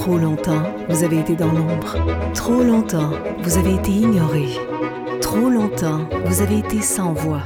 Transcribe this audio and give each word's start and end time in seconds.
Trop 0.00 0.16
longtemps, 0.16 0.62
vous 0.88 1.04
avez 1.04 1.18
été 1.18 1.36
dans 1.36 1.52
l'ombre. 1.52 1.98
Trop 2.32 2.62
longtemps, 2.62 3.10
vous 3.42 3.58
avez 3.58 3.74
été 3.74 3.90
ignoré. 3.90 4.46
Trop 5.20 5.50
longtemps, 5.50 6.08
vous 6.24 6.40
avez 6.40 6.60
été 6.60 6.80
sans 6.80 7.12
voix. 7.12 7.42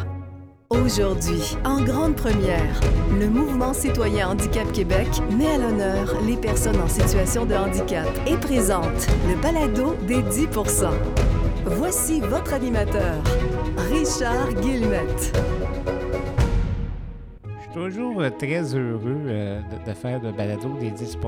Aujourd'hui, 0.70 1.56
en 1.64 1.82
grande 1.82 2.14
première, 2.14 2.80
le 3.18 3.26
mouvement 3.26 3.74
citoyen 3.74 4.28
Handicap 4.28 4.70
Québec 4.70 5.08
met 5.36 5.48
à 5.48 5.58
l'honneur 5.58 6.14
les 6.24 6.36
personnes 6.36 6.80
en 6.80 6.86
situation 6.86 7.44
de 7.44 7.56
handicap 7.56 8.06
et 8.24 8.36
présente 8.36 9.08
le 9.28 9.34
balado 9.42 9.96
des 10.06 10.22
10% 10.22 10.90
Voici 11.66 12.20
votre 12.20 12.54
animateur, 12.54 13.20
Richard 13.90 14.54
Guillemette. 14.60 15.36
Toujours 17.84 18.22
euh, 18.22 18.30
très 18.30 18.74
heureux 18.74 19.20
euh, 19.26 19.60
de, 19.60 19.90
de 19.90 19.94
faire 19.94 20.18
le 20.22 20.32
balado 20.32 20.70
des 20.80 20.90
10 20.90 21.18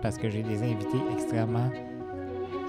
parce 0.00 0.16
que 0.16 0.30
j'ai 0.30 0.44
des 0.44 0.62
invités 0.62 1.02
extrêmement 1.12 1.68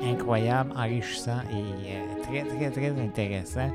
incroyables, 0.04 0.72
enrichissants 0.76 1.44
et 1.52 1.92
euh, 1.94 2.24
très, 2.24 2.44
très, 2.44 2.72
très 2.72 2.90
intéressants. 3.00 3.70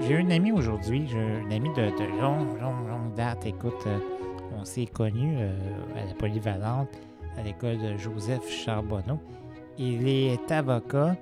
J'ai 0.00 0.14
une 0.14 0.32
amie 0.32 0.50
aujourd'hui, 0.50 1.06
j'ai 1.10 1.18
une 1.18 1.52
amie 1.52 1.68
de, 1.74 1.90
de 1.90 2.20
longue, 2.22 2.58
longue, 2.58 2.88
longue 2.88 3.14
date. 3.14 3.44
Écoute, 3.44 3.86
on 4.58 4.64
s'est 4.64 4.86
connus 4.86 5.40
à 5.94 6.06
la 6.06 6.14
polyvalente, 6.14 6.88
à 7.36 7.42
l'école 7.42 7.76
de 7.76 7.98
Joseph 7.98 8.48
Charbonneau. 8.48 9.20
Il 9.76 10.08
est 10.08 10.50
avocat. 10.50 11.16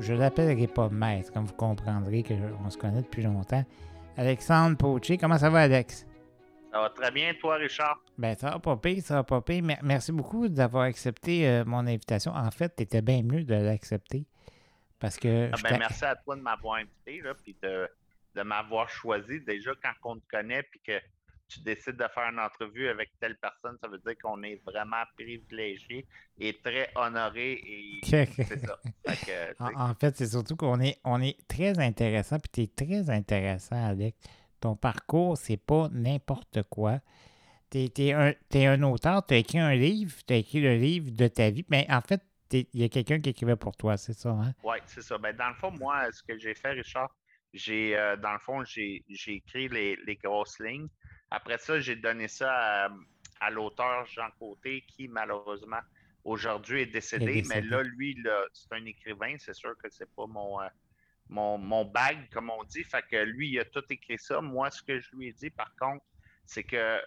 Je 0.00 0.12
l'appellerai 0.12 0.66
pas 0.66 0.88
maître, 0.88 1.32
comme 1.32 1.44
vous 1.44 1.54
comprendrez 1.54 2.24
qu'on 2.24 2.68
se 2.68 2.76
connaît 2.76 3.02
depuis 3.02 3.22
longtemps. 3.22 3.64
Alexandre 4.16 4.76
Poché, 4.76 5.18
comment 5.18 5.38
ça 5.38 5.50
va, 5.50 5.60
Alex? 5.60 6.04
Ça 6.72 6.80
va 6.80 6.88
très 6.90 7.10
bien, 7.10 7.34
toi, 7.34 7.56
Richard? 7.56 8.00
Ben, 8.16 8.34
ça 8.34 8.50
va 8.50 8.58
pas 8.58 8.76
pire, 8.78 9.02
ça 9.02 9.16
va 9.16 9.24
pas 9.24 9.42
pire. 9.42 9.62
Mer- 9.62 9.80
Merci 9.82 10.10
beaucoup 10.10 10.48
d'avoir 10.48 10.84
accepté 10.84 11.46
euh, 11.46 11.64
mon 11.66 11.86
invitation. 11.86 12.32
En 12.32 12.50
fait, 12.50 12.74
tu 12.74 12.82
étais 12.84 13.02
bien 13.02 13.22
mieux 13.22 13.44
de 13.44 13.54
l'accepter. 13.54 14.24
Parce 14.98 15.18
que. 15.18 15.50
Ah 15.52 15.56
ben, 15.62 15.78
merci 15.78 16.04
à 16.04 16.16
toi 16.16 16.34
de 16.36 16.40
m'avoir 16.40 16.76
invité, 16.76 17.20
là, 17.20 17.34
puis 17.34 17.54
de, 17.62 17.88
de 18.36 18.42
m'avoir 18.42 18.88
choisi. 18.88 19.40
Déjà, 19.40 19.72
quand 19.82 19.92
on 20.04 20.16
te 20.16 20.26
connaît, 20.30 20.62
puis 20.62 20.80
que 20.80 20.98
tu 21.48 21.60
décides 21.60 21.96
de 21.96 22.06
faire 22.14 22.30
une 22.32 22.38
entrevue 22.38 22.88
avec 22.88 23.10
telle 23.20 23.36
personne, 23.36 23.76
ça 23.82 23.88
veut 23.88 23.98
dire 23.98 24.14
qu'on 24.22 24.42
est 24.42 24.62
vraiment 24.64 25.02
privilégié 25.14 26.06
et 26.38 26.58
très 26.64 26.88
honoré. 26.94 27.52
Et 27.52 28.00
c'est 28.02 28.26
ça. 28.64 28.78
Fait 29.06 29.16
que, 29.26 29.54
tu 29.54 29.62
En, 29.62 29.68
sais, 29.68 29.74
en 29.76 29.94
fait, 29.94 30.16
c'est 30.16 30.28
surtout 30.28 30.56
qu'on 30.56 30.80
est, 30.80 30.98
on 31.04 31.20
est 31.20 31.36
très 31.46 31.78
intéressant, 31.78 32.38
puis 32.38 32.50
tu 32.50 32.62
es 32.62 32.86
très 32.86 33.10
intéressant, 33.10 33.88
Alex. 33.90 34.16
Ton 34.62 34.76
parcours, 34.76 35.36
c'est 35.36 35.56
pas 35.56 35.88
n'importe 35.90 36.62
quoi. 36.70 37.00
Tu 37.68 37.88
es, 37.96 38.12
un, 38.12 38.32
t'es 38.48 38.66
un 38.66 38.80
auteur, 38.84 39.26
tu 39.26 39.34
as 39.34 39.38
écrit 39.38 39.58
un 39.58 39.74
livre, 39.74 40.14
tu 40.24 40.32
as 40.32 40.36
écrit 40.36 40.60
le 40.60 40.76
livre 40.76 41.10
de 41.10 41.26
ta 41.26 41.50
vie, 41.50 41.64
mais 41.68 41.84
en 41.90 42.00
fait, 42.00 42.22
il 42.52 42.68
y 42.74 42.84
a 42.84 42.88
quelqu'un 42.88 43.18
qui 43.18 43.30
écrivait 43.30 43.56
pour 43.56 43.76
toi, 43.76 43.96
c'est 43.96 44.12
ça, 44.12 44.30
hein? 44.30 44.54
Oui, 44.62 44.76
c'est 44.86 45.02
ça. 45.02 45.18
Ben, 45.18 45.34
dans 45.36 45.48
le 45.48 45.54
fond, 45.56 45.72
moi, 45.72 46.12
ce 46.12 46.22
que 46.22 46.38
j'ai 46.38 46.54
fait, 46.54 46.70
Richard, 46.70 47.12
j'ai, 47.52 47.96
euh, 47.96 48.16
dans 48.16 48.34
le 48.34 48.38
fond, 48.38 48.62
j'ai, 48.64 49.02
écrit 49.26 49.68
les, 49.68 49.96
les 50.06 50.14
grosses 50.14 50.60
lignes. 50.60 50.88
Après 51.32 51.58
ça, 51.58 51.80
j'ai 51.80 51.96
donné 51.96 52.28
ça 52.28 52.52
à, 52.52 52.88
à 53.40 53.50
l'auteur 53.50 54.06
Jean 54.06 54.28
Côté, 54.38 54.84
qui 54.86 55.08
malheureusement 55.08 55.80
aujourd'hui 56.22 56.82
est 56.82 56.86
décédé. 56.86 57.24
Est 57.24 57.42
décédé. 57.42 57.48
Mais 57.48 57.62
là, 57.62 57.82
lui, 57.82 58.16
c'est 58.52 58.72
un 58.72 58.84
écrivain. 58.84 59.34
C'est 59.38 59.54
sûr 59.54 59.74
que 59.82 59.88
c'est 59.90 60.08
pas 60.14 60.26
mon, 60.28 60.60
euh, 60.60 60.68
mon, 61.32 61.58
mon 61.58 61.84
bag, 61.84 62.28
comme 62.30 62.50
on 62.50 62.62
dit. 62.64 62.84
Fait 62.84 63.04
que 63.10 63.16
lui, 63.16 63.48
il 63.48 63.58
a 63.58 63.64
tout 63.64 63.84
écrit 63.90 64.18
ça. 64.18 64.40
Moi, 64.40 64.70
ce 64.70 64.82
que 64.82 65.00
je 65.00 65.10
lui 65.16 65.28
ai 65.28 65.32
dit, 65.32 65.50
par 65.50 65.74
contre, 65.76 66.04
c'est 66.44 66.64
que 66.64 67.00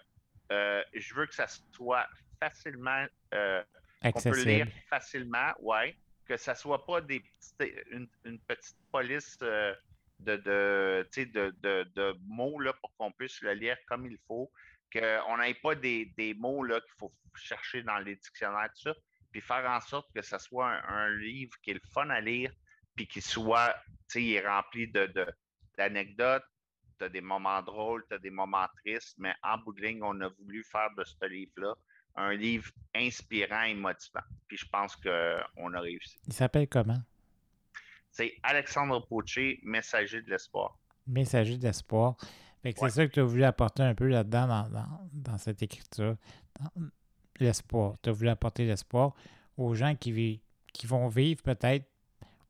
euh, 0.52 0.82
je 0.94 1.14
veux 1.14 1.26
que 1.26 1.34
ça 1.34 1.46
soit 1.72 2.06
facilement 2.40 3.06
euh, 3.34 3.62
qu'on 4.02 4.20
peut 4.20 4.44
lire 4.44 4.68
facilement, 4.88 5.52
ouais. 5.60 5.96
Que 6.26 6.36
ça 6.36 6.54
soit 6.56 6.84
pas 6.84 7.00
des 7.00 7.20
petites, 7.20 7.84
une, 7.90 8.08
une 8.24 8.40
petite 8.40 8.76
police 8.90 9.38
euh, 9.42 9.74
de, 10.18 10.36
de, 10.36 11.06
de 11.94 12.16
mots 12.26 12.58
là, 12.58 12.72
pour 12.72 12.92
qu'on 12.96 13.12
puisse 13.12 13.40
le 13.42 13.52
lire 13.52 13.76
comme 13.86 14.06
il 14.06 14.18
faut. 14.26 14.50
Qu'on 14.92 15.38
n'ait 15.38 15.54
pas 15.54 15.74
des, 15.76 16.06
des 16.16 16.34
mots 16.34 16.64
là, 16.64 16.80
qu'il 16.80 16.94
faut 16.98 17.12
chercher 17.34 17.82
dans 17.82 17.98
les 17.98 18.16
dictionnaires, 18.16 18.70
tout 18.74 18.90
ça. 18.90 18.94
Puis 19.30 19.40
faire 19.40 19.68
en 19.70 19.80
sorte 19.80 20.12
que 20.14 20.22
ça 20.22 20.38
soit 20.38 20.68
un, 20.68 20.82
un 20.88 21.10
livre 21.10 21.54
qui 21.62 21.70
est 21.70 21.74
le 21.74 21.88
fun 21.92 22.08
à 22.10 22.20
lire, 22.20 22.52
puis 22.96 23.06
qui 23.06 23.20
soit, 23.20 23.74
tu 23.86 23.94
sais, 24.08 24.22
il 24.24 24.32
est 24.34 24.48
rempli 24.48 24.88
de, 24.88 25.06
de, 25.06 25.26
d'anecdotes. 25.78 26.44
Tu 26.98 27.04
as 27.04 27.08
des 27.10 27.20
moments 27.20 27.60
drôles, 27.62 28.04
tu 28.08 28.14
as 28.14 28.18
des 28.18 28.30
moments 28.30 28.66
tristes, 28.82 29.14
mais 29.18 29.34
en 29.42 29.58
bout 29.58 29.74
de 29.74 29.82
ligne, 29.82 30.02
on 30.02 30.18
a 30.22 30.28
voulu 30.28 30.64
faire 30.64 30.88
de 30.96 31.04
ce 31.04 31.26
livre-là 31.28 31.74
un 32.18 32.32
livre 32.34 32.70
inspirant 32.94 33.64
et 33.64 33.74
motivant. 33.74 34.22
Puis 34.48 34.56
je 34.56 34.64
pense 34.72 34.96
qu'on 34.96 35.74
a 35.74 35.80
réussi. 35.80 36.18
Il 36.26 36.32
s'appelle 36.32 36.66
comment? 36.66 36.96
C'est 38.10 38.34
Alexandre 38.42 39.06
Poché, 39.06 39.60
Messager 39.62 40.22
de 40.22 40.30
l'espoir. 40.30 40.78
Messager. 41.06 41.58
Fait 41.60 42.72
que 42.72 42.80
Ouais. 42.80 42.88
c'est 42.88 42.94
ça 43.02 43.06
que 43.06 43.12
tu 43.12 43.20
as 43.20 43.24
voulu 43.24 43.44
apporter 43.44 43.82
un 43.82 43.94
peu 43.94 44.06
là-dedans, 44.08 44.46
dans, 44.46 44.68
dans- 44.70 45.10
dans 45.12 45.36
cette 45.36 45.62
écriture. 45.62 46.16
L'espoir. 47.38 47.96
Tu 48.02 48.08
as 48.08 48.12
voulu 48.12 48.30
apporter 48.30 48.64
l'espoir 48.64 49.14
aux 49.58 49.74
gens 49.74 49.94
qui, 49.94 50.40
qui 50.72 50.86
vont 50.86 51.08
vivre 51.08 51.42
peut-être, 51.42 51.84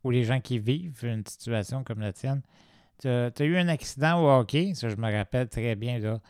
ou 0.06 0.10
les 0.10 0.22
gens 0.22 0.40
qui 0.40 0.58
vivent 0.58 1.04
une 1.04 1.26
situation 1.26 1.82
comme 1.82 2.00
la 2.00 2.12
tienne. 2.12 2.42
Tu 3.00 3.08
as, 3.08 3.32
eu 3.40 3.56
un 3.58 3.68
accident 3.68 4.22
au 4.22 4.30
hockey, 4.30 4.72
ça 4.74 4.88
je 4.88 4.96
me 4.96 5.12
rappelle 5.12 5.48
très 5.48 5.74
bien, 5.74 5.98
là. 5.98 6.20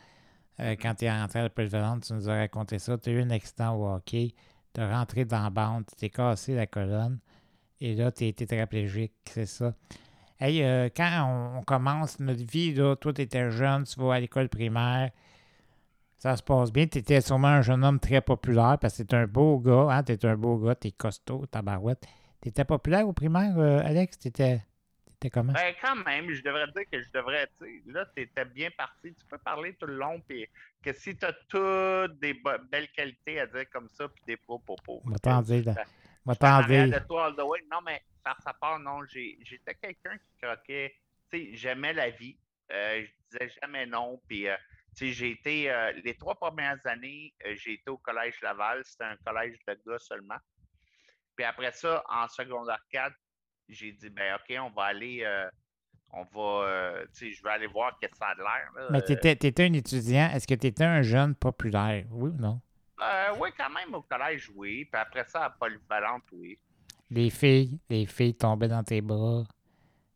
Euh, 0.60 0.74
quand 0.80 0.94
tu 0.94 1.04
es 1.04 1.10
rentré 1.10 1.40
à 1.40 1.42
la 1.42 1.50
polyvalente, 1.50 2.04
tu 2.04 2.14
nous 2.14 2.30
as 2.30 2.34
raconté 2.34 2.78
ça. 2.78 2.96
Tu 2.96 3.10
as 3.10 3.12
eu 3.12 3.20
un 3.20 3.28
accident 3.28 3.76
au 3.76 3.94
hockey, 3.94 4.34
tu 4.72 4.80
as 4.80 4.98
rentré 4.98 5.26
dans 5.26 5.42
la 5.42 5.50
bande, 5.50 5.84
tu 5.86 5.96
t'es 5.96 6.08
cassé 6.08 6.54
la 6.54 6.66
colonne, 6.66 7.18
et 7.80 7.94
là, 7.94 8.10
tu 8.10 8.26
es 8.26 8.32
tétraplégique, 8.32 9.12
c'est 9.26 9.46
ça. 9.46 9.74
Hey, 10.40 10.62
euh, 10.62 10.88
quand 10.94 11.56
on, 11.58 11.62
commence 11.62 12.18
notre 12.20 12.44
vie, 12.44 12.72
là, 12.74 12.96
toi, 12.96 13.12
tu 13.12 13.22
étais 13.22 13.50
jeune, 13.50 13.84
tu 13.84 14.00
vas 14.00 14.14
à 14.14 14.20
l'école 14.20 14.48
primaire, 14.48 15.10
ça 16.18 16.36
se 16.36 16.42
passe 16.42 16.72
bien. 16.72 16.86
Tu 16.86 16.98
étais 16.98 17.20
sûrement 17.20 17.48
un 17.48 17.62
jeune 17.62 17.84
homme 17.84 18.00
très 18.00 18.20
populaire 18.20 18.78
parce 18.80 18.96
que 18.98 19.02
tu 19.02 19.14
un 19.14 19.26
beau 19.26 19.58
gars, 19.58 19.88
hein? 19.90 20.02
Tu 20.02 20.26
un 20.26 20.36
beau 20.36 20.56
gars, 20.58 20.74
tu 20.74 20.88
es 20.88 20.92
costaud, 20.92 21.46
tabarouette. 21.46 22.00
Tu 22.02 22.08
étais 22.44 22.64
populaire 22.64 23.06
au 23.08 23.12
primaire, 23.12 23.58
euh, 23.58 23.80
Alex? 23.84 24.18
Tu 24.18 24.28
étais, 24.28 24.60
comment? 25.32 25.52
Ben, 25.52 25.74
quand 25.80 25.96
même, 26.04 26.30
je 26.30 26.42
devrais 26.42 26.66
dire 26.68 26.84
que 26.90 27.02
je 27.02 27.10
devrais, 27.12 27.48
là, 27.86 28.06
tu 28.14 28.22
étais 28.22 28.44
bien 28.44 28.70
parti. 28.76 29.14
Tu 29.14 29.26
peux 29.28 29.38
parler 29.38 29.74
tout 29.74 29.86
le 29.86 29.96
long, 29.96 30.20
puis 30.20 30.46
que 30.82 30.92
si 30.92 31.16
tu 31.16 31.24
as 31.24 31.32
toutes 31.48 32.18
des 32.20 32.40
belles 32.70 32.88
qualités 32.92 33.40
à 33.40 33.46
dire 33.46 33.68
comme 33.70 33.88
ça, 33.88 34.08
puis 34.08 34.22
des 34.26 34.36
propos. 34.36 34.76
Va 35.04 35.18
t'en 35.18 35.42
dire. 35.42 35.64
là. 35.64 35.74
Dire. 35.74 37.00
de 37.00 37.06
toi 37.06 37.26
all 37.26 37.36
the 37.36 37.42
way. 37.42 37.60
Non, 37.70 37.78
mais 37.84 38.02
par 38.22 38.40
sa 38.42 38.52
part, 38.52 38.78
non, 38.78 39.04
j'étais 39.06 39.74
quelqu'un 39.74 40.16
qui 40.18 40.30
croquait. 40.42 40.94
Tu 41.30 41.38
sais, 41.38 41.54
j'aimais 41.56 41.92
la 41.92 42.10
vie. 42.10 42.36
Euh, 42.72 43.04
je 43.04 43.38
disais 43.38 43.52
jamais 43.62 43.86
non. 43.86 44.20
Puis, 44.28 44.48
euh, 44.48 44.56
j'ai 44.94 45.30
été. 45.30 45.70
euh, 45.70 45.92
les 46.04 46.14
trois 46.14 46.34
premières 46.34 46.78
années, 46.84 47.32
euh, 47.46 47.54
j'ai 47.56 47.74
été 47.74 47.90
au 47.90 47.98
Collège 47.98 48.40
Laval. 48.42 48.82
C'était 48.84 49.04
un 49.04 49.16
collège 49.24 49.56
de 49.68 49.78
gars 49.86 49.98
seulement. 49.98 50.36
Puis 51.36 51.44
après 51.44 51.72
ça, 51.72 52.02
en 52.08 52.26
secondaire 52.28 52.80
4, 52.90 53.14
j'ai 53.68 53.92
dit, 53.92 54.10
ben, 54.10 54.36
OK, 54.36 54.56
on 54.60 54.70
va 54.70 54.84
aller. 54.86 55.22
euh, 55.24 55.48
on 56.12 56.22
va. 56.24 56.66
euh, 56.68 57.04
tu 57.14 57.26
sais, 57.26 57.32
je 57.32 57.42
vais 57.42 57.50
aller 57.50 57.66
voir 57.66 57.98
qu'est-ce 57.98 58.12
que 58.12 58.18
ça 58.18 58.28
a 58.28 58.34
de 58.34 58.40
l'air. 58.40 58.70
là. 58.76 58.88
Mais 58.90 58.98
Euh, 58.98 59.16
tu 59.20 59.28
étais, 59.28 59.64
un 59.64 59.72
étudiant. 59.72 60.30
Est-ce 60.32 60.46
que 60.46 60.54
tu 60.54 60.66
étais 60.68 60.84
un 60.84 61.02
jeune 61.02 61.34
populaire? 61.34 62.06
Oui 62.10 62.30
ou 62.30 62.36
non? 62.40 62.60
euh, 63.02 63.34
oui, 63.38 63.50
quand 63.58 63.68
même, 63.70 63.94
au 63.94 64.02
collège, 64.02 64.50
oui. 64.54 64.84
Puis 64.86 65.00
après 65.00 65.24
ça, 65.26 65.44
à 65.44 65.50
Polyvalente, 65.50 66.22
oui. 66.32 66.58
Les 67.10 67.28
filles, 67.30 67.78
les 67.90 68.06
filles 68.06 68.34
tombaient 68.36 68.68
dans 68.68 68.82
tes 68.82 69.00
bras. 69.00 69.44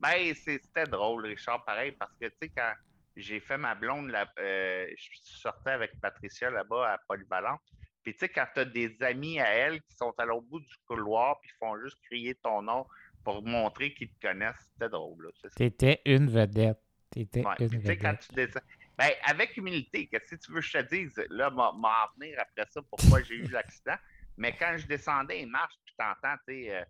Ben, 0.00 0.32
c'est- 0.34 0.60
c'était 0.64 0.84
drôle, 0.86 1.26
Richard, 1.26 1.64
pareil, 1.64 1.92
parce 1.92 2.12
que, 2.18 2.26
tu 2.26 2.34
sais, 2.42 2.48
quand 2.48 2.72
j'ai 3.16 3.38
fait 3.40 3.58
ma 3.58 3.74
blonde, 3.74 4.08
là, 4.08 4.26
euh, 4.38 4.86
je 4.96 5.08
sortais 5.22 5.70
avec 5.72 6.00
Patricia 6.00 6.50
là-bas 6.50 6.94
à 6.94 6.98
Polyvalente. 7.06 7.60
Puis, 8.02 8.12
tu 8.14 8.20
sais, 8.20 8.28
quand 8.28 8.46
tu 8.54 8.60
as 8.60 8.64
des 8.64 8.96
amis 9.02 9.38
à 9.40 9.48
elle 9.48 9.80
qui 9.82 9.96
sont 9.96 10.14
à 10.18 10.24
l'autre 10.24 10.46
bout 10.46 10.60
du 10.60 10.74
couloir, 10.86 11.38
puis 11.40 11.50
font 11.58 11.78
juste 11.82 11.98
crier 12.04 12.34
ton 12.36 12.62
nom 12.62 12.86
pour 13.24 13.42
montrer 13.46 13.92
qu'ils 13.92 14.08
te 14.10 14.26
connaissent, 14.28 14.56
c'était 14.72 14.88
drôle, 14.88 15.24
là. 15.24 15.30
c'est 15.40 15.48
ça. 15.48 15.54
Tu 15.56 15.64
étais 15.64 16.00
une 16.06 16.30
vedette. 16.30 16.78
Tu 17.12 17.20
étais 17.20 17.44
Ouais. 17.44 17.54
une 17.60 17.82
sais, 17.84 17.96
quand 17.98 18.08
vedette. 18.12 18.26
tu 18.28 18.34
descends. 18.34 18.60
Ben, 18.96 19.10
avec 19.24 19.56
humilité, 19.56 20.06
que 20.06 20.16
si 20.26 20.38
tu 20.38 20.52
veux 20.52 20.60
que 20.60 20.66
je 20.66 20.78
te 20.78 20.94
dise, 20.94 21.22
là, 21.30 21.50
m'en 21.50 21.72
venir 22.18 22.38
après 22.38 22.66
ça, 22.70 22.80
pourquoi 22.82 23.22
j'ai 23.22 23.34
eu 23.36 23.46
l'accident. 23.48 23.96
Mais 24.36 24.54
quand 24.56 24.76
je 24.78 24.86
descendais, 24.86 25.42
il 25.42 25.48
marche, 25.48 25.74
puis 25.84 25.94
t'entends, 25.98 26.36
tu 26.46 26.54
sais, 26.64 26.74
euh, 26.76 26.84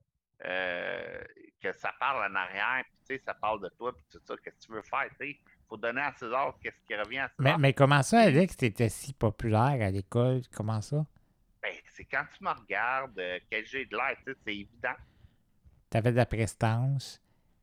euh, 0.44 1.24
que 1.62 1.72
ça 1.72 1.92
parle 1.98 2.30
en 2.30 2.34
arrière, 2.34 2.84
puis 2.84 2.98
tu 3.08 3.14
sais, 3.16 3.22
ça 3.24 3.34
parle 3.34 3.60
de 3.62 3.68
toi, 3.76 3.92
puis 3.94 4.04
tout 4.10 4.20
ça, 4.24 4.34
qu'est-ce 4.42 4.56
que 4.56 4.66
tu 4.66 4.72
veux 4.72 4.82
faire, 4.82 5.08
tu 5.20 5.26
sais? 5.32 5.38
Faut 5.70 5.76
donner 5.76 6.00
à 6.00 6.12
César 6.18 6.58
qu'est-ce 6.60 6.84
qui 6.84 6.96
revient 6.96 7.20
à 7.20 7.28
César. 7.28 7.58
Mais, 7.58 7.68
mais 7.68 7.72
comment 7.72 8.02
ça, 8.02 8.22
Alex, 8.22 8.56
tu 8.56 8.64
étais 8.64 8.88
si 8.88 9.12
populaire 9.12 9.78
à 9.80 9.90
l'école? 9.90 10.42
Comment 10.52 10.82
ça? 10.82 11.06
Ben, 11.62 11.72
c'est 11.92 12.04
quand 12.06 12.24
tu 12.36 12.42
me 12.42 12.50
regardes, 12.50 13.18
euh, 13.20 13.38
que 13.48 13.64
j'ai 13.64 13.84
de 13.84 13.96
l'air, 13.96 14.16
tu 14.26 14.32
sais, 14.32 14.38
c'est 14.44 14.54
évident. 14.54 14.96
Tu 15.90 15.96
avais 15.96 16.10
de 16.10 16.16
la 16.16 16.26
prestance. 16.26 17.22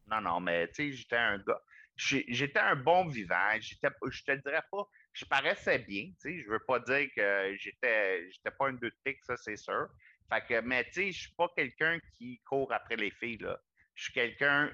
Non, 0.10 0.22
non, 0.22 0.40
mais 0.40 0.70
tu 0.70 0.76
sais, 0.76 0.92
j'étais 0.94 1.18
un 1.18 1.38
gars. 1.40 1.62
J'étais 1.98 2.60
un 2.60 2.78
bon 2.78 3.08
vivant. 3.08 3.52
J'étais, 3.60 3.90
je 4.10 4.24
te 4.24 4.32
dirais 4.32 4.64
pas, 4.72 4.88
je 5.12 5.26
paraissais 5.26 5.80
bien. 5.80 6.06
Tu 6.06 6.16
sais, 6.20 6.42
je 6.42 6.50
veux 6.50 6.64
pas 6.66 6.80
dire 6.80 7.10
que 7.14 7.56
j'étais, 7.60 8.30
j'étais 8.32 8.52
pas 8.52 8.70
un 8.70 8.74
deux 8.74 8.90
de 8.90 8.98
pique, 9.04 9.22
ça 9.26 9.36
c'est 9.36 9.58
sûr. 9.58 9.88
Fait 10.32 10.46
que, 10.48 10.62
mais 10.62 10.86
tu 10.86 10.94
sais, 10.94 11.12
je 11.12 11.20
suis 11.24 11.34
pas 11.34 11.50
quelqu'un 11.58 12.00
qui 12.18 12.40
court 12.46 12.72
après 12.72 12.96
les 12.96 13.12
filles, 13.12 13.40
là. 13.40 13.60
Je 13.96 14.04
suis 14.04 14.14
quelqu'un 14.14 14.72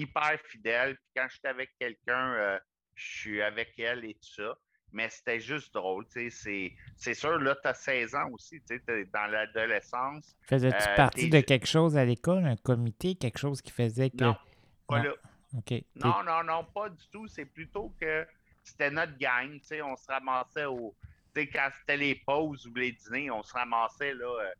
hyper 0.00 0.38
fidèle. 0.46 0.96
Puis 0.96 1.06
quand 1.16 1.26
je 1.28 1.36
suis 1.38 1.46
avec 1.48 1.70
quelqu'un, 1.78 2.32
euh, 2.34 2.58
je 2.94 3.18
suis 3.18 3.42
avec 3.42 3.78
elle 3.78 4.04
et 4.04 4.14
tout 4.14 4.42
ça. 4.42 4.56
Mais 4.90 5.08
c'était 5.10 5.38
juste 5.40 5.74
drôle, 5.74 6.06
tu 6.08 6.30
sais. 6.30 6.72
C'est 6.96 7.12
sûr, 7.14 7.38
là, 7.38 7.54
tu 7.62 7.68
as 7.68 7.74
16 7.74 8.14
ans 8.14 8.30
aussi, 8.32 8.58
tu 8.62 8.80
sais, 8.86 9.04
dans 9.12 9.26
l'adolescence. 9.26 10.34
Faisais-tu 10.48 10.76
Euh, 10.88 10.96
partie 10.96 11.28
de 11.28 11.40
quelque 11.40 11.66
chose 11.66 11.96
à 11.98 12.04
l'école, 12.06 12.46
un 12.46 12.56
comité, 12.56 13.14
quelque 13.14 13.38
chose 13.38 13.60
qui 13.60 13.70
faisait 13.70 14.08
que. 14.08 14.24
Non, 14.24 14.36
pas 14.86 15.02
Non. 15.02 15.04
là. 15.04 15.14
Non, 15.96 16.22
non, 16.24 16.42
non, 16.44 16.64
pas 16.64 16.88
du 16.88 17.06
tout. 17.10 17.26
C'est 17.28 17.44
plutôt 17.44 17.94
que 18.00 18.26
c'était 18.64 18.90
notre 18.90 19.16
gang. 19.18 19.52
tu 19.60 19.66
sais, 19.66 19.82
On 19.82 19.94
se 19.96 20.06
ramassait 20.10 20.64
au. 20.64 20.94
tu 21.34 21.42
sais, 21.42 21.48
quand 21.48 21.68
c'était 21.80 21.96
les 21.98 22.14
pauses 22.14 22.66
ou 22.66 22.74
les 22.74 22.92
dîners, 22.92 23.30
on 23.30 23.42
se 23.42 23.52
ramassait 23.52 24.14
là, 24.14 24.26
euh, 24.26 24.50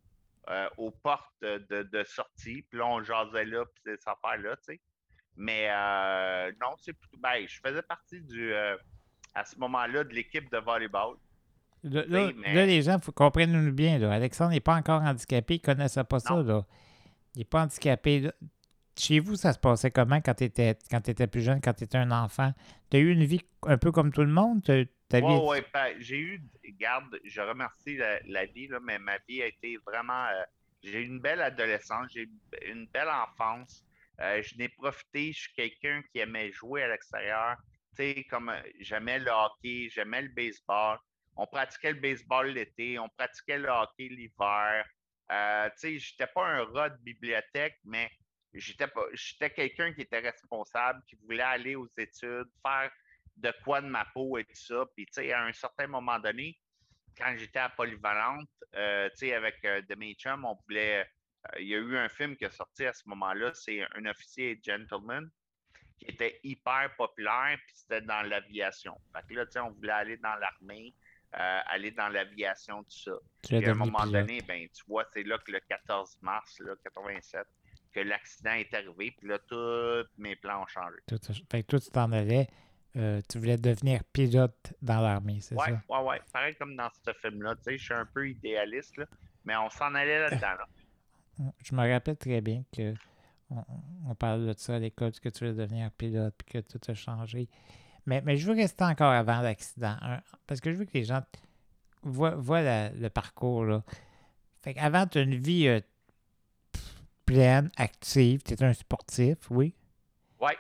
euh, 0.51 0.69
aux 0.77 0.91
portes 0.91 1.33
de, 1.41 1.59
de 1.91 2.05
sortie. 2.05 2.63
Puis 2.69 2.79
là, 2.79 2.87
on 2.87 3.03
jasait 3.03 3.47
là, 3.47 3.65
puis 3.65 3.83
ces 3.85 3.99
affaires-là, 4.07 4.57
tu 4.57 4.75
sais. 4.75 4.81
Mais 5.41 5.69
euh, 5.71 6.53
non, 6.61 6.75
c'est 6.79 6.93
plutôt. 6.93 7.17
Ben, 7.19 7.47
je 7.47 7.59
faisais 7.65 7.83
partie 7.83 8.21
du. 8.21 8.53
euh, 8.53 8.77
à 9.35 9.45
ce 9.45 9.57
moment-là, 9.59 10.03
de 10.05 10.13
l'équipe 10.13 10.51
de 10.51 10.59
volleyball. 10.59 11.15
Là, 11.85 12.05
là- 12.09 12.27
Oui, 12.27 12.35
mais- 12.37 12.55
là, 12.55 12.67
les 12.67 12.83
gens, 12.83 12.99
faut 12.99 13.13
comprendre-nous 13.13 13.73
bien. 13.73 13.99
Là. 13.99 14.13
Alexandre 14.13 14.51
n'est 14.51 14.59
pas 14.61 14.75
encore 14.75 15.01
handicapé, 15.03 15.55
il 15.55 15.61
ne 15.61 15.75
connaissait 15.75 16.03
pas 16.05 16.19
ça. 16.19 16.35
Là. 16.43 16.67
Il 17.35 17.39
n'est 17.39 17.45
pas 17.45 17.63
handicapé. 17.63 18.21
là. 18.21 18.33
Chez 18.99 19.21
vous, 19.21 19.37
ça 19.37 19.53
se 19.53 19.61
passait 19.61 19.93
comment 19.93 20.21
quand 20.21 20.35
tu 20.35 20.43
étais, 20.45 20.77
quand 20.91 21.09
étais 21.09 21.29
plus 21.29 21.41
jeune, 21.43 21.61
quand 21.61 21.73
tu 21.73 21.85
étais 21.85 21.99
un 21.99 22.11
enfant? 22.11 22.53
Tu 22.91 22.97
as 22.97 23.01
eu 23.01 23.13
une 23.13 23.23
vie 23.25 23.41
un 23.65 23.79
peu 23.79 23.93
comme 23.93 24.11
tout 24.13 24.23
le 24.23 24.33
monde? 24.33 24.61
Vie- 24.69 24.89
Ouais, 25.23 25.49
ouais, 25.49 25.65
ben, 25.73 25.95
j'ai 26.01 26.19
eu, 26.19 26.43
garde, 26.81 27.17
je 27.25 27.41
remercie 27.41 27.97
la, 27.97 28.19
la 28.27 28.45
vie, 28.47 28.67
là, 28.67 28.81
mais 28.83 28.99
ma 28.99 29.17
vie 29.29 29.41
a 29.41 29.47
été 29.47 29.77
vraiment. 29.87 30.25
euh, 30.27 30.43
j'ai 30.83 31.01
eu 31.03 31.07
une 31.07 31.21
belle 31.21 31.41
adolescence, 31.43 32.09
j'ai 32.13 32.23
eu 32.23 32.31
une 32.69 32.87
belle 32.93 33.09
enfance. 33.09 33.85
Euh, 34.21 34.43
je 34.43 34.57
n'ai 34.57 34.69
profité, 34.69 35.33
je 35.33 35.43
suis 35.43 35.53
quelqu'un 35.53 36.03
qui 36.11 36.19
aimait 36.19 36.51
jouer 36.53 36.83
à 36.83 36.89
l'extérieur. 36.89 37.57
Comme 38.31 38.51
euh, 38.51 38.61
j'aimais 38.81 39.19
le 39.19 39.31
hockey, 39.31 39.89
j'aimais 39.91 40.23
le 40.23 40.29
baseball. 40.29 40.99
On 41.37 41.47
pratiquait 41.47 41.93
le 41.93 42.01
baseball 42.01 42.49
l'été, 42.49 42.99
on 42.99 43.09
pratiquait 43.09 43.59
le 43.59 43.69
hockey 43.69 44.09
l'hiver. 44.09 44.85
Euh, 45.31 45.71
sais, 45.77 45.99
j'étais 45.99 46.27
pas 46.27 46.47
un 46.47 46.65
rat 46.65 46.91
de 46.91 47.03
bibliothèque, 47.03 47.77
mais 47.85 48.11
j'étais 48.55 49.51
quelqu'un 49.51 49.93
qui 49.93 50.03
était 50.03 50.21
responsable, 50.21 51.03
qui 51.09 51.17
voulait 51.17 51.43
aller 51.43 51.75
aux 51.75 51.89
études, 51.97 52.49
faire 52.63 52.91
de 53.37 53.53
quoi 53.65 53.81
de 53.81 53.89
ma 53.89 54.05
peau 54.15 54.39
et 54.39 54.45
tout 54.45 54.55
ça. 54.55 54.85
Puis, 54.97 55.07
tu 55.07 55.13
sais, 55.15 55.33
à 55.33 55.45
un 55.45 55.53
certain 55.53 55.87
moment 55.87 56.19
donné, 56.19 56.59
quand 57.17 57.37
j'étais 57.37 57.59
à 57.61 57.69
Polyvalente, 57.69 58.49
avec 59.33 59.63
de 59.63 59.95
mes 59.97 60.17
on 60.27 60.59
voulait. 60.67 61.07
Euh, 61.47 61.61
il 61.61 61.69
y 61.69 61.75
a 61.75 61.79
eu 61.79 61.97
un 61.97 62.09
film 62.09 62.37
qui 62.37 62.45
est 62.45 62.51
sorti 62.57 62.85
à 62.87 62.93
ce 62.93 63.09
moment-là, 63.09 63.53
c'est 63.55 63.83
Un 63.97 64.07
officier 64.07 64.51
et 64.53 64.61
gentleman, 64.63 65.29
qui 65.99 66.07
était 66.07 66.39
hyper 66.45 66.95
populaire, 66.97 67.57
puis 67.67 67.75
c'était 67.77 68.01
dans 68.03 68.23
l'aviation. 68.23 68.95
Fait 69.13 69.27
que 69.29 69.35
là, 69.35 69.47
tu 69.47 69.53
sais, 69.53 69.61
on 69.61 69.71
voulait 69.71 69.93
aller 69.93 70.17
dans 70.19 70.35
l'armée, 70.37 70.95
euh, 71.35 71.61
aller 71.67 71.91
dans 71.91 72.09
l'aviation, 72.09 72.83
tout 72.85 72.91
ça. 72.99 73.13
Puis 73.43 73.65
à 73.65 73.71
un 73.71 73.75
moment 73.75 73.99
pilote. 74.05 74.13
donné, 74.27 74.41
ben, 74.43 74.67
tu 74.69 74.83
vois, 74.87 75.05
c'est 75.13 75.25
là 75.25 75.39
que 75.39 75.51
le 75.53 75.61
14 75.61 76.19
mars 76.23 76.59
là, 76.61 76.75
87, 76.85 77.45
que 77.93 78.01
l'accident 78.01 78.53
est 78.53 78.73
arrivé, 78.75 79.15
puis 79.19 79.29
là, 79.29 79.39
tous 79.41 80.09
mes 80.19 80.37
plans 80.37 80.63
ont 80.63 80.67
changé. 80.67 80.97
Tout 81.09 81.19
fait 81.51 81.63
que 81.63 81.67
toi, 81.69 81.81
tu 81.81 81.91
t'en 81.91 82.13
allais. 82.13 82.47
euh, 82.97 83.21
tu 83.29 83.39
voulais 83.39 83.57
devenir 83.57 84.03
pilote 84.13 84.73
dans 84.83 85.01
l'armée, 85.01 85.41
c'est 85.41 85.55
Ouais, 85.57 85.67
ça? 85.67 85.81
ouais, 85.89 86.09
ouais. 86.09 86.21
Pareil 86.33 86.55
comme 86.57 86.75
dans 86.77 86.91
ce 87.05 87.13
film-là. 87.13 87.55
Tu 87.57 87.63
sais, 87.65 87.79
je 87.79 87.85
suis 87.85 87.95
un 87.95 88.07
peu 88.07 88.29
idéaliste, 88.29 88.97
là, 88.97 89.07
mais 89.45 89.57
on 89.57 89.69
s'en 89.71 89.95
allait 89.95 90.21
là-dedans. 90.21 90.55
là. 90.59 90.67
Je 91.63 91.75
me 91.75 91.91
rappelle 91.93 92.17
très 92.17 92.41
bien 92.41 92.65
que 92.77 92.95
on, 93.51 93.63
on 94.09 94.15
parlait 94.15 94.47
de 94.53 94.59
ça 94.59 94.75
à 94.77 94.79
l'école, 94.79 95.13
que 95.13 95.29
tu 95.29 95.39
voulais 95.45 95.57
devenir 95.57 95.91
pilote, 95.93 96.35
puis 96.37 96.47
que 96.53 96.59
tout 96.67 96.81
a 96.91 96.95
changé. 96.95 97.49
Mais, 98.07 98.21
mais 98.23 98.37
je 98.37 98.47
veux 98.47 98.55
rester 98.57 98.85
encore 98.85 99.13
avant 99.13 99.41
l'accident, 99.41 99.97
hein, 100.03 100.21
parce 100.47 100.61
que 100.61 100.73
je 100.73 100.77
veux 100.77 100.85
que 100.85 100.95
les 100.95 101.05
gens 101.05 101.23
voient, 102.03 102.35
voient 102.37 102.63
la- 102.63 102.91
le 102.91 103.09
parcours. 103.11 103.65
Là. 103.65 103.83
Fait 104.63 104.75
qu'avant, 104.75 105.07
tu 105.07 105.19
as 105.19 105.23
une 105.23 105.37
vie 105.37 105.67
euh, 105.69 105.81
pleine, 107.25 107.71
active, 107.77 108.43
tu 108.43 108.55
es 108.55 108.63
un 108.63 108.73
sportif, 108.73 109.37
oui. 109.51 109.75
Ouais. 110.41 110.57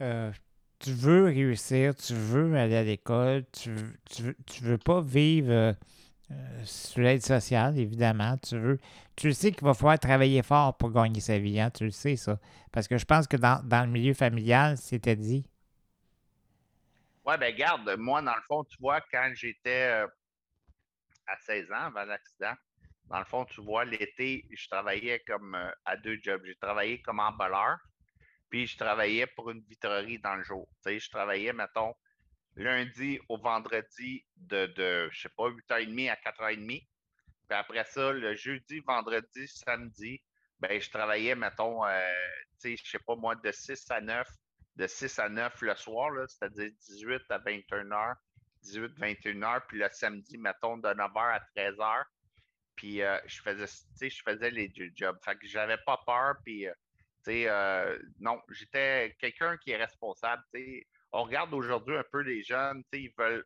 Euh, 0.00 0.32
tu 0.78 0.92
veux 0.92 1.24
réussir, 1.26 1.94
tu 1.94 2.14
veux 2.14 2.56
aller 2.56 2.76
à 2.76 2.82
l'école, 2.84 3.44
tu, 3.52 3.70
veux- 3.72 3.96
tu, 4.10 4.22
veux, 4.22 4.36
tu 4.46 4.64
veux 4.64 4.78
pas 4.78 5.00
vivre 5.02 5.50
euh, 5.52 5.72
euh, 6.30 6.62
sous 6.64 7.00
l'aide 7.00 7.22
sociale, 7.22 7.78
évidemment. 7.78 8.36
Tu 8.38 8.58
veux. 8.58 8.78
Tu 9.16 9.32
sais 9.32 9.52
qu'il 9.52 9.64
va 9.64 9.74
falloir 9.74 9.98
travailler 9.98 10.42
fort 10.42 10.76
pour 10.76 10.90
gagner 10.92 11.20
sa 11.20 11.38
vie, 11.38 11.60
hein, 11.60 11.70
tu 11.70 11.84
le 11.84 11.90
sais, 11.90 12.16
ça. 12.16 12.38
Parce 12.72 12.88
que 12.88 12.98
je 12.98 13.04
pense 13.04 13.26
que 13.26 13.36
dans, 13.36 13.60
dans 13.64 13.84
le 13.84 13.90
milieu 13.90 14.14
familial, 14.14 14.76
c'était 14.76 15.16
dit. 15.16 15.44
Ouais, 17.24 17.36
ben 17.36 17.54
garde, 17.54 17.96
moi, 17.98 18.22
dans 18.22 18.34
le 18.34 18.42
fond, 18.42 18.64
tu 18.64 18.76
vois, 18.80 19.00
quand 19.12 19.30
j'étais 19.34 19.88
euh, 19.90 20.06
à 21.26 21.36
16 21.36 21.70
ans 21.72 21.86
avant 21.86 22.04
l'accident, 22.04 22.54
dans 23.06 23.18
le 23.18 23.24
fond, 23.24 23.44
tu 23.44 23.60
vois, 23.60 23.84
l'été, 23.84 24.46
je 24.50 24.68
travaillais 24.68 25.20
comme 25.26 25.54
euh, 25.54 25.70
à 25.84 25.96
deux 25.96 26.18
jobs. 26.22 26.42
J'ai 26.44 26.54
travaillé 26.54 27.02
comme 27.02 27.18
emballeur, 27.20 27.76
puis 28.48 28.66
je 28.66 28.78
travaillais 28.78 29.26
pour 29.26 29.50
une 29.50 29.60
vitrerie 29.62 30.18
dans 30.18 30.36
le 30.36 30.44
jour. 30.44 30.68
Tu 30.76 30.90
sais, 30.90 30.98
je 31.00 31.10
travaillais, 31.10 31.52
mettons, 31.52 31.94
lundi 32.56 33.18
au 33.28 33.38
vendredi 33.38 34.24
de, 34.36 34.66
de 34.66 35.08
je 35.10 35.22
sais 35.22 35.28
pas, 35.36 35.48
8h30 35.48 36.10
à 36.10 36.16
4h30. 36.16 36.66
Puis 36.66 36.88
après 37.58 37.84
ça, 37.84 38.12
le 38.12 38.34
jeudi, 38.34 38.80
vendredi, 38.80 39.48
samedi, 39.48 40.22
ben, 40.60 40.80
je 40.80 40.90
travaillais, 40.90 41.34
mettons, 41.34 41.84
euh, 41.84 42.00
tu 42.60 42.76
sais, 42.76 42.98
pas 42.98 43.16
moi, 43.16 43.34
de 43.34 43.50
6 43.50 43.90
à 43.90 44.00
9, 44.00 44.28
de 44.76 44.86
6 44.86 45.18
à 45.18 45.28
9 45.28 45.60
le 45.62 45.74
soir, 45.74 46.10
c'est-à-dire 46.28 46.70
18 46.88 47.22
à 47.30 47.38
21h, 47.38 48.14
18, 48.62 48.92
21h, 48.98 49.62
puis 49.68 49.78
le 49.78 49.88
samedi, 49.90 50.38
mettons, 50.38 50.76
de 50.76 50.88
9h 50.88 51.34
à 51.34 51.40
13h. 51.56 52.04
Puis 52.76 53.02
euh, 53.02 53.18
je 53.26 53.42
faisais, 53.42 53.66
tu 53.98 54.10
je 54.10 54.22
faisais 54.22 54.50
les 54.50 54.68
deux 54.68 54.90
jobs. 54.94 55.18
Fait 55.24 55.36
que 55.36 55.46
j'avais 55.46 55.78
pas 55.84 56.00
peur, 56.06 56.36
puis, 56.44 56.66
euh, 56.66 56.74
euh, 57.28 57.98
non, 58.18 58.40
j'étais 58.50 59.16
quelqu'un 59.18 59.56
qui 59.58 59.72
est 59.72 59.76
responsable. 59.76 60.42
On 61.12 61.24
regarde 61.24 61.52
aujourd'hui 61.54 61.96
un 61.96 62.04
peu 62.04 62.20
les 62.20 62.42
jeunes, 62.42 62.84
ils 62.92 63.12
veulent, 63.18 63.44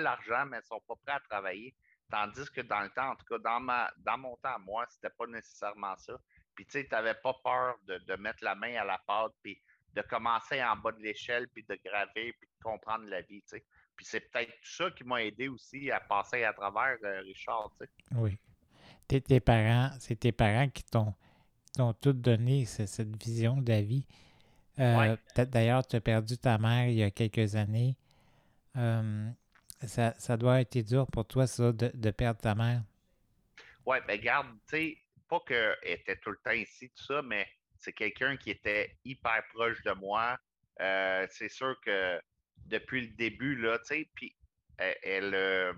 l'argent, 0.00 0.46
mais 0.46 0.58
ils 0.62 0.66
sont 0.66 0.80
pas 0.86 0.94
prêts 1.04 1.16
à 1.16 1.20
travailler. 1.20 1.74
Tandis 2.10 2.50
que 2.50 2.62
dans 2.62 2.80
le 2.80 2.88
temps, 2.90 3.10
en 3.10 3.16
tout 3.16 3.26
cas, 3.26 3.38
dans, 3.38 3.60
ma, 3.60 3.90
dans 3.98 4.16
mon 4.16 4.36
temps 4.36 4.58
moi, 4.60 4.86
c'était 4.88 5.10
pas 5.10 5.26
nécessairement 5.26 5.96
ça. 5.96 6.18
Puis, 6.54 6.66
tu 6.66 6.88
n'avais 6.90 7.14
pas 7.14 7.34
peur 7.44 7.76
de, 7.86 8.16
mettre 8.16 8.42
la 8.42 8.54
main 8.54 8.74
à 8.76 8.84
la 8.84 8.98
pâte, 9.06 9.32
puis 9.42 9.60
de 9.94 10.02
commencer 10.02 10.62
en 10.62 10.76
bas 10.76 10.92
de 10.92 11.00
l'échelle, 11.00 11.48
puis 11.48 11.64
de 11.68 11.78
graver, 11.84 12.32
puis 12.32 12.48
de 12.48 12.62
comprendre 12.62 13.04
la 13.04 13.20
vie. 13.20 13.42
Puis 13.96 14.06
c'est 14.06 14.20
peut-être 14.20 14.50
tout 14.50 14.70
ça 14.70 14.90
qui 14.90 15.04
m'a 15.04 15.22
aidé 15.22 15.48
aussi 15.48 15.90
à 15.90 16.00
passer 16.00 16.44
à 16.44 16.52
travers, 16.52 16.96
euh, 17.04 17.20
Richard, 17.20 17.70
tu 17.80 17.86
sais. 17.86 17.90
Oui. 18.16 18.38
Tes, 19.06 19.40
parents, 19.40 19.90
c'est 20.00 20.16
tes 20.16 20.32
parents 20.32 20.68
qui 20.68 20.84
t'ont 20.84 21.14
tout 22.00 22.12
donné, 22.12 22.64
ce- 22.64 22.86
cette 22.86 23.16
vision 23.22 23.60
de 23.60 23.70
la 23.70 23.82
vie. 23.82 24.04
Euh, 24.78 24.96
Ouais. 24.98 25.16
peut-être 25.34 25.50
D'ailleurs, 25.50 25.86
tu 25.86 25.96
as 25.96 26.00
perdu 26.00 26.38
ta 26.38 26.58
mère 26.58 26.86
il 26.88 26.94
y 26.94 27.02
a 27.02 27.10
quelques 27.10 27.56
années. 27.56 27.96
Euh, 28.76 29.28
ça, 29.86 30.14
ça 30.18 30.36
doit 30.36 30.60
été 30.60 30.82
dur 30.82 31.06
pour 31.06 31.26
toi, 31.26 31.46
ça, 31.46 31.72
de, 31.72 31.90
de 31.94 32.10
perdre 32.10 32.40
ta 32.40 32.54
mère. 32.54 32.82
Ouais, 33.86 34.00
ben 34.06 34.20
garde, 34.20 34.48
tu 34.68 34.76
sais, 34.76 34.98
pas 35.28 35.40
qu'elle 35.46 35.76
était 35.82 36.16
tout 36.16 36.30
le 36.30 36.38
temps 36.44 36.50
ici, 36.52 36.90
tout 36.90 37.04
ça, 37.04 37.22
mais 37.22 37.46
c'est 37.76 37.92
quelqu'un 37.92 38.36
qui 38.36 38.50
était 38.50 38.96
hyper 39.04 39.42
proche 39.54 39.82
de 39.82 39.92
moi. 39.92 40.36
Euh, 40.80 41.26
c'est 41.30 41.48
sûr 41.48 41.74
que 41.84 42.20
depuis 42.66 43.02
le 43.08 43.14
début, 43.14 43.56
là, 43.56 43.78
tu 43.78 43.84
sais, 43.86 44.10
puis 44.14 44.36
elle, 44.76 44.96
elle, 45.02 45.34
euh, 45.34 45.72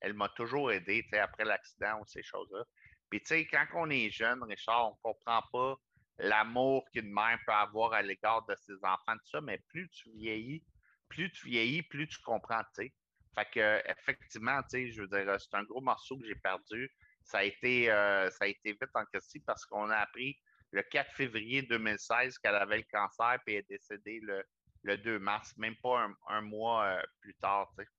elle 0.00 0.14
m'a 0.14 0.28
toujours 0.30 0.70
aidé, 0.70 1.02
tu 1.04 1.10
sais, 1.10 1.18
après 1.18 1.44
l'accident 1.44 2.00
ou 2.00 2.06
ces 2.06 2.22
choses-là. 2.22 2.62
Puis, 3.10 3.20
tu 3.20 3.26
sais, 3.28 3.46
quand 3.46 3.64
on 3.74 3.90
est 3.90 4.10
jeune, 4.10 4.42
Richard, 4.42 4.92
on 4.92 4.94
comprend 5.02 5.40
pas 5.52 5.76
l'amour 6.18 6.84
qu'une 6.92 7.12
mère 7.12 7.38
peut 7.46 7.52
avoir 7.52 7.92
à 7.92 8.02
l'égard 8.02 8.44
de 8.46 8.54
ses 8.56 8.74
enfants, 8.84 9.14
tout 9.14 9.26
ça, 9.30 9.40
mais 9.40 9.58
plus 9.68 9.88
tu 9.90 10.10
vieillis, 10.12 10.64
plus 11.08 11.30
tu 11.32 11.48
vieillis, 11.48 11.82
plus 11.82 12.08
tu 12.08 12.18
comprends, 12.22 12.62
tu 12.76 12.84
sais. 12.86 12.94
Fait 13.34 13.46
que, 13.50 13.82
effectivement, 13.90 14.62
tu 14.62 14.68
sais, 14.70 14.90
je 14.92 15.02
veux 15.02 15.08
dire, 15.08 15.40
c'est 15.40 15.54
un 15.54 15.64
gros 15.64 15.80
morceau 15.82 16.18
que 16.18 16.26
j'ai 16.26 16.34
perdu. 16.36 16.90
Ça 17.22 17.38
a 17.38 17.44
été, 17.44 17.90
euh, 17.90 18.30
ça 18.30 18.44
a 18.46 18.48
été 18.48 18.72
vite 18.72 18.90
en 18.94 19.04
question 19.06 19.40
parce 19.46 19.64
qu'on 19.66 19.90
a 19.90 19.96
appris 19.98 20.36
le 20.72 20.82
4 20.82 21.12
février 21.12 21.62
2016 21.62 22.38
qu'elle 22.38 22.54
avait 22.54 22.78
le 22.78 22.84
cancer 22.90 23.38
elle 23.46 23.54
est 23.54 23.68
décédée 23.68 24.20
le, 24.22 24.42
le 24.82 24.96
2 24.98 25.18
mars, 25.18 25.54
même 25.56 25.76
pas 25.82 26.00
un, 26.04 26.14
un 26.28 26.40
mois 26.42 26.84
euh, 26.86 27.02
plus 27.20 27.34
tard. 27.36 27.70
tu 27.78 27.84
sais. 27.84 27.90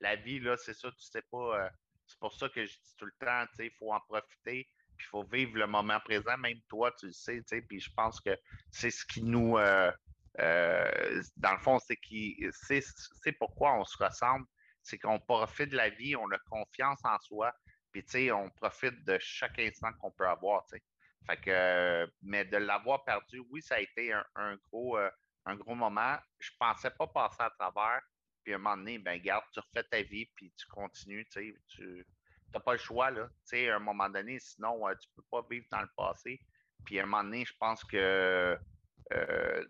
La 0.00 0.16
vie, 0.16 0.40
là, 0.40 0.56
c'est 0.56 0.74
ça, 0.74 0.90
tu 0.92 1.04
sais 1.04 1.22
pas. 1.30 1.64
euh, 1.66 1.70
c'est 2.06 2.18
pour 2.20 2.34
ça 2.34 2.48
que 2.48 2.64
je 2.66 2.72
dis 2.72 2.94
tout 2.98 3.06
le 3.06 3.12
temps, 3.18 3.46
tu 3.48 3.56
sais, 3.56 3.66
il 3.66 3.72
faut 3.78 3.92
en 3.92 4.00
profiter, 4.00 4.68
puis 4.96 5.06
il 5.06 5.10
faut 5.10 5.24
vivre 5.24 5.56
le 5.58 5.66
moment 5.66 6.00
présent. 6.00 6.36
Même 6.38 6.60
toi, 6.68 6.92
tu 6.98 7.06
le 7.06 7.12
sais, 7.12 7.38
tu 7.38 7.44
sais, 7.46 7.62
puis 7.62 7.80
je 7.80 7.90
pense 7.94 8.20
que 8.20 8.36
c'est 8.70 8.90
ce 8.90 9.04
qui 9.06 9.22
nous. 9.22 9.58
euh, 9.58 9.90
euh, 10.40 11.22
dans 11.36 11.52
le 11.52 11.58
fond, 11.58 11.78
c'est 11.78 11.96
qui, 11.96 12.44
c'est, 12.52 13.32
pourquoi 13.38 13.74
on 13.74 13.84
se 13.84 14.02
ressemble. 14.02 14.46
C'est 14.82 14.98
qu'on 14.98 15.18
profite 15.18 15.70
de 15.70 15.76
la 15.76 15.90
vie, 15.90 16.14
on 16.16 16.30
a 16.30 16.38
confiance 16.50 17.00
en 17.04 17.18
soi. 17.20 17.52
Puis, 17.92 18.04
tu 18.04 18.10
sais, 18.12 18.32
on 18.32 18.50
profite 18.50 19.04
de 19.04 19.18
chaque 19.20 19.58
instant 19.58 19.92
qu'on 20.00 20.10
peut 20.12 20.28
avoir, 20.28 20.64
tu 20.66 20.76
sais. 20.76 20.82
Fait 21.26 21.40
que, 21.40 22.12
mais 22.22 22.44
de 22.44 22.56
l'avoir 22.58 23.04
perdu, 23.04 23.40
oui, 23.50 23.62
ça 23.62 23.76
a 23.76 23.80
été 23.80 24.12
un, 24.12 24.56
gros, 24.68 24.96
euh, 24.98 25.10
un 25.46 25.56
gros 25.56 25.74
moment. 25.74 26.16
Je 26.38 26.50
pensais 26.58 26.90
pas 26.90 27.06
passer 27.08 27.42
à 27.42 27.50
travers. 27.50 28.00
Puis 28.44 28.52
à 28.52 28.56
un 28.56 28.58
moment 28.60 28.76
donné, 28.76 28.98
ben 28.98 29.20
garde, 29.20 29.44
tu 29.52 29.58
refais 29.58 29.82
ta 29.90 30.02
vie, 30.02 30.26
puis 30.36 30.52
tu 30.56 30.66
continues, 30.68 31.26
tu 31.26 31.40
sais. 31.40 31.54
Tu 31.68 32.06
n'as 32.54 32.60
pas 32.60 32.72
le 32.72 32.78
choix, 32.78 33.10
là. 33.10 33.26
Tu 33.26 33.56
sais, 33.56 33.70
à 33.70 33.76
un 33.76 33.80
moment 33.80 34.08
donné, 34.08 34.38
sinon, 34.38 34.88
euh, 34.88 34.94
tu 34.94 35.08
peux 35.16 35.24
pas 35.30 35.46
vivre 35.50 35.66
dans 35.70 35.80
le 35.80 35.88
passé. 35.96 36.40
Puis 36.84 36.98
à 37.00 37.02
un 37.02 37.06
moment 37.06 37.24
donné, 37.24 37.44
je 37.44 37.54
pense 37.58 37.82
que 37.84 38.58
euh, 39.12 39.64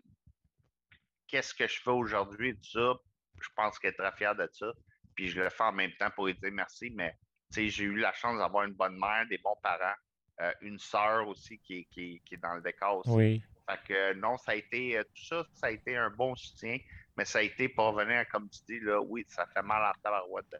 qu'est-ce 1.27 1.53
que 1.53 1.67
je 1.67 1.81
fais 1.81 1.91
aujourd'hui, 1.91 2.55
tout 2.55 2.71
ça, 2.71 2.93
je 3.41 3.49
pense 3.55 3.79
qu'elle 3.79 3.91
est 3.91 3.97
très 3.97 4.11
fière 4.13 4.35
de 4.35 4.47
ça. 4.51 4.71
Puis 5.15 5.29
je 5.29 5.41
le 5.41 5.49
fais 5.49 5.63
en 5.63 5.71
même 5.71 5.91
temps 5.99 6.11
pour 6.11 6.27
lui 6.27 6.35
dire 6.35 6.51
merci, 6.51 6.91
mais 6.91 7.15
j'ai 7.51 7.83
eu 7.83 7.97
la 7.97 8.13
chance 8.13 8.37
d'avoir 8.37 8.65
une 8.65 8.73
bonne 8.73 8.99
mère, 8.99 9.25
des 9.29 9.37
bons 9.39 9.55
parents, 9.63 9.95
euh, 10.41 10.51
une 10.61 10.77
sœur 10.77 11.27
aussi 11.27 11.59
qui, 11.59 11.87
qui, 11.91 12.21
est 12.31 12.37
dans 12.37 12.55
le 12.55 12.61
décor 12.61 12.99
aussi. 12.99 13.09
Oui. 13.09 13.43
Fait 13.69 13.79
que 13.87 14.13
non, 14.13 14.37
ça 14.37 14.51
a 14.51 14.55
été, 14.55 15.01
tout 15.13 15.25
ça, 15.25 15.45
ça 15.53 15.67
a 15.67 15.71
été 15.71 15.97
un 15.97 16.09
bon 16.09 16.35
soutien, 16.35 16.77
mais 17.17 17.25
ça 17.25 17.39
a 17.39 17.41
été 17.41 17.67
pour 17.67 17.85
revenir, 17.85 18.27
comme 18.29 18.49
tu 18.49 18.59
dis, 18.67 18.79
là, 18.79 19.01
oui, 19.01 19.25
ça 19.27 19.45
fait 19.47 19.63
mal 19.63 19.81
à 19.81 20.09
la 20.09 20.21
de, 20.21 20.57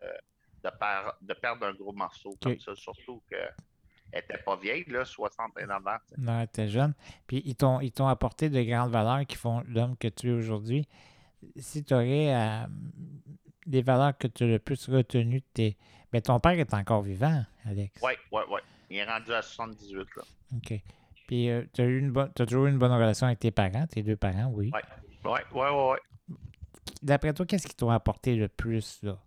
de, 0.72 1.28
de 1.28 1.34
perdre 1.34 1.66
un 1.66 1.74
gros 1.74 1.94
morceau 1.94 2.36
comme 2.42 2.60
ça, 2.60 2.76
surtout 2.76 3.22
que 3.30 3.38
elle 4.12 4.22
n'était 4.22 4.42
pas 4.44 4.56
vieille, 4.56 4.86
là, 4.88 5.06
69 5.06 5.70
ans. 5.70 5.92
Non, 6.18 6.40
elle 6.40 6.46
était 6.46 6.68
jeune. 6.68 6.94
Puis 7.28 7.42
ils 7.46 7.56
t'ont, 7.56 7.82
ils 7.82 7.92
t'ont 7.92 8.08
apporté 8.08 8.50
de 8.50 8.62
grandes 8.64 8.92
valeurs 8.92 9.26
qui 9.26 9.36
font 9.36 9.64
l'homme 9.68 9.98
que 9.98 10.08
tu 10.08 10.30
es 10.30 10.34
aujourd'hui. 10.34 10.88
Si 11.58 11.84
tu 11.84 11.94
aurais 11.94 12.34
euh, 12.34 12.66
des 13.66 13.82
valeurs 13.82 14.18
que 14.18 14.28
tu 14.28 14.44
as 14.46 14.48
le 14.48 14.60
plus 14.60 14.90
retenues, 14.90 15.42
tes... 15.54 15.78
mais 16.14 16.22
ton 16.22 16.40
père 16.40 16.54
est 16.54 16.74
encore 16.74 17.02
vivant, 17.02 17.44
Alex. 17.66 18.00
Oui, 18.02 18.14
oui, 18.32 18.42
oui. 18.50 18.62
Il 18.90 18.98
est 18.98 19.06
rendu 19.06 19.34
à 19.34 19.42
78, 19.42 20.08
là. 20.16 20.24
OK. 20.56 20.82
Puis 21.28 21.50
euh, 21.50 21.64
tu 21.74 21.82
as, 21.82 21.86
eu 21.86 22.00
une 22.00 22.12
bonne, 22.12 22.32
as 22.40 22.46
toujours 22.46 22.68
eu 22.68 22.70
une 22.70 22.80
bonne 22.80 22.94
relation 22.94 23.28
avec 23.28 23.40
tes 23.40 23.52
parents, 23.52 23.86
tes 23.88 24.02
deux 24.02 24.16
parents, 24.16 24.50
oui. 24.54 24.72
Oui, 24.74 24.82
oui, 25.26 25.40
oui, 25.54 25.68
oui. 25.74 26.36
D'après 27.04 27.34
toi, 27.34 27.46
qu'est-ce 27.46 27.68
qui 27.68 27.76
t'ont 27.76 27.90
apporté 27.90 28.36
le 28.36 28.48
plus, 28.48 29.00
là? 29.04 29.20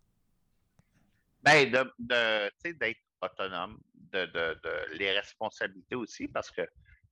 Ben, 1.42 1.70
de, 1.70 1.92
de 1.99 2.73
d'être 2.73 3.00
autonome, 3.23 3.78
de, 3.94 4.26
de, 4.26 4.97
les 4.97 5.12
responsabilités 5.12 5.94
aussi, 5.94 6.28
parce 6.28 6.50
que 6.50 6.62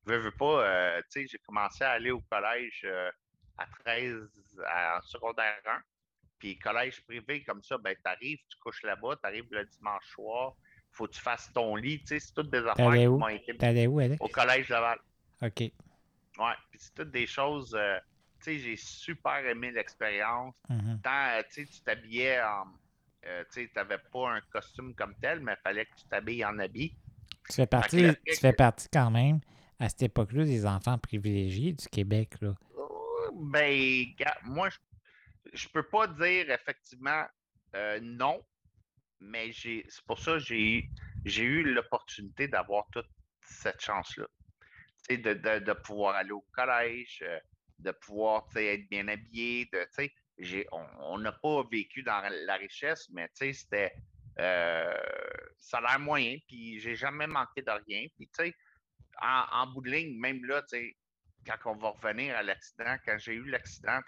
je 0.05 0.13
veux, 0.13 0.19
veux 0.19 0.31
pas, 0.31 0.65
euh, 0.65 1.01
tu 1.11 1.21
sais, 1.21 1.27
j'ai 1.27 1.37
commencé 1.39 1.83
à 1.83 1.91
aller 1.91 2.11
au 2.11 2.21
collège 2.21 2.81
euh, 2.85 3.11
à 3.57 3.65
13, 3.85 4.15
en 4.59 5.01
secondaire 5.01 5.59
1. 5.65 5.79
Puis 6.39 6.57
collège 6.57 7.01
privé 7.05 7.43
comme 7.43 7.61
ça, 7.61 7.77
ben 7.77 7.95
t'arrives, 8.03 8.39
tu 8.49 8.57
couches 8.59 8.83
là-bas, 8.83 9.17
tu 9.21 9.27
arrives 9.27 9.47
le 9.51 9.65
dimanche 9.65 10.07
soir, 10.13 10.53
faut 10.91 11.05
que 11.05 11.13
tu 11.13 11.21
fasses 11.21 11.51
ton 11.53 11.75
lit, 11.75 11.99
tu 11.99 12.07
sais, 12.07 12.19
c'est 12.19 12.33
toutes 12.33 12.49
des 12.49 12.65
affaires 12.65 12.93
qui 12.93 13.07
m'ont. 13.07 13.27
T'allais 13.57 13.87
où, 13.87 13.99
Alex? 13.99 14.21
Au 14.21 14.29
collège 14.29 14.69
Laval. 14.69 14.99
OK. 15.41 15.59
Ouais, 15.59 16.55
puis 16.69 16.79
c'est 16.79 16.93
toutes 16.93 17.11
des 17.11 17.27
choses, 17.27 17.75
euh, 17.77 17.99
tu 18.41 18.53
sais, 18.53 18.59
j'ai 18.59 18.77
super 18.77 19.45
aimé 19.45 19.71
l'expérience. 19.71 20.55
Mm-hmm. 20.69 21.01
Tant, 21.01 21.43
tu 21.51 21.65
sais, 21.65 21.71
tu 21.71 21.81
t'habillais 21.81 22.41
en 22.41 22.67
euh, 23.25 23.43
tu 23.51 23.69
n'avais 23.75 23.97
pas 24.11 24.31
un 24.31 24.41
costume 24.51 24.95
comme 24.95 25.15
tel, 25.19 25.41
mais 25.41 25.53
il 25.53 25.61
fallait 25.61 25.85
que 25.85 25.95
tu 25.95 26.05
t'habilles 26.07 26.45
en 26.45 26.57
habit. 26.59 26.95
Tu 27.49 27.55
fais 27.55 27.67
partie, 27.67 28.07
tu 28.25 28.35
fais 28.35 28.53
partie 28.53 28.87
quand 28.91 29.11
même, 29.11 29.39
à 29.79 29.89
cette 29.89 30.03
époque-là, 30.03 30.45
des 30.45 30.65
enfants 30.65 30.97
privilégiés 30.97 31.73
du 31.73 31.87
Québec. 31.87 32.35
Là. 32.41 32.55
Euh, 32.77 33.31
ben, 33.33 34.05
moi, 34.43 34.69
je 35.53 35.67
ne 35.67 35.71
peux 35.71 35.83
pas 35.83 36.07
dire 36.07 36.49
effectivement 36.49 37.25
euh, 37.75 37.99
non, 38.01 38.43
mais 39.19 39.51
c'est 39.53 39.83
pour 40.07 40.19
ça 40.19 40.33
que 40.33 40.39
j'ai 40.39 41.43
eu 41.43 41.63
l'opportunité 41.63 42.47
d'avoir 42.47 42.87
toute 42.91 43.09
cette 43.41 43.81
chance-là. 43.81 44.27
De, 45.09 45.15
de, 45.15 45.59
de, 45.59 45.73
pouvoir 45.73 46.15
aller 46.15 46.31
au 46.31 46.45
collège, 46.51 47.25
de 47.79 47.91
pouvoir 47.91 48.45
être 48.55 48.87
bien 48.89 49.07
habillé, 49.07 49.67
de, 49.73 49.87
on 51.01 51.17
n'a 51.19 51.31
pas 51.31 51.63
vécu 51.71 52.03
dans 52.03 52.21
la 52.45 52.55
richesse, 52.55 53.09
mais 53.11 53.29
c'était 53.33 53.93
euh, 54.39 54.97
salaire 55.57 55.99
moyen, 55.99 56.37
puis 56.47 56.79
j'ai 56.79 56.95
jamais 56.95 57.27
manqué 57.27 57.61
de 57.61 57.71
rien. 57.71 58.07
Puis, 58.15 58.29
en, 59.21 59.43
en, 59.51 59.67
bout 59.67 59.81
de 59.81 59.89
ligne, 59.91 60.17
même 60.17 60.43
là, 60.45 60.63
quand 61.45 61.71
on 61.71 61.75
va 61.75 61.89
revenir 61.89 62.35
à 62.35 62.43
l'accident, 62.43 62.95
quand 63.05 63.17
j'ai 63.17 63.33
eu 63.33 63.45
l'accident, 63.49 63.99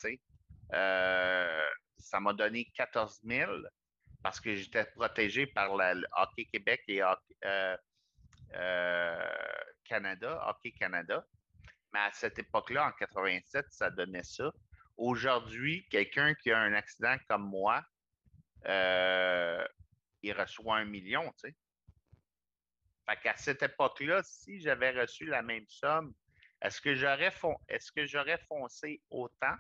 euh, 0.74 1.66
ça 1.98 2.20
m'a 2.20 2.34
donné 2.34 2.72
14 2.76 3.22
000 3.26 3.52
parce 4.24 4.40
que 4.40 4.56
j'étais 4.56 4.86
protégé 4.86 5.48
par 5.48 5.76
le 5.76 6.06
Hockey 6.16 6.46
Québec 6.46 6.82
et 6.88 7.02
euh, 7.44 7.76
Canada, 9.84 10.46
Hockey 10.48 10.72
Canada. 10.72 11.26
Mais 11.94 12.00
à 12.00 12.12
cette 12.14 12.40
époque-là, 12.40 12.88
en 12.88 12.92
87, 12.94 13.66
ça 13.70 13.90
donnait 13.90 14.24
ça. 14.24 14.50
Aujourd'hui, 15.02 15.88
quelqu'un 15.90 16.36
qui 16.36 16.52
a 16.52 16.60
un 16.60 16.74
accident 16.74 17.16
comme 17.28 17.50
moi, 17.50 17.84
euh, 18.68 19.68
il 20.22 20.32
reçoit 20.32 20.78
un 20.78 20.86
million, 20.86 21.34
tu 21.44 21.50
sais. 21.50 21.56
Fait 23.10 23.20
qu'à 23.24 23.36
cette 23.36 23.64
époque-là, 23.64 24.22
si 24.22 24.62
j'avais 24.62 24.92
reçu 24.92 25.26
la 25.26 25.42
même 25.42 25.66
somme, 25.68 26.14
est-ce 26.62 26.80
que 26.80 26.94
j'aurais 26.94 27.34
que 27.96 28.06
j'aurais 28.06 28.38
foncé 28.48 29.02
autant 29.10 29.56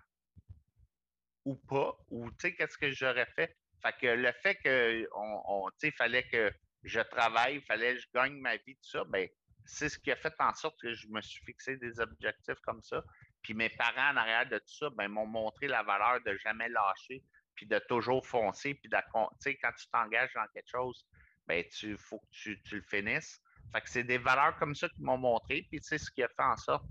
ou 1.45 1.55
pas? 1.55 1.97
Ou 2.11 2.29
tu 2.33 2.37
sais, 2.41 2.55
qu'est-ce 2.55 2.77
que 2.77 2.91
j'aurais 2.91 3.25
fait? 3.25 3.57
Fait 3.81 3.95
que 3.99 4.05
le 4.05 4.31
fait 4.43 4.57
que 4.63 5.09
on, 5.15 5.71
fallait 5.97 6.27
que 6.27 6.53
je 6.83 6.99
travaille, 6.99 7.55
il 7.55 7.63
fallait 7.63 7.95
que 7.95 8.01
je 8.01 8.07
gagne 8.13 8.37
ma 8.37 8.57
vie, 8.57 8.75
tout 8.75 8.89
ça, 8.91 9.03
ben, 9.05 9.27
c'est 9.65 9.89
ce 9.89 9.97
qui 9.97 10.11
a 10.11 10.15
fait 10.15 10.35
en 10.37 10.53
sorte 10.53 10.79
que 10.79 10.93
je 10.93 11.07
me 11.07 11.19
suis 11.19 11.43
fixé 11.45 11.77
des 11.77 11.99
objectifs 11.99 12.59
comme 12.61 12.83
ça. 12.83 13.03
Puis 13.43 13.53
mes 13.53 13.69
parents, 13.69 14.13
en 14.13 14.17
arrière 14.17 14.47
de 14.47 14.57
tout 14.57 14.73
ça, 14.79 14.89
ben, 14.91 15.07
m'ont 15.07 15.25
montré 15.25 15.67
la 15.67 15.83
valeur 15.83 16.19
de 16.25 16.37
jamais 16.43 16.69
lâcher, 16.69 17.23
puis 17.55 17.65
de 17.65 17.79
toujours 17.87 18.25
foncer, 18.25 18.73
puis 18.75 18.89
quand 19.11 19.29
tu 19.41 19.87
t'engages 19.91 20.31
dans 20.35 20.45
quelque 20.53 20.69
chose, 20.69 21.05
ben, 21.47 21.63
tu 21.71 21.97
faut 21.97 22.19
que 22.19 22.25
tu, 22.31 22.61
le 22.71 22.81
finisses. 22.81 23.41
Fait 23.73 23.81
que 23.81 23.89
c'est 23.89 24.03
des 24.03 24.17
valeurs 24.17 24.57
comme 24.57 24.75
ça 24.75 24.89
qui 24.89 25.01
m'ont 25.01 25.17
montré, 25.17 25.65
puis 25.69 25.79
c'est 25.81 25.97
ce 25.97 26.11
qui 26.11 26.23
a 26.23 26.27
fait 26.27 26.43
en 26.43 26.57
sorte 26.57 26.85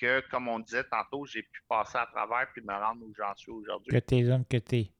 que, 0.00 0.20
comme 0.28 0.48
on 0.48 0.58
disait 0.58 0.84
tantôt, 0.84 1.24
j'ai 1.26 1.42
pu 1.42 1.60
passer 1.68 1.98
à 1.98 2.06
travers 2.06 2.48
puis 2.52 2.62
me 2.62 2.74
rendre 2.74 3.02
où 3.04 3.12
j'en 3.16 3.34
suis 3.36 3.52
aujourd'hui. 3.52 3.92
Que 3.92 3.98
t'es 3.98 4.20
l'homme 4.22 4.44
que 4.44 4.56
t'es. 4.56 4.90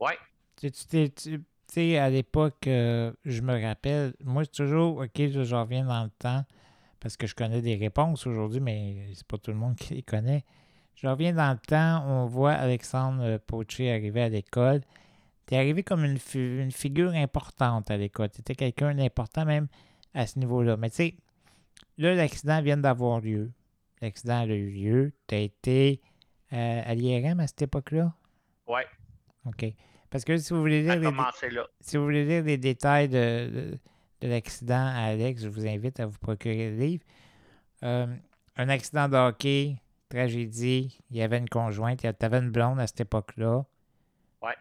Oui. 0.00 0.12
Tu 0.56 0.70
sais, 1.66 1.98
à 1.98 2.10
l'époque, 2.10 2.66
euh, 2.66 3.12
je 3.24 3.40
me 3.40 3.60
rappelle, 3.60 4.14
moi, 4.20 4.44
c'est 4.44 4.52
toujours, 4.52 4.98
OK, 4.98 5.16
je 5.16 5.54
reviens 5.54 5.84
dans 5.84 6.04
le 6.04 6.10
temps 6.10 6.44
parce 7.04 7.18
que 7.18 7.26
je 7.26 7.34
connais 7.34 7.60
des 7.60 7.76
réponses 7.76 8.26
aujourd'hui, 8.26 8.60
mais 8.60 8.96
c'est 9.12 9.26
pas 9.26 9.36
tout 9.36 9.50
le 9.50 9.58
monde 9.58 9.76
qui 9.78 9.92
les 9.92 10.02
connaît. 10.02 10.42
Je 10.94 11.06
reviens 11.06 11.34
dans 11.34 11.52
le 11.52 11.58
temps, 11.58 12.02
on 12.08 12.24
voit 12.24 12.52
Alexandre 12.52 13.36
Pocher 13.36 13.90
arriver 13.92 14.22
à 14.22 14.30
l'école. 14.30 14.80
Tu 15.46 15.52
es 15.52 15.58
arrivé 15.58 15.82
comme 15.82 16.02
une, 16.02 16.18
une, 16.34 16.72
figure 16.72 17.10
importante 17.10 17.90
à 17.90 17.98
l'école. 17.98 18.30
Tu 18.30 18.40
étais 18.40 18.54
quelqu'un 18.54 18.94
d'important 18.94 19.44
même 19.44 19.66
à 20.14 20.26
ce 20.26 20.38
niveau-là. 20.38 20.78
Mais 20.78 20.88
tu 20.88 20.96
sais, 20.96 21.16
là, 21.98 22.14
l'accident 22.14 22.62
vient 22.62 22.78
d'avoir 22.78 23.20
lieu. 23.20 23.52
L'accident 24.00 24.40
a 24.40 24.46
eu 24.46 24.70
lieu. 24.70 25.12
Tu 25.26 25.34
as 25.34 25.40
été 25.40 26.00
euh, 26.54 26.82
à 26.86 26.94
l'IRM 26.94 27.38
à 27.38 27.46
cette 27.46 27.60
époque-là? 27.60 28.14
Oui. 28.66 28.80
OK. 29.44 29.66
Parce 30.08 30.24
que 30.24 30.38
si 30.38 30.54
vous 30.54 30.60
voulez 30.60 30.80
lire, 30.80 30.96
les, 30.96 31.10
si 31.80 31.98
vous 31.98 32.04
voulez 32.04 32.24
lire 32.24 32.58
détails 32.58 33.10
de 33.10 33.50
de 33.52 33.78
l'accident 34.28 34.86
à 34.86 35.10
Alex, 35.10 35.42
je 35.42 35.48
vous 35.48 35.66
invite 35.66 36.00
à 36.00 36.06
vous 36.06 36.18
procurer 36.18 36.70
le 36.70 36.76
livre. 36.76 37.04
Euh, 37.82 38.06
un 38.56 38.68
accident 38.68 39.08
de 39.08 39.16
hockey, 39.16 39.76
tragédie, 40.08 40.98
il 41.10 41.16
y 41.16 41.22
avait 41.22 41.38
une 41.38 41.48
conjointe, 41.48 42.00
tu 42.00 42.24
avais 42.24 42.38
une 42.38 42.50
blonde 42.50 42.80
à 42.80 42.86
cette 42.86 43.00
époque-là. 43.00 43.64
Ouais. 44.42 44.56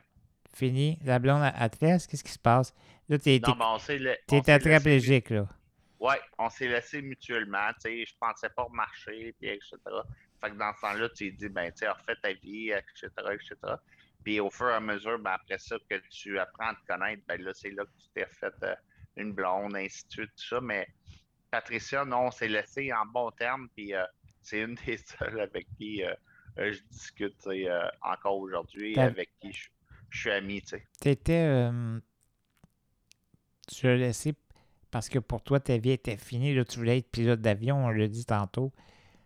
Fini. 0.54 1.00
La 1.04 1.20
blonde 1.20 1.44
à 1.44 1.70
qu'est-ce 1.70 2.24
qui 2.24 2.32
se 2.32 2.40
passe? 2.40 2.74
Là, 3.10 3.20
tu 3.20 3.30
es, 3.30 3.42
tétraplégique, 4.28 5.30
là. 5.30 5.48
Oui, 6.00 6.16
on 6.38 6.50
s'est 6.50 6.68
laissé 6.68 7.02
mutuellement. 7.02 7.70
Tu 7.76 7.82
sais, 7.82 8.06
je 8.06 8.14
pensais 8.20 8.50
pas 8.50 8.64
remarcher, 8.64 9.34
puis 9.40 9.50
etc. 9.50 9.78
Fait 10.42 10.52
que 10.52 10.56
dans 10.56 10.74
ce 10.74 10.82
temps-là, 10.82 11.10
tu 11.10 11.30
t'es 11.30 11.32
dit, 11.32 11.50
ben, 11.50 11.72
tu 11.72 11.80
sais, 11.80 11.90
refais 11.90 12.16
ta 12.22 12.34
vie, 12.34 12.72
etc., 12.72 13.10
etc. 13.32 13.56
Puis 14.24 14.40
au 14.40 14.50
fur 14.50 14.70
et 14.70 14.74
à 14.74 14.80
mesure, 14.80 15.20
ben, 15.20 15.32
après 15.32 15.58
ça, 15.58 15.78
que 15.90 15.96
tu 16.10 16.40
apprends 16.40 16.70
à 16.70 16.76
te 16.76 16.86
connaître, 16.88 17.24
ben 17.28 17.42
là, 17.42 17.52
c'est 17.54 17.72
là 17.72 17.84
que 17.84 17.92
tu 18.02 18.08
t'es 18.14 18.24
refait 18.24 18.52
euh, 18.64 18.76
une 19.18 19.34
blonde, 19.34 19.76
ainsi 19.76 20.06
de 20.08 20.12
suite, 20.12 20.32
tout 20.36 20.48
ça. 20.48 20.62
Mais 20.62 20.88
Patricia, 21.52 22.06
non, 22.06 22.28
on 22.28 22.32
s'est 22.32 22.48
laissé 22.48 22.92
en 22.94 23.06
bon 23.06 23.32
terme, 23.32 23.70
puis 23.76 23.94
euh, 23.94 24.04
c'est 24.42 24.62
une 24.62 24.76
des 24.86 24.98
seules 24.98 25.40
avec 25.40 25.68
qui 25.78 26.04
euh, 26.04 26.14
euh, 26.60 26.74
je 26.74 26.82
discute 26.92 27.48
encore 28.02 28.38
aujourd'hui, 28.38 28.98
avec 28.98 29.30
qui 29.40 29.52
je, 29.52 29.70
suis 30.12 30.32
ami. 30.32 30.62
Tu 30.62 31.10
étais. 31.10 31.70
tu 33.68 33.88
l'as 33.88 33.98
laissé 33.98 34.34
parce 34.94 35.10
que 35.10 35.18
pour 35.18 35.42
toi, 35.42 35.60
ta 35.60 35.76
vie 35.78 35.90
était 35.90 36.18
finie. 36.18 36.54
Là, 36.54 36.64
tu 36.64 36.78
voulais 36.78 37.00
être 37.00 37.10
pilote 37.10 37.42
d'avion, 37.42 37.84
on 37.84 37.90
l'a 37.90 38.08
dit 38.08 38.26
tantôt. 38.26 38.72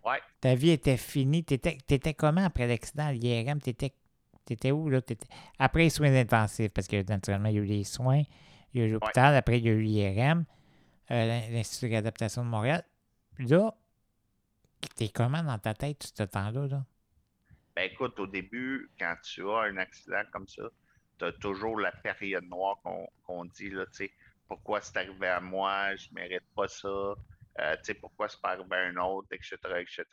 Ouais. 0.06 0.20
Ta 0.39 0.56
vie 0.56 0.70
était 0.70 0.96
finie. 0.96 1.44
Tu 1.44 1.56
étais, 1.56 2.13
comment 2.13 2.46
après 2.46 2.67
l'accident 2.67 3.08
à 3.08 3.12
l'IRM? 3.12 3.60
Tu 3.60 3.72
étais, 3.72 4.72
où? 4.72 4.89
Là? 4.89 5.01
Après 5.60 5.84
les 5.84 5.89
soins 5.89 6.15
intensifs, 6.15 6.72
parce 6.72 6.88
que 6.88 7.03
naturellement, 7.03 7.50
il 7.50 7.56
y 7.56 7.60
a 7.60 7.62
eu 7.62 7.65
les 7.65 7.84
soins. 7.84 8.24
Il 8.74 8.82
y 8.82 8.84
a 8.84 8.88
eu 8.88 8.92
l'hôpital, 8.92 9.36
après, 9.36 9.60
il 9.60 9.66
y 9.66 9.70
a 9.70 9.74
eu 9.74 9.82
l'IRM, 9.82 10.46
euh, 11.12 11.50
l'Institut 11.50 11.90
d'adaptation 11.90 12.44
de 12.44 12.50
Montréal. 12.50 12.84
Là, 13.40 13.74
t'es 14.96 15.10
comment 15.10 15.44
dans 15.44 15.60
ta 15.60 15.74
tête, 15.74 16.00
tout 16.00 16.08
ce 16.14 16.24
temps-là? 16.24 16.68
Là? 16.68 16.86
Ben 17.76 17.90
écoute, 17.92 18.20
au 18.20 18.28
début, 18.28 18.90
quand 19.00 19.16
tu 19.24 19.48
as 19.50 19.62
un 19.62 19.78
accident 19.78 20.24
comme 20.32 20.48
ça, 20.48 20.64
tu 21.20 21.26
as 21.26 21.32
toujours 21.34 21.80
la 21.80 21.92
période 21.92 22.46
noire 22.46 22.78
qu'on 23.24 23.46
dit, 23.46 23.70
là, 23.70 23.86
tu 23.88 23.94
sais, 23.94 24.12
pourquoi 24.48 24.82
c'est 24.82 24.98
arrivé 24.98 25.28
à 25.28 25.40
moi, 25.40 25.96
je 25.96 26.08
mérite 26.14 26.44
pas 26.56 26.68
ça, 26.68 26.88
euh, 26.88 27.16
tu 27.78 27.84
sais, 27.84 27.94
pourquoi 27.96 28.28
c'est 28.30 28.42
pas 28.42 28.52
arrivé 28.52 28.76
à 28.76 28.88
un 28.88 28.96
autre, 28.98 29.28
etc., 29.32 29.58
etc. 29.80 30.04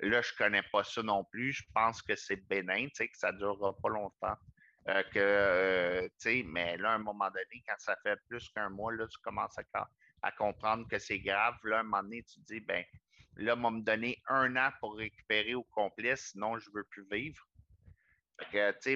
Là, 0.00 0.20
je 0.20 0.32
connais 0.36 0.62
pas 0.72 0.84
ça 0.84 1.02
non 1.02 1.24
plus. 1.24 1.52
Je 1.52 1.64
pense 1.74 2.02
que 2.02 2.14
c'est 2.16 2.36
bénin, 2.48 2.86
tu 2.88 2.90
sais, 2.94 3.08
que 3.08 3.16
ça 3.16 3.32
durera 3.32 3.74
pas 3.76 3.88
longtemps. 3.88 4.36
Euh, 4.88 5.02
que, 5.02 5.18
euh, 5.18 6.02
tu 6.02 6.10
sais, 6.18 6.42
mais 6.46 6.76
là, 6.76 6.92
à 6.92 6.94
un 6.94 6.98
moment 6.98 7.28
donné, 7.28 7.62
quand 7.66 7.74
ça 7.78 7.96
fait 8.04 8.16
plus 8.28 8.48
qu'un 8.50 8.68
mois, 8.68 8.92
là, 8.92 9.06
tu 9.08 9.18
commences 9.18 9.58
à, 9.74 9.88
à 10.22 10.32
comprendre 10.32 10.86
que 10.88 10.98
c'est 10.98 11.18
grave. 11.18 11.56
Là, 11.64 11.78
à 11.78 11.80
un 11.80 11.82
moment 11.82 12.04
donné, 12.04 12.22
tu 12.22 12.40
te 12.40 12.54
dis, 12.54 12.60
ben, 12.60 12.84
là, 13.36 13.54
on 13.56 13.62
va 13.62 13.70
me 13.72 13.80
donner 13.80 14.22
un 14.28 14.54
an 14.56 14.70
pour 14.80 14.96
récupérer 14.96 15.54
au 15.54 15.64
complet, 15.64 16.14
sinon 16.14 16.58
je 16.58 16.70
ne 16.70 16.76
veux 16.76 16.84
plus 16.84 17.06
vivre. 17.10 17.44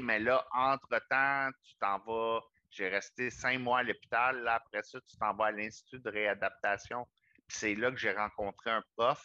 mais 0.02 0.20
là, 0.20 0.46
entre-temps, 0.52 1.50
tu 1.64 1.74
t'en 1.80 1.98
vas. 2.00 2.40
J'ai 2.70 2.88
resté 2.88 3.30
cinq 3.30 3.58
mois 3.58 3.80
à 3.80 3.82
l'hôpital. 3.82 4.42
Là, 4.44 4.54
après 4.54 4.84
ça, 4.84 5.00
tu 5.00 5.16
t'en 5.16 5.34
vas 5.34 5.46
à 5.46 5.50
l'Institut 5.50 5.98
de 5.98 6.08
réadaptation. 6.08 7.04
Puis 7.48 7.58
c'est 7.58 7.74
là 7.74 7.90
que 7.90 7.96
j'ai 7.96 8.12
rencontré 8.12 8.70
un 8.70 8.84
prof. 8.96 9.20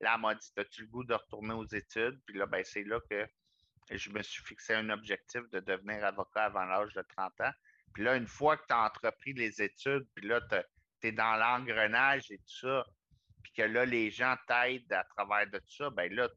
Là, 0.00 0.14
elle 0.14 0.20
m'a 0.22 0.34
dit 0.34 0.48
As-tu 0.56 0.82
le 0.82 0.88
goût 0.88 1.04
de 1.04 1.12
retourner 1.12 1.52
aux 1.52 1.66
études 1.66 2.18
Puis 2.24 2.38
là, 2.38 2.46
ben, 2.46 2.64
c'est 2.64 2.84
là 2.84 3.00
que 3.10 3.28
je 3.90 4.10
me 4.10 4.22
suis 4.22 4.42
fixé 4.44 4.74
un 4.74 4.90
objectif 4.90 5.42
de 5.52 5.60
devenir 5.60 6.04
avocat 6.04 6.44
avant 6.44 6.64
l'âge 6.64 6.92
de 6.94 7.02
30 7.16 7.32
ans. 7.40 7.52
Puis 7.92 8.02
là, 8.02 8.16
une 8.16 8.26
fois 8.26 8.56
que 8.56 8.66
tu 8.66 8.74
as 8.74 8.84
entrepris 8.84 9.32
les 9.32 9.62
études, 9.62 10.06
puis 10.14 10.26
là, 10.26 10.40
tu 11.00 11.08
es 11.08 11.12
dans 11.12 11.36
l'engrenage 11.36 12.30
et 12.30 12.38
tout 12.38 12.68
ça, 12.68 12.84
puis 13.42 13.52
que 13.52 13.62
là, 13.62 13.84
les 13.84 14.10
gens 14.10 14.36
t'aident 14.48 14.92
à 14.92 15.04
travers 15.04 15.46
de 15.48 15.58
tout 15.58 15.74
ça, 15.76 15.90
ben 15.90 16.12
là, 16.12 16.28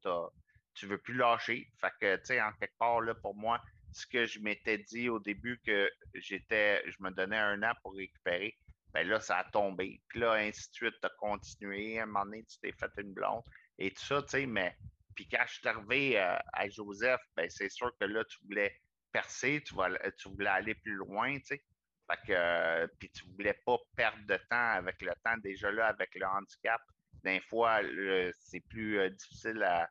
tu 0.73 0.85
ne 0.85 0.91
veux 0.91 0.97
plus 0.97 1.15
lâcher. 1.15 1.67
Fait 1.79 1.91
que, 1.99 2.15
tu 2.17 2.25
sais, 2.25 2.41
en 2.41 2.51
quelque 2.53 2.77
part, 2.77 3.01
là, 3.01 3.15
pour 3.15 3.35
moi, 3.35 3.61
ce 3.93 4.05
que 4.05 4.25
je 4.25 4.39
m'étais 4.39 4.77
dit 4.77 5.09
au 5.09 5.19
début 5.19 5.59
que 5.65 5.89
j'étais, 6.13 6.83
je 6.85 6.97
me 6.99 7.09
donnais 7.09 7.37
un 7.37 7.63
an 7.63 7.73
pour 7.81 7.95
récupérer, 7.95 8.55
ben 8.93 9.07
là, 9.07 9.19
ça 9.19 9.37
a 9.37 9.43
tombé. 9.45 10.01
Puis 10.09 10.19
là, 10.19 10.33
ainsi 10.33 10.69
de 10.69 10.75
suite, 10.75 10.95
tu 11.01 11.07
as 11.07 11.11
continué. 11.17 11.99
À 11.99 12.03
un 12.03 12.05
moment 12.05 12.25
donné, 12.25 12.43
tu 12.43 12.59
t'es 12.59 12.71
fait 12.71 12.91
une 12.97 13.13
blonde 13.13 13.43
et 13.79 13.91
tout 13.91 14.03
ça, 14.03 14.21
tu 14.21 14.29
sais, 14.29 14.45
mais 14.45 14.75
puis 15.17 15.27
quand 15.27 15.43
je 15.47 15.53
suis 15.55 15.67
arrivé 15.67 16.21
euh, 16.21 16.37
à 16.53 16.69
Joseph, 16.69 17.19
ben 17.35 17.49
c'est 17.49 17.69
sûr 17.69 17.91
que 17.99 18.05
là, 18.05 18.23
tu 18.25 18.37
voulais 18.45 18.79
percer, 19.11 19.63
tu, 19.65 19.73
tu 20.19 20.29
voulais 20.29 20.49
aller 20.49 20.75
plus 20.75 20.93
loin, 20.93 21.35
tu 21.39 21.45
sais. 21.45 21.63
Euh, 22.29 22.87
puis 22.99 23.09
tu 23.09 23.25
voulais 23.31 23.59
pas 23.65 23.77
perdre 23.95 24.23
de 24.27 24.37
temps 24.49 24.69
avec 24.73 25.01
le 25.01 25.11
temps. 25.25 25.35
Déjà 25.43 25.71
là, 25.71 25.87
avec 25.87 26.13
le 26.13 26.25
handicap, 26.27 26.79
des 27.23 27.41
fois, 27.41 27.81
c'est 28.39 28.61
plus 28.69 28.99
euh, 28.99 29.09
difficile 29.09 29.63
à 29.63 29.89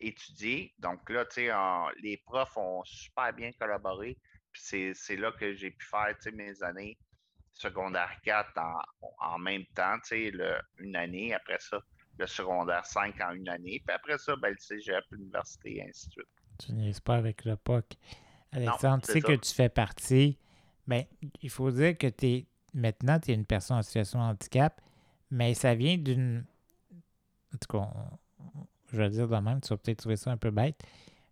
étudier. 0.00 0.74
Donc 0.78 1.08
là, 1.08 1.24
tu 1.24 1.46
sais, 1.46 1.50
les 2.02 2.18
profs 2.18 2.56
ont 2.58 2.84
super 2.84 3.32
bien 3.32 3.50
collaboré. 3.52 4.18
Puis 4.52 4.94
c'est 4.94 5.16
là 5.16 5.32
que 5.32 5.54
j'ai 5.54 5.70
pu 5.70 5.86
faire, 5.86 6.14
mes 6.34 6.62
années 6.62 6.98
secondaire 7.54 8.20
4 8.22 8.52
en, 9.18 9.38
même 9.38 9.64
temps, 9.74 9.98
tu 10.00 10.30
sais, 10.30 10.32
une 10.76 10.94
année. 10.94 11.34
Après 11.34 11.58
ça, 11.58 11.80
le 12.18 12.26
secondaire 12.26 12.84
5 12.84 13.14
en 13.20 13.32
une 13.32 13.48
année. 13.48 13.82
Puis 13.86 13.94
après 13.94 14.18
ça, 14.18 14.34
ben, 14.36 14.50
le 14.50 14.58
cégep, 14.58 15.04
l'université, 15.10 15.76
et 15.76 15.88
ainsi 15.88 16.08
de 16.08 16.12
suite. 16.12 16.28
Tu 16.58 16.72
n'es 16.72 16.92
pas 17.04 17.16
avec 17.16 17.44
le 17.44 17.56
POC. 17.56 17.84
Alexandre, 18.52 19.02
tu 19.04 19.12
sais 19.12 19.20
que 19.20 19.32
tu 19.32 19.54
fais 19.54 19.68
partie. 19.68 20.38
Mais 20.86 21.08
il 21.42 21.50
faut 21.50 21.70
dire 21.70 21.96
que 21.96 22.06
es, 22.22 22.46
maintenant, 22.74 23.20
tu 23.20 23.30
es 23.30 23.34
une 23.34 23.44
personne 23.44 23.78
en 23.78 23.82
situation 23.82 24.20
de 24.20 24.24
handicap, 24.24 24.80
mais 25.30 25.54
ça 25.54 25.74
vient 25.74 25.98
d'une. 25.98 26.44
En 27.54 27.58
tout 27.58 27.78
cas, 27.78 27.88
je 28.92 28.96
vais 28.96 29.10
dire 29.10 29.28
de 29.28 29.36
même, 29.36 29.60
tu 29.60 29.68
vas 29.68 29.76
peut-être 29.76 29.98
trouver 29.98 30.16
ça 30.16 30.30
un 30.30 30.36
peu 30.36 30.50
bête. 30.50 30.82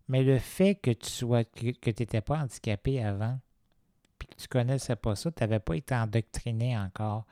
Mais 0.09 0.22
le 0.22 0.38
fait 0.38 0.77
que 0.77 0.90
tu 0.90 1.09
sois 1.11 1.44
que, 1.44 1.70
tu 1.70 1.88
n'étais 1.88 2.20
pas 2.20 2.38
handicapé 2.38 3.03
avant, 3.03 3.40
puis 4.18 4.29
que 4.29 4.35
tu 4.37 4.46
connaissais 4.46 4.96
pas 4.96 5.16
ça, 5.16 5.33
tu 5.33 5.42
n'avais 5.42 5.59
pas 5.59 5.75
été 5.75 5.94
endoctriné 5.94 6.77
encore. 6.79 7.27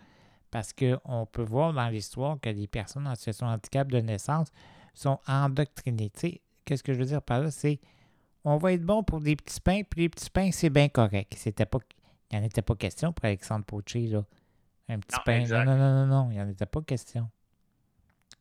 Parce 0.55 0.73
qu'on 0.73 1.27
peut 1.27 1.43
voir 1.43 1.73
dans 1.73 1.89
l'histoire 1.89 2.39
que 2.41 2.49
les 2.49 2.69
personnes 2.69 3.09
en 3.09 3.17
situation 3.17 3.49
de 3.49 3.55
handicap 3.55 3.89
de 3.89 3.99
naissance 3.99 4.53
sont 4.95 5.19
endoctrinées. 5.27 6.11
Tu 6.11 6.21
sais, 6.21 6.41
qu'est-ce 6.65 6.85
que 6.85 6.93
je 6.93 7.01
veux 7.01 7.07
dire 7.07 7.21
par 7.23 7.41
là? 7.41 7.51
C'est 7.51 7.81
on 8.45 8.57
va 8.57 8.73
être 8.73 8.85
bon 8.85 9.03
pour 9.03 9.19
des 9.19 9.35
petits 9.35 9.61
pains, 9.61 9.83
puis 9.83 10.03
les 10.03 10.09
petits 10.09 10.31
pains, 10.31 10.53
c'est 10.53 10.71
bien 10.71 10.89
correct. 10.89 11.35
C'était 11.37 11.67
pas, 11.67 11.79
il 12.31 12.39
n'y 12.39 12.45
en 12.45 12.47
était 12.47 12.63
pas 12.63 12.77
question 12.77 13.13
pour 13.13 13.25
Alexandre 13.25 13.65
Poché, 13.65 14.07
là. 14.07 14.25
Un 14.89 15.01
petit 15.01 15.19
pain. 15.25 15.45
Non, 15.45 15.65
non, 15.65 15.77
non, 15.77 16.07
non, 16.07 16.31
il 16.31 16.35
n'y 16.35 16.41
en 16.41 16.49
était 16.49 16.67
pas 16.67 16.83
question. 16.83 17.29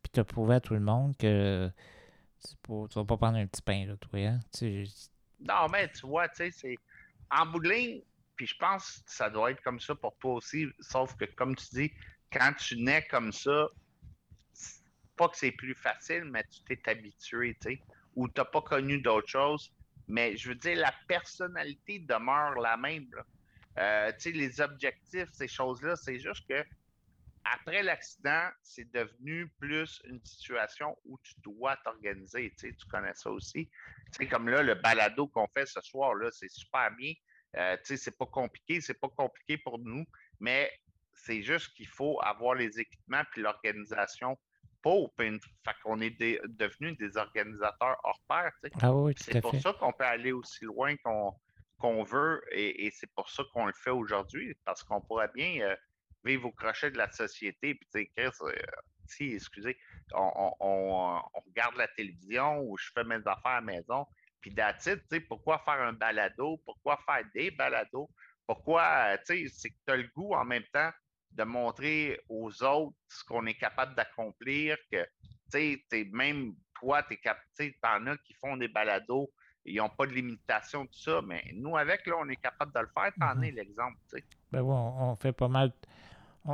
Puis 0.03 0.11
tu 0.13 0.19
as 0.19 0.23
prouvé 0.23 0.53
à 0.53 0.59
tout 0.59 0.75
le 0.75 0.81
monde 0.81 1.17
que 1.17 1.71
tu 2.45 2.71
ne 2.71 2.87
vas 2.93 3.05
pas 3.05 3.17
prendre 3.17 3.39
un 3.39 3.47
petit 3.47 3.63
pain, 3.63 3.87
là, 3.87 3.97
toi, 3.97 4.19
hein? 4.19 4.39
Non, 5.39 5.67
mais 5.71 5.91
tu 5.91 6.05
vois, 6.05 6.29
tu 6.29 6.35
sais, 6.35 6.51
c'est. 6.51 6.75
En 7.35 7.47
bout 7.47 7.63
puis 8.35 8.47
je 8.47 8.55
pense 8.57 9.03
que 9.05 9.11
ça 9.11 9.29
doit 9.29 9.51
être 9.51 9.61
comme 9.61 9.79
ça 9.79 9.95
pour 9.95 10.17
toi 10.17 10.33
aussi, 10.33 10.67
sauf 10.79 11.15
que, 11.15 11.25
comme 11.25 11.55
tu 11.55 11.65
dis, 11.71 11.91
quand 12.31 12.53
tu 12.57 12.77
nais 12.77 13.05
comme 13.07 13.31
ça, 13.31 13.67
pas 15.15 15.29
que 15.29 15.37
c'est 15.37 15.51
plus 15.51 15.75
facile, 15.75 16.25
mais 16.25 16.43
tu 16.45 16.63
t'es 16.63 16.89
habitué, 16.89 17.55
tu 17.61 17.69
sais, 17.69 17.81
ou 18.15 18.27
tu 18.27 18.39
n'as 18.39 18.45
pas 18.45 18.61
connu 18.61 18.99
d'autres 19.01 19.29
choses. 19.29 19.71
Mais 20.07 20.35
je 20.35 20.49
veux 20.49 20.55
dire, 20.55 20.77
la 20.77 20.93
personnalité 21.07 21.99
demeure 21.99 22.55
la 22.55 22.77
même. 22.77 23.07
Euh, 23.77 24.11
tu 24.13 24.19
sais, 24.19 24.31
les 24.31 24.59
objectifs, 24.61 25.29
ces 25.31 25.47
choses-là, 25.47 25.95
c'est 25.95 26.19
juste 26.19 26.47
que 26.47 26.63
après 27.45 27.83
l'accident, 27.83 28.49
c'est 28.61 28.89
devenu 28.93 29.49
plus 29.59 30.01
une 30.05 30.23
situation 30.23 30.97
où 31.05 31.17
tu 31.23 31.33
dois 31.41 31.75
t'organiser. 31.77 32.53
Tu, 32.57 32.69
sais, 32.69 32.75
tu 32.75 32.85
connais 32.87 33.13
ça 33.13 33.29
aussi. 33.29 33.69
Tu 34.11 34.17
sais, 34.17 34.27
comme 34.27 34.47
là, 34.47 34.63
le 34.63 34.75
balado 34.75 35.27
qu'on 35.27 35.47
fait 35.47 35.65
ce 35.65 35.81
soir, 35.81 36.15
là, 36.15 36.29
c'est 36.31 36.49
super 36.49 36.91
bien. 36.91 37.13
Euh, 37.55 37.77
tu 37.77 37.85
sais, 37.85 37.97
c'est 37.97 38.17
pas 38.17 38.25
compliqué, 38.25 38.81
c'est 38.81 38.99
pas 38.99 39.09
compliqué 39.09 39.57
pour 39.57 39.79
nous, 39.79 40.05
mais 40.39 40.71
c'est 41.13 41.43
juste 41.43 41.73
qu'il 41.75 41.87
faut 41.87 42.19
avoir 42.21 42.55
les 42.55 42.79
équipements 42.79 43.23
puis 43.31 43.41
l'organisation 43.41 44.37
pour. 44.81 45.13
Fait 45.17 45.39
qu'on 45.83 46.01
est 46.01 46.19
devenus 46.47 46.97
des 46.97 47.17
organisateurs 47.17 47.99
hors 48.03 48.21
pair. 48.27 48.51
Tu 48.63 48.69
sais. 48.69 48.75
Ah 48.81 48.93
oui, 48.93 49.13
c'est 49.17 49.41
pour 49.41 49.55
ça 49.55 49.73
qu'on 49.73 49.93
peut 49.93 50.03
aller 50.03 50.31
aussi 50.31 50.65
loin 50.65 50.95
qu'on 51.77 52.03
veut 52.03 52.41
et, 52.51 52.91
c'est 52.91 53.11
pour 53.13 53.29
ça 53.29 53.43
qu'on 53.53 53.65
le 53.65 53.73
fait 53.73 53.91
aujourd'hui, 53.91 54.55
parce 54.65 54.83
qu'on 54.83 55.01
pourrait 55.01 55.31
bien 55.33 55.61
euh, 55.61 55.75
vivre 56.23 56.47
au 56.47 56.51
crochet 56.51 56.91
de 56.91 56.97
la 56.97 57.11
société. 57.11 57.75
Puis, 57.75 57.87
tu 57.93 57.99
sais, 57.99 58.11
Chris, 58.15 58.31
euh, 58.41 58.53
si, 59.07 59.33
excusez, 59.33 59.77
on, 60.13 60.53
on, 60.59 61.21
regarde 61.47 61.75
la 61.75 61.87
télévision 61.89 62.61
ou 62.61 62.77
je 62.77 62.89
fais 62.93 63.03
mes 63.03 63.15
affaires 63.25 63.45
à 63.45 63.55
la 63.55 63.61
maison, 63.61 64.05
puis 64.43 64.51
d'attitude, 64.51 65.01
tu 65.09 65.15
sais, 65.15 65.21
pourquoi 65.21 65.59
faire 65.59 65.81
un 65.81 65.93
balado? 65.93 66.61
Pourquoi 66.65 66.99
faire 67.05 67.23
des 67.33 67.49
balados? 67.49 68.09
Pourquoi, 68.45 69.17
tu 69.25 69.47
sais, 69.47 69.47
c'est 69.47 69.69
que 69.69 69.75
tu 69.87 69.93
as 69.93 69.97
le 69.97 70.09
goût 70.13 70.33
en 70.33 70.43
même 70.43 70.65
temps 70.73 70.91
de 71.31 71.43
montrer 71.45 72.19
aux 72.27 72.51
autres 72.61 72.95
ce 73.07 73.23
qu'on 73.23 73.45
est 73.45 73.53
capable 73.53 73.95
d'accomplir, 73.95 74.77
que, 74.91 75.01
tu 75.51 75.81
sais, 75.89 76.09
même 76.11 76.53
toi, 76.77 77.01
tu 77.03 77.17
en 77.83 78.07
as 78.07 78.17
qui 78.17 78.33
font 78.33 78.57
des 78.57 78.67
balados, 78.67 79.31
ils 79.63 79.77
n'ont 79.77 79.89
pas 79.89 80.05
de 80.05 80.11
limitation, 80.11 80.85
tout 80.85 80.99
ça, 80.99 81.21
mais 81.25 81.41
nous, 81.55 81.77
avec, 81.77 82.05
là, 82.05 82.15
on 82.19 82.27
est 82.27 82.35
capable 82.35 82.73
de 82.73 82.79
le 82.81 82.89
faire, 82.93 83.13
t'en 83.17 83.39
mm-hmm. 83.39 83.47
es 83.47 83.51
l'exemple, 83.51 83.97
tu 84.09 84.17
sais. 84.17 84.25
Ben 84.51 84.61
bon, 84.61 84.93
on 84.99 85.15
fait 85.15 85.31
pas 85.31 85.47
mal. 85.47 85.71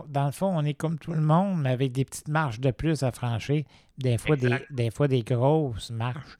dans 0.06 0.28
le 0.28 0.32
fond, 0.32 0.56
on 0.56 0.64
est 0.64 0.76
comme 0.76 1.00
tout 1.00 1.14
le 1.14 1.22
monde, 1.22 1.60
mais 1.60 1.72
avec 1.72 1.92
des 1.92 2.06
petites 2.06 2.28
marches 2.28 2.60
de 2.60 2.70
plus 2.70 3.02
à 3.02 3.12
franchir, 3.12 3.66
des 3.98 4.20
fois, 4.20 4.36
des, 4.36 4.64
des 4.70 4.92
fois 4.92 5.08
des 5.08 5.24
grosses 5.24 5.90
marches 5.90 6.38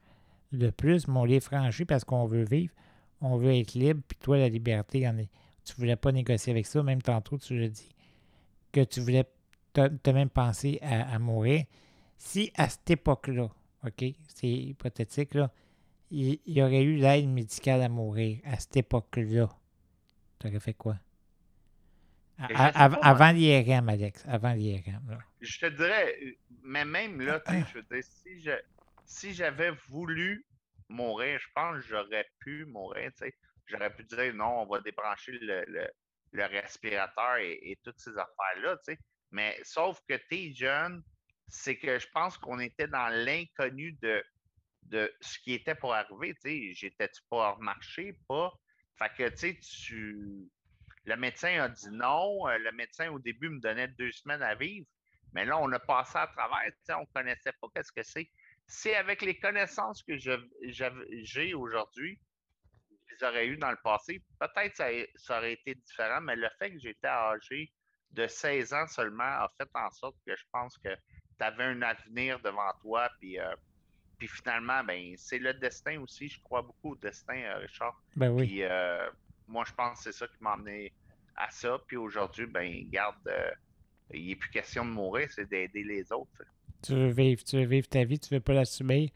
de 0.52 0.70
plus, 0.70 1.08
mais 1.08 1.20
on 1.20 1.26
les 1.26 1.40
franchit 1.40 1.86
parce 1.86 2.04
qu'on 2.04 2.26
veut 2.26 2.44
vivre, 2.44 2.74
on 3.22 3.38
veut 3.38 3.56
être 3.56 3.74
libre, 3.74 4.02
puis 4.08 4.18
toi, 4.18 4.38
la 4.38 4.50
liberté, 4.50 5.08
en 5.08 5.18
est, 5.18 5.30
tu 5.64 5.74
voulais 5.76 5.96
pas 5.96 6.12
négocier 6.12 6.52
avec 6.52 6.66
ça, 6.66 6.82
même 6.84 7.02
tantôt, 7.02 7.38
tu 7.38 7.60
l'as 7.60 7.70
dit, 7.70 7.90
que 8.72 8.84
tu 8.84 9.02
voulais, 9.02 9.26
te 9.74 10.10
même 10.10 10.30
penser 10.30 10.80
à, 10.82 11.18
mourir. 11.20 11.66
Si 12.18 12.52
à 12.56 12.68
cette 12.70 12.90
époque-là, 12.90 13.50
OK, 13.86 14.04
c'est 14.28 14.50
hypothétique, 14.50 15.36
là, 15.36 15.52
il, 16.12 16.40
y 16.48 16.62
aurait 16.62 16.84
eu 16.84 16.96
l'aide 16.96 17.30
médicale 17.30 17.84
à 17.84 17.90
mourir 17.90 18.40
à 18.44 18.60
cette 18.60 18.78
époque-là, 18.78 19.50
tu 20.40 20.48
aurais 20.48 20.60
fait 20.60 20.74
quoi? 20.74 20.98
avant 22.42 23.32
l'IRM, 23.32 23.90
Alex, 23.90 24.24
avant 24.26 24.54
l'IRM. 24.54 25.20
Je 25.42 25.60
te 25.60 25.66
dirais, 25.66 26.16
mais 26.64 26.86
même 26.86 27.20
là, 27.20 27.42
je 27.48 27.80
veux 27.80 27.86
dire, 27.92 28.04
si 28.04 28.40
je, 28.40 28.52
si 29.10 29.34
j'avais 29.34 29.72
voulu 29.90 30.46
mourir, 30.88 31.40
je 31.40 31.48
pense 31.56 31.82
que 31.82 31.88
j'aurais 31.88 32.28
pu 32.40 32.66
mourir. 32.66 33.12
J'aurais 33.66 33.94
pu 33.94 34.04
dire 34.04 34.34
non, 34.36 34.62
on 34.62 34.66
va 34.68 34.80
débrancher 34.82 35.32
le, 35.42 36.46
respirateur 36.46 37.38
et, 37.38 37.78
toutes 37.84 38.00
ces 38.00 38.12
affaires-là. 38.12 38.78
Mais 39.32 39.60
sauf 39.64 40.00
que 40.08 40.14
tu 40.30 40.36
es 40.36 40.54
jeune, 40.54 41.04
c'est 41.48 41.78
que 41.78 41.98
je 41.98 42.08
pense 42.14 42.38
qu'on 42.38 42.60
était 42.60 42.88
dans 42.88 43.10
l'inconnu 43.10 43.94
de, 43.94 44.24
de 44.84 45.12
ce 45.22 45.40
qui 45.40 45.54
était 45.54 45.76
pour 45.76 45.94
arriver. 45.94 46.36
J'étais-tu 46.74 47.22
pas 47.30 47.58
marché? 47.60 48.16
Pas? 48.28 48.54
Fait 49.00 49.10
que 49.18 49.24
le 51.06 51.16
médecin 51.16 51.64
a 51.64 51.70
dit 51.70 51.90
non. 51.92 52.48
Euh, 52.48 52.60
le 52.60 52.72
médecin, 52.74 53.10
au 53.10 53.18
début, 53.18 53.50
me 53.50 53.60
donnait 53.60 53.88
deux 53.88 54.12
semaines 54.12 54.44
à 54.44 54.54
vivre. 54.54 54.86
Mais 55.34 55.46
là, 55.46 55.58
on 55.58 55.72
a 55.72 55.80
passé 55.80 56.18
à 56.18 56.28
travers. 56.28 56.72
On 56.90 57.02
ne 57.02 57.14
connaissait 57.14 57.54
pas 57.60 57.68
qu'est-ce 57.74 57.92
que 57.92 58.04
c'est. 58.04 58.30
C'est 58.72 58.96
avec 58.96 59.24
les 59.24 59.38
connaissances 59.40 60.04
que 60.04 60.16
j'ai 60.16 61.54
aujourd'hui, 61.56 62.20
je 63.08 63.16
les 63.16 63.24
aurais 63.28 63.48
eues 63.48 63.58
dans 63.58 63.72
le 63.72 63.80
passé. 63.84 64.22
Peut-être 64.40 64.76
ça, 64.76 64.86
ça 65.16 65.40
aurait 65.40 65.54
été 65.54 65.74
différent, 65.74 66.22
mais 66.22 66.36
le 66.36 66.48
fait 66.60 66.72
que 66.72 66.78
j'étais 66.78 67.08
âgé 67.08 67.72
de 68.12 68.28
16 68.28 68.74
ans 68.74 68.88
seulement 68.88 69.24
a 69.24 69.52
fait 69.58 69.70
en 69.74 69.90
sorte 69.90 70.16
que 70.26 70.36
je 70.36 70.44
pense 70.52 70.78
que 70.78 70.90
tu 70.90 71.44
avais 71.44 71.64
un 71.64 71.82
avenir 71.82 72.40
devant 72.42 72.72
toi. 72.82 73.10
Puis, 73.20 73.40
euh, 73.40 73.56
puis 74.20 74.28
finalement, 74.28 74.84
ben, 74.84 75.16
c'est 75.18 75.40
le 75.40 75.56
destin 75.56 76.00
aussi. 76.02 76.30
Je 76.30 76.40
crois 76.42 76.62
beaucoup 76.62 76.92
au 76.92 76.96
destin, 76.96 77.42
euh, 77.42 77.58
Richard. 77.58 78.00
Ben 78.16 78.30
oui. 78.30 78.46
Puis 78.46 78.64
euh, 78.64 79.10
moi, 79.48 79.64
je 79.68 79.74
pense 79.74 79.98
que 79.98 80.04
c'est 80.12 80.18
ça 80.20 80.28
qui 80.28 80.44
m'a 80.44 80.54
amené 80.54 80.94
à 81.36 81.50
ça. 81.50 81.80
Puis 81.88 81.98
aujourd'hui, 81.98 82.46
ben, 82.46 82.88
garde, 82.92 83.18
il 84.14 84.28
n'est 84.28 84.36
plus 84.36 84.52
question 84.52 84.86
de 84.86 84.92
mourir, 84.92 85.28
c'est 85.32 85.50
d'aider 85.50 85.84
les 85.84 86.12
autres. 86.12 86.44
Tu 86.82 86.94
veux 86.94 87.10
vivre, 87.10 87.44
tu 87.44 87.58
veux 87.58 87.66
vivre 87.66 87.88
ta 87.88 88.04
vie, 88.04 88.20
tu 88.20 88.34
veux 88.34 88.40
pas 88.40 88.54
la 88.54 88.66
subir. 88.66 89.10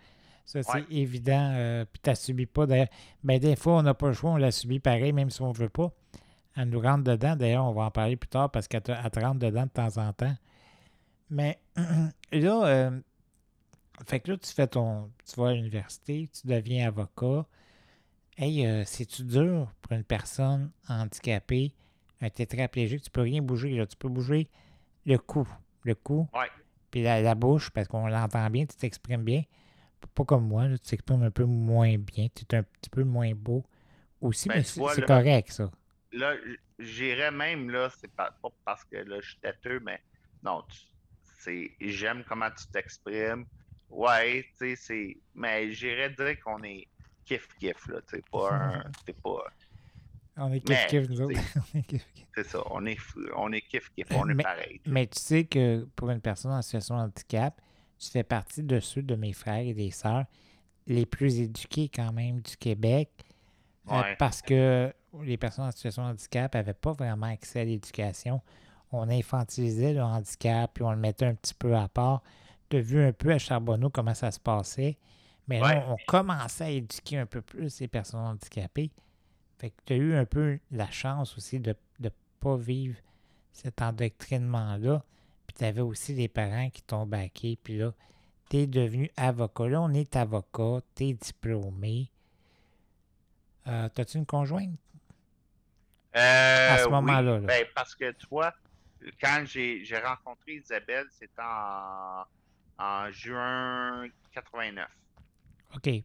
Ça, 0.46 0.62
c'est 0.62 0.86
évident. 0.92 1.86
puis 1.92 2.02
tu 2.04 2.10
ne 2.10 2.16
subis 2.16 2.46
pas. 2.46 2.66
Ben, 2.66 3.40
des 3.40 3.56
fois, 3.56 3.78
on 3.78 3.82
n'a 3.82 3.94
pas 3.94 4.08
le 4.08 4.14
choix, 4.14 4.32
on 4.32 4.38
la 4.38 4.52
subit 4.52 4.80
pareil, 4.80 5.14
même 5.14 5.30
si 5.30 5.42
on 5.42 5.50
ne 5.50 5.58
veut 5.58 5.70
pas. 5.70 5.94
Elle 6.56 6.70
nous 6.70 6.80
rentre 6.80 7.04
dedans. 7.04 7.36
D'ailleurs, 7.36 7.66
on 7.66 7.74
va 7.74 7.84
en 7.84 7.92
parler 7.92 8.16
plus 8.16 8.28
tard 8.28 8.52
parce 8.52 8.68
qu'elle 8.68 8.82
te, 8.82 8.92
rentre 8.92 9.40
dedans 9.40 9.64
de 9.64 9.70
temps 9.70 9.98
en 9.98 10.14
temps. 10.14 10.36
Mais 11.30 11.60
là, 12.32 12.66
euh, 12.66 13.00
fait 14.06 14.20
que 14.20 14.32
là, 14.32 14.38
tu 14.38 14.52
fais 14.52 14.68
ton. 14.68 15.10
Tu 15.26 15.40
vas 15.40 15.50
à 15.50 15.54
l'université, 15.54 16.30
tu 16.34 16.48
deviens 16.48 16.88
avocat. 16.88 17.46
Hey, 18.38 18.66
euh, 18.66 18.84
c'est-tu 18.86 19.24
dur 19.24 19.72
pour 19.82 19.94
une 19.94 20.04
personne 20.04 20.72
handicapée, 20.88 21.74
un 22.22 22.30
tétraplégique? 22.30 23.04
Tu 23.04 23.10
peux 23.10 23.22
rien 23.22 23.42
bouger, 23.42 23.76
là. 23.76 23.86
Tu 23.86 23.96
peux 23.96 24.10
bouger 24.10 24.50
le 25.06 25.18
cou. 25.18 25.48
Le 25.84 25.96
cou. 25.96 26.28
Ouais. 26.34 26.50
Puis 26.94 27.02
la, 27.02 27.34
bouche, 27.36 27.72
parce 27.72 27.88
qu'on 27.88 28.06
l'entend 28.06 28.48
bien, 28.52 28.66
tu 28.66 28.78
t'exprimes 28.78 29.24
bien. 29.24 29.42
Pas 30.14 30.24
comme 30.24 30.48
moi, 30.48 30.68
tu 30.70 30.80
t'exprimes 30.80 31.24
un 31.24 31.32
peu 31.32 31.46
moins 31.46 31.98
bien. 31.98 32.28
Tu 32.36 32.46
es 32.50 32.56
un 32.56 32.64
petit 32.64 32.90
peu 32.92 33.04
moins 33.04 33.32
beau 33.34 33.66
aussi, 34.22 34.48
ben, 34.48 34.58
mais 34.58 34.64
c'est 34.64 35.06
correct, 35.06 35.52
ça 35.52 35.72
là, 36.14 36.36
j'irais 36.80 37.32
même, 37.32 37.70
là, 37.70 37.90
c'est 38.00 38.12
pas, 38.12 38.34
parce 38.64 38.84
que 38.86 38.98
là, 38.98 39.20
je 39.20 39.30
suis 39.30 39.40
têteux, 39.40 39.80
mais 39.80 40.02
non, 40.44 40.64
c'est, 41.40 41.72
j'aime 41.82 42.24
comment 42.28 42.50
tu 42.52 42.68
t'exprimes. 42.68 43.46
Ouais, 43.90 44.44
tu 44.58 44.58
sais, 44.58 44.76
c'est. 44.76 45.18
Mais 45.36 45.72
j'irais 45.72 46.10
dire 46.10 46.40
qu'on 46.42 46.64
est 46.64 46.88
kiff-kiff, 47.28 47.90
là, 47.92 48.02
tu 48.08 48.18
sais, 48.18 48.24
pas 48.32 48.52
un. 48.54 48.84
C'est 49.06 49.20
pas. 49.22 49.46
On 50.38 50.52
est 50.52 50.60
kiff-kiff, 50.60 51.10
nous 51.10 51.22
autres. 51.22 51.40
c'est 52.36 52.46
ça, 52.46 52.64
on 52.72 52.86
est, 52.86 52.98
on 53.36 53.52
est 53.52 53.64
kiff-kiff, 53.70 54.08
on 54.12 54.30
est 54.30 54.44
pareil. 54.44 54.82
Mais 54.86 55.08
tu 55.08 55.20
sais 55.20 55.44
que 55.46 55.88
pour 55.96 56.10
une 56.10 56.22
personne 56.22 56.52
en 56.52 56.62
situation 56.62 56.98
de 56.98 57.02
handicap, 57.02 57.62
tu 58.00 58.10
fais 58.10 58.24
partie 58.24 58.64
de 58.64 58.80
ceux 58.80 59.04
de 59.04 59.16
mes 59.16 59.34
frères 59.34 59.66
et 59.66 59.74
des 59.74 59.92
sœurs 59.92 60.26
les 60.88 61.06
plus 61.06 61.40
éduqués 61.40 61.90
quand 61.94 62.12
même 62.12 62.42
du 62.42 62.58
Québec. 62.58 63.10
Euh, 63.92 64.02
parce 64.18 64.42
que 64.42 64.94
les 65.24 65.38
personnes 65.38 65.66
en 65.66 65.72
situation 65.72 66.04
de 66.04 66.10
handicap 66.10 66.54
n'avaient 66.56 66.74
pas 66.74 66.94
vraiment 66.94 67.28
accès 67.28 67.62
à 67.62 67.66
l'éducation. 67.66 68.42
On 68.92 69.10
infantilisait 69.10 69.94
le 69.94 70.02
handicap, 70.02 70.72
puis 70.74 70.84
on 70.84 70.92
le 70.92 70.98
mettait 70.98 71.26
un 71.26 71.36
petit 71.36 71.54
peu 71.54 71.76
à 71.76 71.88
part. 71.88 72.22
Tu 72.70 72.78
as 72.78 72.82
vu 72.82 73.04
un 73.04 73.12
peu 73.12 73.32
à 73.32 73.38
Charbonneau 73.38 73.90
comment 73.90 74.14
ça 74.14 74.32
se 74.32 74.40
passait. 74.40 74.98
Mais 75.48 75.60
là, 75.60 75.86
on 75.90 75.98
commençait 76.08 76.64
à 76.64 76.70
éduquer 76.70 77.18
un 77.18 77.26
peu 77.26 77.42
plus 77.42 77.80
les 77.82 77.88
personnes 77.88 78.22
handicapées. 78.22 78.92
Fait 79.64 79.70
que 79.70 79.82
tu 79.86 79.94
as 79.94 79.96
eu 79.96 80.14
un 80.16 80.26
peu 80.26 80.60
la 80.72 80.92
chance 80.92 81.38
aussi 81.38 81.58
de 81.58 81.74
ne 82.02 82.10
pas 82.42 82.58
vivre 82.58 82.98
cet 83.54 83.82
endoctrinement-là. 83.82 85.06
Puis 85.48 85.56
tu 85.58 85.64
avais 85.64 85.80
aussi 85.80 86.14
des 86.14 86.28
parents 86.28 86.70
qui 86.70 86.82
t'ont 86.82 87.06
baqué. 87.06 87.58
Puis 87.64 87.78
là, 87.78 87.94
tu 88.50 88.58
es 88.58 88.68
devenu 88.68 89.10
avocat. 89.16 89.70
Là, 89.70 89.82
on 89.82 89.94
est 89.94 90.18
avocat, 90.18 90.82
tu 90.98 91.06
es 91.06 91.14
diplômé. 91.14 92.12
Euh, 93.68 93.88
T'as-tu 93.88 94.18
une 94.18 94.26
conjointe? 94.26 94.78
Euh, 96.14 96.74
à 96.74 96.80
ce 96.80 96.90
moment-là. 96.90 97.40
Ben, 97.40 97.66
parce 97.74 97.96
que 97.96 98.12
tu 98.12 98.28
vois, 98.28 98.54
quand 99.22 99.46
j'ai 99.46 99.98
rencontré 100.04 100.56
Isabelle, 100.56 101.08
c'était 101.10 101.42
en, 101.42 102.26
en, 102.80 103.12
juin 103.12 104.10
89. 104.34 104.90
OK. 105.74 105.88
Elle 105.88 106.04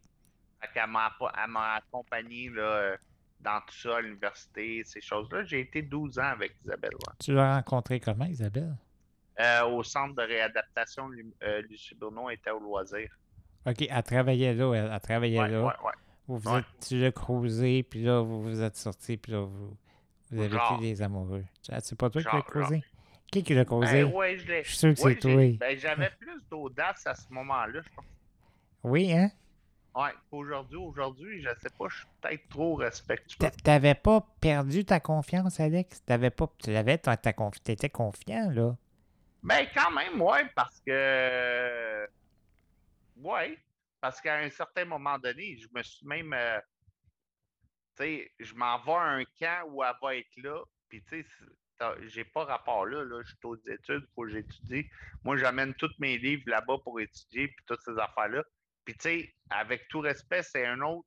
m'a 0.86 1.74
accompagné 1.74 2.50
là, 2.50 2.96
dans 3.40 3.60
tout 3.60 3.76
ça, 3.76 3.96
à 3.96 4.00
l'université, 4.00 4.82
ces 4.84 5.00
choses-là. 5.00 5.44
J'ai 5.44 5.60
été 5.60 5.82
12 5.82 6.18
ans 6.18 6.22
avec 6.22 6.54
Isabelle. 6.64 6.92
Tu 7.18 7.32
l'as 7.32 7.56
rencontré 7.56 8.00
comment, 8.00 8.24
Isabelle? 8.24 8.76
Euh, 9.40 9.64
au 9.66 9.82
centre 9.84 10.14
de 10.14 10.22
réadaptation, 10.22 11.10
euh, 11.44 11.62
Lucie 11.62 11.94
Bruno 11.94 12.28
était 12.30 12.50
au 12.50 12.58
loisir. 12.58 13.08
OK, 13.66 13.82
elle 13.88 14.02
travaillait 14.02 14.54
là, 14.54 14.72
elle, 14.74 15.00
travaillait 15.00 15.40
ouais, 15.40 15.48
là. 15.48 15.62
Ouais, 15.62 15.74
ouais. 15.84 15.92
Vous 16.26 16.38
vous 16.38 16.56
êtes, 16.56 16.64
tu 16.86 17.00
l'as 17.00 17.12
cruisé, 17.12 17.82
puis 17.84 18.02
là, 18.02 18.20
vous 18.20 18.42
vous 18.42 18.60
êtes 18.60 18.76
sortis, 18.76 19.16
puis 19.16 19.32
là, 19.32 19.40
vous, 19.42 19.76
vous 20.30 20.40
avez 20.40 20.56
été 20.56 20.80
des 20.80 21.02
amoureux. 21.02 21.44
C'est 21.62 21.96
pas 21.96 22.10
toi 22.10 22.22
qui 22.22 22.36
l'as 22.36 22.42
causé? 22.42 22.82
Qui 23.30 23.42
qui 23.42 23.54
l'a 23.54 23.64
causé? 23.64 24.04
Ben, 24.04 24.12
ouais, 24.12 24.38
je, 24.38 24.46
l'ai. 24.46 24.64
je 24.64 24.68
suis 24.68 24.78
sûr 24.78 24.94
que 24.94 25.00
c'est 25.00 25.16
toi. 25.16 25.56
Ben, 25.58 25.78
j'avais 25.78 26.10
plus 26.18 26.42
d'audace 26.50 27.06
à 27.06 27.14
ce 27.14 27.32
moment-là, 27.32 27.80
je 27.82 27.88
pense. 27.94 28.04
Oui, 28.82 29.12
hein? 29.12 29.30
Ouais, 29.94 30.12
aujourd'hui, 30.30 30.76
aujourd'hui, 30.76 31.42
je 31.42 31.48
sais 31.60 31.70
pas, 31.76 31.88
je 31.88 31.96
suis 31.96 32.06
peut-être 32.20 32.48
trop 32.48 32.74
respectueux. 32.74 33.48
T'avais 33.64 33.94
pas 33.94 34.24
perdu 34.40 34.84
ta 34.84 35.00
confiance, 35.00 35.58
Alex? 35.60 36.04
T'avais 36.04 36.30
pas. 36.30 36.48
Tu 36.58 36.70
l'avais, 36.72 36.98
ta, 36.98 37.16
ta 37.16 37.32
T'étais 37.64 37.88
confiant, 37.88 38.50
là. 38.50 38.76
Ben, 39.42 39.66
quand 39.74 39.90
même, 39.90 40.20
ouais, 40.20 40.44
parce 40.54 40.80
que. 40.80 42.08
Ouais. 43.16 43.58
Parce 44.00 44.20
qu'à 44.20 44.36
un 44.36 44.50
certain 44.50 44.84
moment 44.84 45.18
donné, 45.18 45.56
je 45.56 45.66
me 45.74 45.82
suis 45.82 46.06
même. 46.06 46.32
Euh, 46.32 46.60
tu 47.96 48.04
sais, 48.04 48.32
je 48.38 48.54
m'en 48.54 48.78
vais 48.80 48.92
à 48.92 49.02
un 49.02 49.24
camp 49.24 49.68
où 49.70 49.82
elle 49.82 49.92
va 50.00 50.16
être 50.16 50.36
là, 50.36 50.62
puis 50.88 51.02
tu 51.02 51.22
sais, 51.22 51.28
j'ai 52.06 52.24
pas 52.24 52.44
rapport 52.44 52.86
là, 52.86 53.04
là, 53.04 53.22
je 53.22 53.28
suis 53.28 53.38
aux 53.44 53.56
études, 53.56 54.04
il 54.04 54.14
faut 54.14 54.22
que 54.22 54.30
j'étudie. 54.30 54.88
Moi, 55.24 55.36
j'amène 55.36 55.74
tous 55.74 55.90
mes 55.98 56.18
livres 56.18 56.44
là-bas 56.46 56.78
pour 56.84 57.00
étudier, 57.00 57.48
puis 57.48 57.64
toutes 57.66 57.80
ces 57.80 57.98
affaires-là. 57.98 58.44
Puis 58.88 58.96
tu 58.96 59.02
sais, 59.02 59.34
avec 59.50 59.86
tout 59.88 60.00
respect, 60.00 60.42
c'est 60.42 60.64
un 60.64 60.80
autre, 60.80 61.06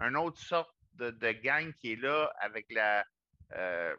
un 0.00 0.16
autre 0.16 0.40
sorte 0.40 0.74
de, 0.94 1.30
gang 1.30 1.72
qui 1.74 1.92
est 1.92 2.02
là 2.02 2.28
avec 2.40 2.66
la, 2.70 3.04
euh, 3.52 3.94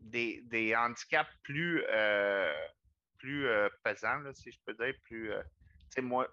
des, 0.00 0.42
des, 0.46 0.74
handicaps 0.74 1.30
plus, 1.44 1.84
euh, 1.92 2.52
plus 3.18 3.46
pesants, 3.84 4.20
si 4.34 4.50
je 4.50 4.58
peux 4.66 4.74
dire, 4.74 4.94
plus. 5.04 5.30
tu 5.30 5.90
sais, 5.90 6.02
moi, 6.02 6.26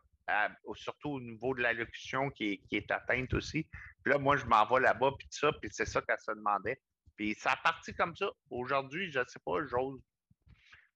surtout 0.73 1.09
au 1.09 1.21
niveau 1.21 1.53
de 1.53 1.61
l'allocution 1.61 2.31
qui 2.31 2.59
est, 2.71 2.91
atteinte 2.91 3.31
aussi. 3.35 3.69
Puis 4.01 4.11
là, 4.11 4.17
moi, 4.17 4.35
je 4.35 4.45
m'en 4.45 4.65
vais 4.65 4.79
là-bas, 4.79 5.11
puis 5.19 5.27
ça, 5.29 5.51
puis 5.61 5.69
c'est 5.71 5.85
ça 5.85 6.01
qu'elle 6.01 6.17
se 6.17 6.31
demandait. 6.31 6.81
Puis 7.15 7.35
ça 7.35 7.51
a 7.51 7.57
parti 7.57 7.93
comme 7.93 8.15
ça. 8.15 8.27
Aujourd'hui, 8.49 9.11
je 9.11 9.19
ne 9.19 9.25
sais 9.25 9.39
pas, 9.45 9.63
j'ose 9.67 10.01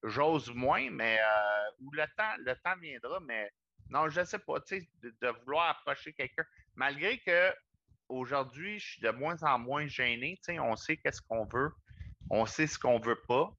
j'ose 0.02 0.52
moins, 0.52 0.90
mais 0.90 1.20
euh, 1.20 1.72
où 1.80 1.92
le 1.92 2.06
temps, 2.18 2.34
le 2.40 2.56
temps 2.56 2.76
viendra, 2.82 3.20
mais 3.20 3.52
non, 3.94 4.10
je 4.10 4.22
ne 4.22 4.26
sais 4.26 4.40
pas, 4.40 4.60
tu 4.62 4.80
sais, 4.80 4.90
de, 5.04 5.28
vouloir 5.46 5.70
approcher 5.70 6.14
quelqu'un. 6.14 6.44
Malgré 6.74 7.20
que 7.20 7.54
aujourd'hui, 8.10 8.80
je 8.80 8.94
suis 8.94 9.02
de 9.02 9.12
moins 9.12 9.42
en 9.44 9.60
moins 9.60 9.86
gêné, 9.86 10.36
tu 10.38 10.54
sais, 10.54 10.60
on 10.60 10.76
sait 10.76 10.98
qu'est-ce 10.98 11.22
qu'on 11.22 11.46
veut, 11.46 11.72
on 12.32 12.48
sait 12.48 12.66
ce 12.66 12.80
qu'on 12.80 13.00
veut 13.00 13.22
pas. 13.28 13.56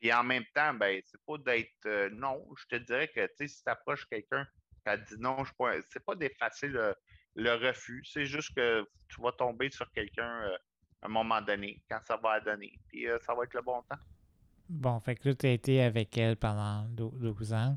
Et 0.00 0.14
en 0.14 0.24
même 0.24 0.46
temps, 0.54 0.72
ben, 0.72 0.98
c'est 1.04 1.20
pas 1.26 1.36
d'être 1.36 1.84
euh, 1.84 2.08
non. 2.14 2.42
Je 2.56 2.64
te 2.74 2.82
dirais 2.82 3.08
que 3.08 3.28
si 3.36 3.62
tu 3.62 3.70
approches 3.70 4.06
quelqu'un 4.06 4.46
qui 4.86 5.14
dit 5.14 5.20
non, 5.20 5.44
je 5.44 5.52
pas. 5.58 5.72
C'est 5.90 6.02
pas 6.02 6.14
d'effacer 6.14 6.68
le, 6.68 6.94
refus. 7.36 8.02
C'est 8.06 8.24
juste 8.24 8.54
que 8.54 8.88
tu 9.08 9.20
vas 9.20 9.32
tomber 9.32 9.70
sur 9.70 9.92
quelqu'un 9.92 10.42
euh, 10.44 10.56
à 11.02 11.06
un 11.06 11.10
moment 11.10 11.42
donné, 11.42 11.82
quand 11.90 12.00
ça 12.06 12.16
va 12.16 12.40
donner. 12.40 12.72
Puis 12.88 13.06
euh, 13.06 13.18
ça 13.26 13.34
va 13.34 13.44
être 13.44 13.52
le 13.52 13.60
bon 13.60 13.82
temps. 13.82 13.98
Bon, 14.70 14.98
fait 15.00 15.16
que 15.16 15.28
là, 15.28 15.34
tu 15.34 15.46
as 15.46 15.50
été 15.50 15.82
avec 15.82 16.16
elle 16.16 16.36
pendant 16.36 16.84
12 16.88 17.52
ans. 17.52 17.76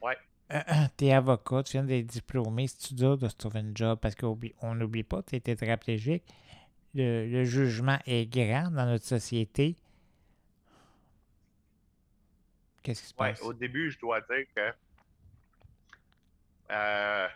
Ouais. 0.00 0.18
tu 0.98 1.06
es 1.06 1.12
avocat, 1.12 1.62
tu 1.62 1.72
viens 1.72 1.84
d'être 1.84 2.06
diplômé. 2.06 2.66
C'est-tu 2.66 2.94
dur 2.94 3.16
de 3.16 3.28
se 3.28 3.36
trouver 3.36 3.60
un 3.60 3.72
job? 3.74 3.98
Parce 4.00 4.14
qu'on 4.14 4.74
n'oublie 4.74 5.02
pas, 5.02 5.22
tu 5.22 5.36
es 5.36 5.40
tétraplégique. 5.40 6.24
Le, 6.94 7.26
le 7.26 7.44
jugement 7.44 7.98
est 8.06 8.26
grand 8.26 8.70
dans 8.70 8.84
notre 8.84 9.04
société. 9.04 9.76
Qu'est-ce 12.82 13.02
qui 13.02 13.08
se 13.08 13.14
passe? 13.14 13.40
Au 13.42 13.52
début, 13.52 13.90
je 13.90 13.98
dois 13.98 14.20
dire 14.20 14.44
que. 14.54 14.72
Euh, 16.70 17.28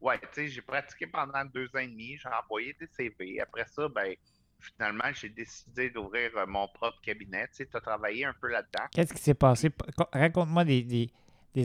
ouais, 0.00 0.18
tu 0.18 0.26
sais, 0.32 0.48
j'ai 0.48 0.62
pratiqué 0.62 1.06
pendant 1.06 1.44
deux 1.44 1.68
ans 1.74 1.80
et 1.80 1.88
demi, 1.88 2.16
j'ai 2.18 2.28
envoyé 2.28 2.74
des 2.78 2.88
CV. 2.88 3.40
Après 3.40 3.66
ça, 3.66 3.88
ben, 3.88 4.14
finalement, 4.58 5.12
j'ai 5.12 5.28
décidé 5.28 5.90
d'ouvrir 5.90 6.30
mon 6.46 6.66
propre 6.68 7.00
cabinet. 7.00 7.46
Tu 7.48 7.56
sais, 7.56 7.66
tu 7.66 7.76
as 7.76 7.80
travaillé 7.80 8.24
un 8.24 8.34
peu 8.34 8.48
là-dedans. 8.48 8.84
Qu'est-ce 8.90 9.14
qui 9.14 9.22
s'est 9.22 9.34
passé? 9.34 9.70
Raconte-moi 10.12 10.64
des, 10.64 10.82
des, 10.82 11.10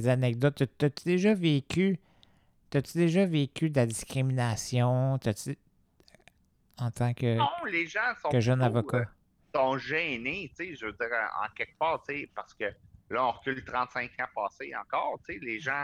anecdotes. 0.07 0.63
T'as-tu 0.77 1.03
déjà 1.05 1.33
vécu. 1.33 1.99
T'as-tu 2.69 2.97
déjà 2.97 3.25
vécu 3.25 3.69
de 3.69 3.75
la 3.79 3.85
discrimination? 3.85 5.17
en 6.79 6.91
tant 6.91 7.13
que, 7.13 7.37
Non, 7.37 7.49
les 7.71 7.87
gens 7.87 8.13
sont 8.21 8.29
que 8.29 8.39
jeune 8.39 8.59
plutôt, 8.59 8.77
avocat? 8.77 8.97
euh, 8.97 9.05
sont 9.55 9.77
gênés, 9.77 10.51
tu 10.55 10.65
sais, 10.67 10.75
je 10.75 10.85
veux 10.85 10.93
dire, 10.93 11.07
en, 11.43 11.47
quelque 11.55 11.77
part, 11.79 12.03
tu 12.07 12.13
sais, 12.15 12.29
parce 12.35 12.53
que 12.53 12.65
là, 13.09 13.25
on 13.25 13.31
recule 13.31 13.63
35 13.63 14.11
ans 14.19 14.25
passés 14.35 14.73
encore, 14.75 15.19
tu 15.27 15.33
sais, 15.33 15.39
les 15.43 15.59
gens 15.59 15.83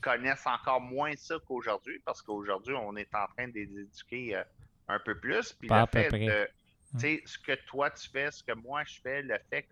connaissent 0.00 0.46
encore 0.46 0.80
moins 0.80 1.12
ça 1.16 1.36
qu'aujourd'hui, 1.46 2.00
parce 2.04 2.20
qu'aujourd'hui, 2.22 2.74
on 2.74 2.96
est 2.96 3.14
en 3.14 3.26
train 3.36 3.48
de 3.48 3.54
les 3.54 3.62
éduquer 3.80 4.36
euh, 4.36 4.42
un 4.88 4.98
peu 4.98 5.18
plus. 5.18 5.52
Puis 5.52 5.68
Pas 5.68 5.76
le 5.76 5.82
à 5.82 5.86
peu 5.86 6.00
fait 6.02 6.08
près. 6.08 6.26
de, 6.26 6.48
tu 6.92 6.98
sais, 6.98 7.22
ce 7.26 7.38
que 7.38 7.52
toi 7.66 7.90
tu 7.90 8.08
fais, 8.10 8.30
ce 8.30 8.42
que 8.42 8.52
moi 8.52 8.82
je 8.84 9.00
fais, 9.00 9.22
le 9.22 9.38
fait 9.50 9.66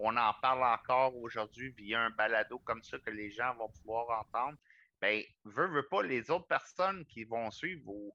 qu'on 0.00 0.16
en 0.16 0.32
parle 0.40 0.64
encore 0.64 1.14
aujourd'hui 1.16 1.70
via 1.76 2.00
un 2.00 2.10
balado 2.10 2.58
comme 2.60 2.82
ça 2.82 2.98
que 2.98 3.10
les 3.10 3.30
gens 3.30 3.54
vont 3.56 3.68
pouvoir 3.68 4.20
entendre, 4.20 4.56
ben, 5.00 5.22
veut, 5.44 5.66
veut 5.68 5.86
pas, 5.88 6.02
les 6.02 6.30
autres 6.30 6.46
personnes 6.46 7.04
qui 7.06 7.24
vont 7.24 7.50
suivre, 7.50 7.88
ou, 7.88 8.14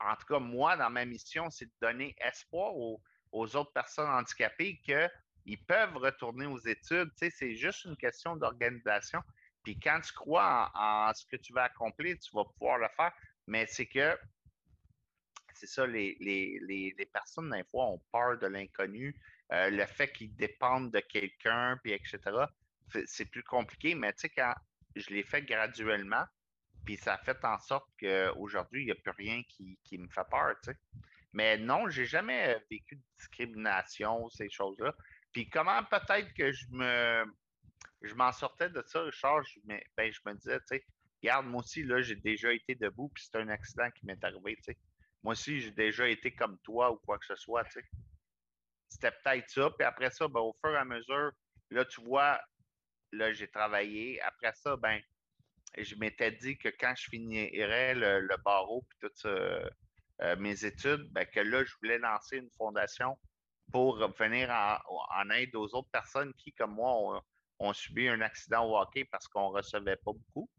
en 0.00 0.14
tout 0.16 0.26
cas, 0.26 0.38
moi, 0.38 0.76
dans 0.76 0.90
ma 0.90 1.04
mission, 1.04 1.48
c'est 1.50 1.66
de 1.66 1.72
donner 1.80 2.14
espoir 2.18 2.74
aux, 2.76 3.00
autres 3.32 3.72
personnes 3.72 4.10
handicapées 4.10 4.78
qu'ils 4.84 5.64
peuvent 5.66 5.96
retourner 5.96 6.46
aux 6.46 6.58
études. 6.58 7.10
C'est 7.16 7.54
juste 7.54 7.84
une 7.84 7.96
question 7.96 8.36
d'organisation. 8.36 9.22
Puis 9.62 9.78
quand 9.78 10.00
tu 10.00 10.12
crois 10.12 10.70
en, 10.74 11.08
en 11.08 11.14
ce 11.14 11.24
que 11.24 11.36
tu 11.36 11.54
vas 11.54 11.64
accomplir, 11.64 12.16
tu 12.18 12.30
vas 12.34 12.44
pouvoir 12.44 12.78
le 12.78 12.88
faire. 12.94 13.12
Mais 13.46 13.66
c'est 13.66 13.86
que 13.86 14.18
c'est 15.54 15.66
ça, 15.66 15.86
les, 15.86 16.16
les, 16.20 16.58
les, 16.66 16.94
les 16.98 17.06
personnes, 17.06 17.50
des 17.50 17.64
fois, 17.70 17.86
ont 17.86 18.02
peur 18.12 18.38
de 18.38 18.46
l'inconnu, 18.46 19.14
euh, 19.52 19.70
le 19.70 19.86
fait 19.86 20.12
qu'ils 20.12 20.34
dépendent 20.34 20.90
de 20.92 21.00
quelqu'un, 21.00 21.78
puis 21.82 21.92
etc. 21.92 22.18
C'est- 23.06 23.30
plus 23.30 23.42
compliqué, 23.42 23.94
mais 23.94 24.12
tu 24.12 24.20
sais, 24.20 24.28
quand 24.28 24.54
je 24.94 25.08
l'ai 25.10 25.22
fait 25.22 25.42
graduellement, 25.42 26.24
puis 26.84 26.96
ça 26.96 27.14
a 27.14 27.18
fait 27.18 27.42
en 27.44 27.58
sorte 27.58 27.88
qu'aujourd'hui, 27.98 28.82
il 28.82 28.86
n'y 28.86 28.92
a 28.92 28.96
plus 28.96 29.12
rien 29.12 29.42
qui, 29.48 29.78
qui 29.84 29.98
me 29.98 30.08
fait 30.08 30.28
peur, 30.30 30.54
tu 30.62 30.72
sais. 30.72 30.78
Mais 31.32 31.56
non, 31.56 31.88
j'ai 31.88 32.04
jamais 32.04 32.58
vécu 32.70 32.96
de 32.96 33.02
discrimination, 33.18 34.28
ces 34.30 34.50
choses-là. 34.50 34.94
Puis 35.32 35.48
comment 35.48 35.82
peut-être 35.84 36.34
que 36.34 36.52
je 36.52 36.66
me 36.70 37.24
je 38.02 38.14
m'en 38.14 38.32
sortais 38.32 38.68
de 38.68 38.82
ça, 38.86 39.02
Richard, 39.02 39.42
je 39.44 39.60
me, 39.64 39.78
ben, 39.96 40.12
je 40.12 40.20
me 40.26 40.34
disais, 40.34 40.58
tu 40.60 40.66
sais, 40.76 40.84
regarde, 41.22 41.46
moi 41.46 41.60
aussi, 41.62 41.82
là, 41.84 42.02
j'ai 42.02 42.16
déjà 42.16 42.52
été 42.52 42.74
debout, 42.74 43.08
puis 43.14 43.24
c'est 43.24 43.38
un 43.38 43.48
accident 43.48 43.90
qui 43.92 44.06
m'est 44.06 44.22
arrivé, 44.24 44.56
tu 44.56 44.64
sais. 44.64 44.78
Moi 45.22 45.32
aussi, 45.32 45.60
j'ai 45.60 45.70
déjà 45.70 46.08
été 46.08 46.34
comme 46.34 46.58
toi 46.64 46.90
ou 46.92 46.96
quoi 46.96 47.18
que 47.18 47.26
ce 47.26 47.36
soit, 47.36 47.64
tu 47.64 47.80
sais. 47.80 47.84
C'était 48.92 49.10
peut-être 49.10 49.48
ça, 49.48 49.70
puis 49.70 49.86
après 49.86 50.10
ça, 50.10 50.28
ben, 50.28 50.40
au 50.40 50.54
fur 50.60 50.70
et 50.70 50.76
à 50.76 50.84
mesure, 50.84 51.32
là, 51.70 51.84
tu 51.86 52.02
vois, 52.02 52.38
là, 53.12 53.32
j'ai 53.32 53.48
travaillé. 53.48 54.20
Après 54.20 54.52
ça, 54.52 54.76
ben, 54.76 55.00
je 55.78 55.94
m'étais 55.96 56.30
dit 56.30 56.58
que 56.58 56.68
quand 56.68 56.92
je 56.94 57.08
finirais 57.08 57.94
le, 57.94 58.20
le 58.20 58.36
barreau 58.44 58.84
puis 58.88 58.98
toutes 59.00 59.24
euh, 59.24 60.36
mes 60.38 60.64
études, 60.66 61.08
ben, 61.10 61.24
que 61.24 61.40
là, 61.40 61.64
je 61.64 61.74
voulais 61.80 61.98
lancer 61.98 62.36
une 62.36 62.50
fondation 62.50 63.18
pour 63.72 63.96
venir 64.18 64.50
en, 64.50 64.76
en 65.18 65.30
aide 65.30 65.56
aux 65.56 65.74
autres 65.74 65.90
personnes 65.90 66.34
qui, 66.34 66.52
comme 66.52 66.74
moi, 66.74 66.92
ont, 66.92 67.22
ont 67.60 67.72
subi 67.72 68.08
un 68.08 68.20
accident 68.20 68.66
au 68.66 68.78
hockey 68.78 69.06
parce 69.06 69.26
qu'on 69.26 69.48
ne 69.50 69.56
recevait 69.56 69.96
pas 69.96 70.12
beaucoup. 70.12 70.50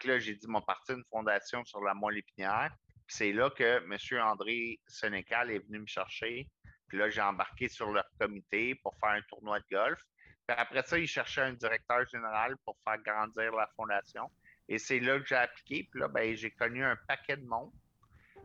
Que 0.00 0.08
là, 0.08 0.18
j'ai 0.18 0.34
dit, 0.34 0.46
mon 0.48 0.62
parti 0.62 0.92
une 0.92 1.04
fondation 1.10 1.62
sur 1.66 1.82
la 1.82 1.92
moelle 1.92 2.18
épinière. 2.18 2.74
C'est 3.06 3.32
là 3.32 3.50
que 3.50 3.84
M. 3.84 4.22
André 4.22 4.80
Sénécal 4.86 5.50
est 5.50 5.58
venu 5.58 5.80
me 5.80 5.86
chercher. 5.86 6.48
Là, 6.94 7.10
j'ai 7.10 7.20
embarqué 7.20 7.68
sur 7.68 7.90
leur 7.90 8.08
comité 8.20 8.74
pour 8.76 8.94
faire 8.98 9.10
un 9.10 9.22
tournoi 9.22 9.58
de 9.60 9.66
golf. 9.70 10.00
Puis 10.46 10.56
après 10.56 10.82
ça, 10.82 10.98
il 10.98 11.06
cherchait 11.06 11.40
un 11.40 11.52
directeur 11.52 12.06
général 12.08 12.56
pour 12.64 12.76
faire 12.84 12.98
grandir 12.98 13.52
la 13.52 13.68
fondation. 13.76 14.30
Et 14.68 14.78
c'est 14.78 15.00
là 15.00 15.18
que 15.18 15.26
j'ai 15.26 15.34
appliqué. 15.34 15.88
Puis 15.90 16.00
là, 16.00 16.08
ben, 16.08 16.34
j'ai 16.36 16.50
connu 16.50 16.84
un 16.84 16.96
paquet 17.08 17.36
de 17.36 17.46
monde. 17.46 17.72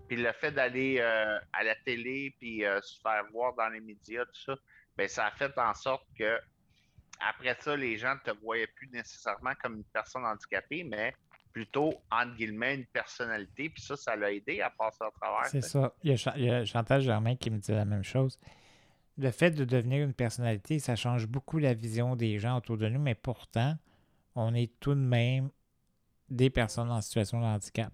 Puis 0.07 0.17
le 0.17 0.31
fait 0.33 0.51
d'aller 0.51 0.97
euh, 0.99 1.39
à 1.53 1.63
la 1.63 1.75
télé 1.75 2.35
puis 2.39 2.65
euh, 2.65 2.81
se 2.81 2.99
faire 3.01 3.23
voir 3.31 3.53
dans 3.53 3.69
les 3.69 3.79
médias, 3.79 4.25
tout 4.25 4.41
ça, 4.41 4.55
ben, 4.97 5.07
ça 5.07 5.27
a 5.27 5.31
fait 5.31 5.55
en 5.57 5.73
sorte 5.73 6.05
que 6.17 6.39
après 7.19 7.55
ça, 7.59 7.75
les 7.75 7.97
gens 7.97 8.15
ne 8.15 8.31
te 8.31 8.37
voyaient 8.39 8.67
plus 8.67 8.87
nécessairement 8.89 9.53
comme 9.61 9.75
une 9.75 9.83
personne 9.83 10.25
handicapée, 10.25 10.83
mais 10.83 11.13
plutôt, 11.51 11.93
entre 12.11 12.35
guillemets, 12.35 12.75
une 12.75 12.85
personnalité. 12.85 13.69
Puis 13.69 13.81
ça, 13.81 13.95
ça 13.95 14.15
l'a 14.15 14.31
aidé 14.31 14.61
à 14.61 14.69
passer 14.69 15.03
au 15.03 15.11
travers. 15.19 15.45
C'est 15.47 15.61
ça. 15.61 15.93
Il 16.03 16.11
y, 16.11 16.13
a, 16.13 16.33
il 16.37 16.43
y 16.45 16.49
a 16.49 16.63
Chantal 16.65 17.01
Germain 17.01 17.35
qui 17.35 17.49
me 17.49 17.57
dit 17.57 17.71
la 17.71 17.85
même 17.85 18.03
chose. 18.03 18.39
Le 19.17 19.31
fait 19.31 19.51
de 19.51 19.65
devenir 19.65 20.03
une 20.03 20.13
personnalité, 20.13 20.79
ça 20.79 20.95
change 20.95 21.27
beaucoup 21.27 21.57
la 21.57 21.73
vision 21.73 22.15
des 22.15 22.39
gens 22.39 22.57
autour 22.57 22.77
de 22.77 22.87
nous, 22.87 22.99
mais 23.01 23.15
pourtant, 23.15 23.75
on 24.35 24.53
est 24.53 24.71
tout 24.79 24.93
de 24.93 24.99
même 24.99 25.49
des 26.29 26.49
personnes 26.49 26.89
en 26.91 27.01
situation 27.01 27.39
de 27.41 27.45
handicap. 27.45 27.91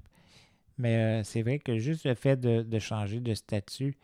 Mais 0.78 0.98
euh, 0.98 1.24
c'est 1.24 1.42
vrai 1.42 1.58
que 1.60 1.78
juste 1.78 2.06
le 2.06 2.14
fait 2.16 2.36
de, 2.36 2.62
de 2.62 2.80
changer 2.80 3.22
de 3.22 3.34
statut 3.34 3.98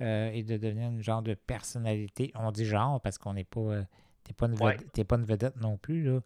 euh, 0.00 0.30
et 0.32 0.42
de 0.42 0.56
devenir 0.56 0.88
une 0.88 1.02
genre 1.02 1.22
de 1.22 1.34
personnalité, 1.34 2.32
on 2.34 2.50
dit 2.50 2.64
genre 2.64 3.00
parce 3.00 3.18
qu'on 3.18 3.34
n'est 3.34 3.44
pas. 3.44 3.60
euh, 3.60 3.84
t'es 4.24 4.32
pas, 4.32 4.46
une 4.46 4.54
vedette- 4.54 4.92
t'es 4.92 5.04
pas 5.04 5.16
une 5.16 5.24
vedette 5.26 5.56
non 5.60 5.76
plus. 5.76 6.02
Là. 6.02 6.20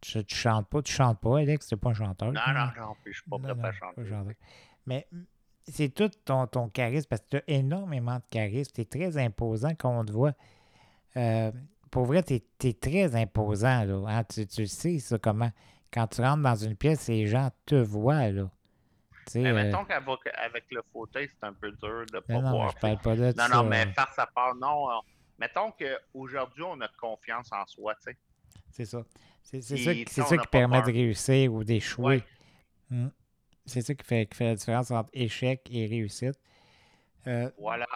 Tu, 0.00 0.24
tu 0.24 0.34
chantes 0.34 0.68
pas, 0.68 0.82
tu 0.82 0.92
chantes 0.92 1.20
pas, 1.20 1.40
Alex, 1.40 1.66
t'es 1.66 1.76
pas 1.76 1.90
un 1.90 1.94
chanteur. 1.94 2.32
Non, 2.32 2.40
non, 2.48 2.66
non, 2.78 2.96
puis 3.02 3.12
je 3.12 3.20
suis 3.20 3.30
pas 3.30 3.38
prêt 3.38 3.54
non, 3.54 3.60
à 3.60 3.62
pas 3.62 3.72
chanter. 3.72 4.36
Mais 4.86 5.06
c'est 5.68 5.90
tout 5.90 6.10
ton, 6.24 6.46
ton 6.46 6.68
charisme 6.68 7.08
parce 7.08 7.22
que 7.22 7.28
tu 7.28 7.36
as 7.36 7.42
énormément 7.46 8.16
de 8.16 8.24
charisme. 8.30 8.72
Tu 8.74 8.80
es 8.80 8.84
très 8.84 9.18
imposant 9.18 9.74
quand 9.78 10.00
on 10.00 10.04
te 10.04 10.12
voit. 10.12 10.32
Euh, 11.16 11.52
pour 11.90 12.04
vrai, 12.04 12.22
tu 12.22 12.34
es, 12.34 12.72
très 12.72 13.14
imposant. 13.16 13.84
Là, 13.84 14.04
hein. 14.08 14.24
tu, 14.24 14.46
tu 14.46 14.62
le 14.62 14.66
sais, 14.66 14.98
ça, 14.98 15.18
comment. 15.18 15.50
Quand 15.92 16.06
tu 16.06 16.22
rentres 16.22 16.42
dans 16.42 16.54
une 16.54 16.76
pièce, 16.76 17.08
les 17.08 17.26
gens 17.26 17.50
te 17.66 17.74
voient. 17.74 18.30
Là. 18.30 18.48
Tu 19.30 19.40
Mais 19.40 19.50
euh, 19.50 19.54
mettons 19.54 19.84
qu'avec 19.84 20.18
avec 20.34 20.64
le 20.70 20.82
fauteuil, 20.92 21.28
c'est 21.28 21.46
un 21.46 21.52
peu 21.52 21.70
dur 21.72 22.06
de 22.06 22.16
ne 22.16 22.20
pas 22.20 22.34
non, 22.34 22.42
non, 22.42 22.50
mais 22.50 22.56
voir. 22.58 22.70
je 22.74 22.80
parle 22.80 22.98
pas 22.98 23.16
de 23.16 23.26
Non, 23.26 23.32
ça. 23.36 23.48
non, 23.48 23.64
mais 23.64 23.86
farce 23.92 24.18
à 24.18 24.26
part, 24.26 24.54
non. 24.54 24.90
euh, 24.90 24.94
mettons 25.38 25.72
qu'aujourd'hui, 25.72 26.62
on 26.62 26.80
a 26.80 26.88
confiance 27.00 27.50
en 27.52 27.66
soi, 27.66 27.94
tu 27.96 28.12
sais. 28.12 28.16
C'est 28.70 28.84
ça. 28.84 29.02
C'est 29.42 29.60
ça, 29.62 29.74
qui- 29.94 30.04
ça 30.12 30.24
permet 30.50 30.80
de 30.82 30.92
réussir 30.92 31.52
ou 31.52 31.64
d'échouer. 31.64 32.04
Ouais. 32.04 32.24
Mm. 32.90 33.08
C'est 33.66 33.82
ça 33.82 33.94
qui 33.94 34.04
fait, 34.06 34.26
qui 34.26 34.36
fait 34.36 34.44
la 34.46 34.54
différence 34.54 34.90
entre 34.90 35.10
échec 35.12 35.68
et 35.70 35.86
réussite. 35.86 36.38
Euh, 37.26 37.50
Voilà. 37.58 37.86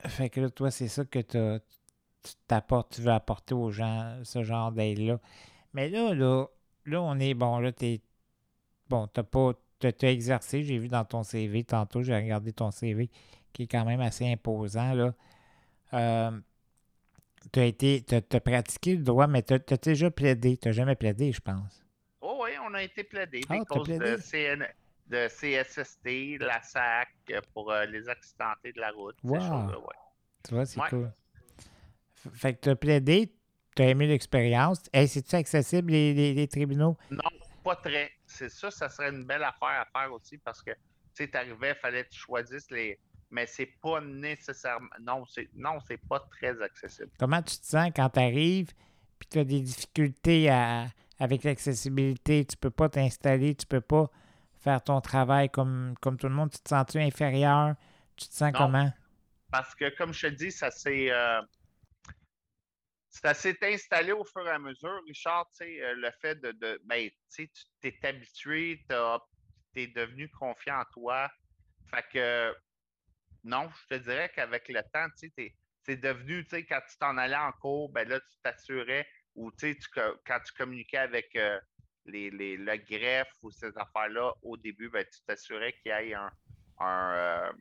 Fait 0.00 0.28
que 0.30 0.40
là, 0.40 0.50
toi, 0.50 0.70
c'est 0.70 0.88
ça 0.88 1.04
que 1.04 1.18
tu 1.20 2.32
t'apportes, 2.46 2.94
tu 2.96 3.02
veux 3.02 3.12
apporter 3.12 3.54
aux 3.54 3.70
gens, 3.70 4.18
ce 4.24 4.42
genre 4.42 4.72
d'aide-là. 4.72 5.18
Mais 5.72 5.88
là, 5.88 6.14
là, 6.14 6.46
là, 6.84 7.02
on 7.02 7.18
est 7.18 7.34
bon, 7.34 7.58
là, 7.58 7.72
t'es. 7.72 8.00
Bon, 8.88 9.06
t'as 9.08 9.22
pas. 9.22 9.52
T'as 9.78 9.92
t'as 9.92 10.08
exercé, 10.10 10.62
j'ai 10.62 10.78
vu 10.78 10.88
dans 10.88 11.04
ton 11.04 11.22
CV 11.22 11.62
tantôt, 11.64 12.02
j'ai 12.02 12.14
regardé 12.16 12.50
ton 12.52 12.70
CV, 12.70 13.10
qui 13.52 13.64
est 13.64 13.66
quand 13.66 13.84
même 13.84 14.00
assez 14.00 14.26
imposant, 14.30 14.94
là. 14.94 15.14
Euh, 15.92 16.40
t'as 17.52 17.64
été. 17.64 18.02
T'as 18.02 18.20
t'as 18.20 18.40
pratiqué 18.40 18.96
le 18.96 19.02
droit, 19.02 19.26
mais 19.26 19.42
t'as 19.42 19.58
t'as 19.58 19.76
déjà 19.76 20.10
plaidé. 20.10 20.56
T'as 20.56 20.72
jamais 20.72 20.94
plaidé, 20.96 21.32
je 21.32 21.40
pense. 21.40 21.84
Oh 22.20 22.40
oui, 22.44 22.50
on 22.68 22.74
a 22.74 22.82
été 22.82 23.04
plaidé. 23.04 23.40
Ah, 23.48 23.58
des 23.58 23.64
causes 23.64 23.88
de, 23.88 23.96
plaidé? 23.98 24.16
CN 24.22 24.66
de 25.08 25.28
CSST, 25.28 26.38
la 26.40 26.60
SAC, 26.62 27.08
pour 27.54 27.70
euh, 27.70 27.84
les 27.86 28.08
accidentés 28.08 28.72
de 28.72 28.80
la 28.80 28.90
route. 28.90 29.16
Wow. 29.22 29.38
ouais. 29.38 29.76
Tu 30.46 30.54
vois, 30.54 30.66
c'est 30.66 30.80
Ouais. 30.80 30.88
cool. 30.90 31.12
Fait 32.34 32.54
que 32.54 32.60
t'as 32.60 32.74
plaidé, 32.74 33.32
t'as 33.74 33.84
aimé 33.84 34.06
l'expérience. 34.08 34.82
Hey, 34.92 35.06
c'est-tu 35.06 35.36
accessible, 35.36 35.92
les, 35.92 36.12
les- 36.12 36.34
les 36.34 36.48
tribunaux? 36.48 36.96
Non, 37.10 37.22
pas 37.62 37.76
très. 37.76 38.10
C'est 38.26 38.48
ça, 38.48 38.70
ça 38.70 38.88
serait 38.88 39.10
une 39.10 39.24
belle 39.24 39.44
affaire 39.44 39.68
à 39.82 39.86
faire 39.92 40.12
aussi 40.12 40.38
parce 40.38 40.60
que, 40.62 40.72
tu 40.72 40.78
sais, 41.14 41.28
t'arrivais, 41.28 41.70
il 41.70 41.74
fallait 41.76 42.04
que 42.04 42.10
tu 42.10 42.18
choisisses 42.18 42.70
les. 42.70 42.98
Mais 43.30 43.46
c'est 43.46 43.72
pas 43.82 44.00
nécessairement. 44.00 44.88
Non, 45.00 45.24
c'est 45.26 45.48
non, 45.54 45.78
c'est 45.80 46.00
pas 46.08 46.20
très 46.30 46.60
accessible. 46.62 47.10
Comment 47.18 47.42
tu 47.42 47.58
te 47.58 47.66
sens 47.66 47.90
quand 47.94 48.08
tu 48.10 48.20
arrives 48.20 48.72
puis 49.18 49.28
tu 49.30 49.38
as 49.38 49.44
des 49.44 49.60
difficultés 49.60 50.48
à- 50.50 50.86
avec 51.18 51.42
l'accessibilité, 51.44 52.44
tu 52.44 52.56
peux 52.56 52.70
pas 52.70 52.88
t'installer, 52.90 53.54
tu 53.54 53.66
peux 53.66 53.80
pas 53.80 54.10
faire 54.60 54.82
ton 54.84 55.00
travail 55.00 55.48
comme, 55.48 55.94
comme 56.00 56.18
tout 56.18 56.28
le 56.28 56.34
monde, 56.34 56.50
tu 56.50 56.58
te 56.58 56.68
sens-tu 56.68 56.98
inférieur? 56.98 57.74
Tu 58.16 58.28
te 58.28 58.34
sens 58.34 58.52
Non. 58.52 58.58
comment? 58.58 58.92
Parce 59.50 59.74
que, 59.74 59.88
comme 59.96 60.12
je 60.12 60.26
te 60.26 60.32
dis, 60.34 60.52
ça 60.52 60.70
s'est. 60.70 61.10
euh, 61.10 61.40
ça 63.08 63.32
s'est 63.32 63.56
installé 63.62 64.12
au 64.12 64.24
fur 64.24 64.46
et 64.46 64.50
à 64.50 64.58
mesure, 64.58 65.00
Richard, 65.06 65.48
tu 65.50 65.64
sais, 65.64 65.82
euh, 65.82 65.94
le 65.96 66.10
fait 66.20 66.34
de. 66.40 66.52
de 66.52 66.80
ben, 66.84 67.08
tu 67.08 67.14
sais, 67.28 67.48
tu 67.48 67.64
t'es 67.80 68.06
habitué, 68.06 68.84
tu 68.88 69.80
es 69.80 69.86
devenu 69.86 70.28
confiant 70.30 70.80
en 70.80 70.84
toi. 70.92 71.30
Fait 71.90 72.04
que, 72.12 72.54
non, 73.46 73.68
je 73.90 73.96
te 73.96 74.02
dirais 74.02 74.30
qu'avec 74.34 74.68
le 74.68 74.82
temps, 74.92 75.06
tu 75.18 75.30
sais, 75.36 75.54
c'est 75.84 75.96
devenu, 75.96 76.44
tu 76.44 76.50
sais, 76.50 76.64
quand 76.66 76.80
tu 76.90 76.98
t'en 76.98 77.16
allais 77.16 77.36
en 77.36 77.52
cours, 77.52 77.90
ben 77.90 78.08
là, 78.08 78.20
tu 78.20 78.36
t'assurais, 78.42 79.06
ou 79.36 79.50
tu 79.52 79.72
sais, 79.72 79.76
tu 79.76 79.88
quand 80.26 80.40
tu 80.44 80.52
communiquais 80.54 80.98
avec 80.98 81.34
euh, 81.36 81.58
les, 82.06 82.30
les- 82.30 82.56
le 82.56 82.76
greffe 82.78 83.32
ou 83.42 83.50
ces 83.50 83.76
affaires-là, 83.78 84.32
au 84.42 84.56
début, 84.56 84.90
ben, 84.90 85.04
tu 85.04 85.20
t'assurais 85.26 85.72
qu'il 85.74 85.92
y 85.92 85.94
ait 86.10 86.14
un, 86.14 86.30
un, 86.80 87.12
euh, 87.14 87.52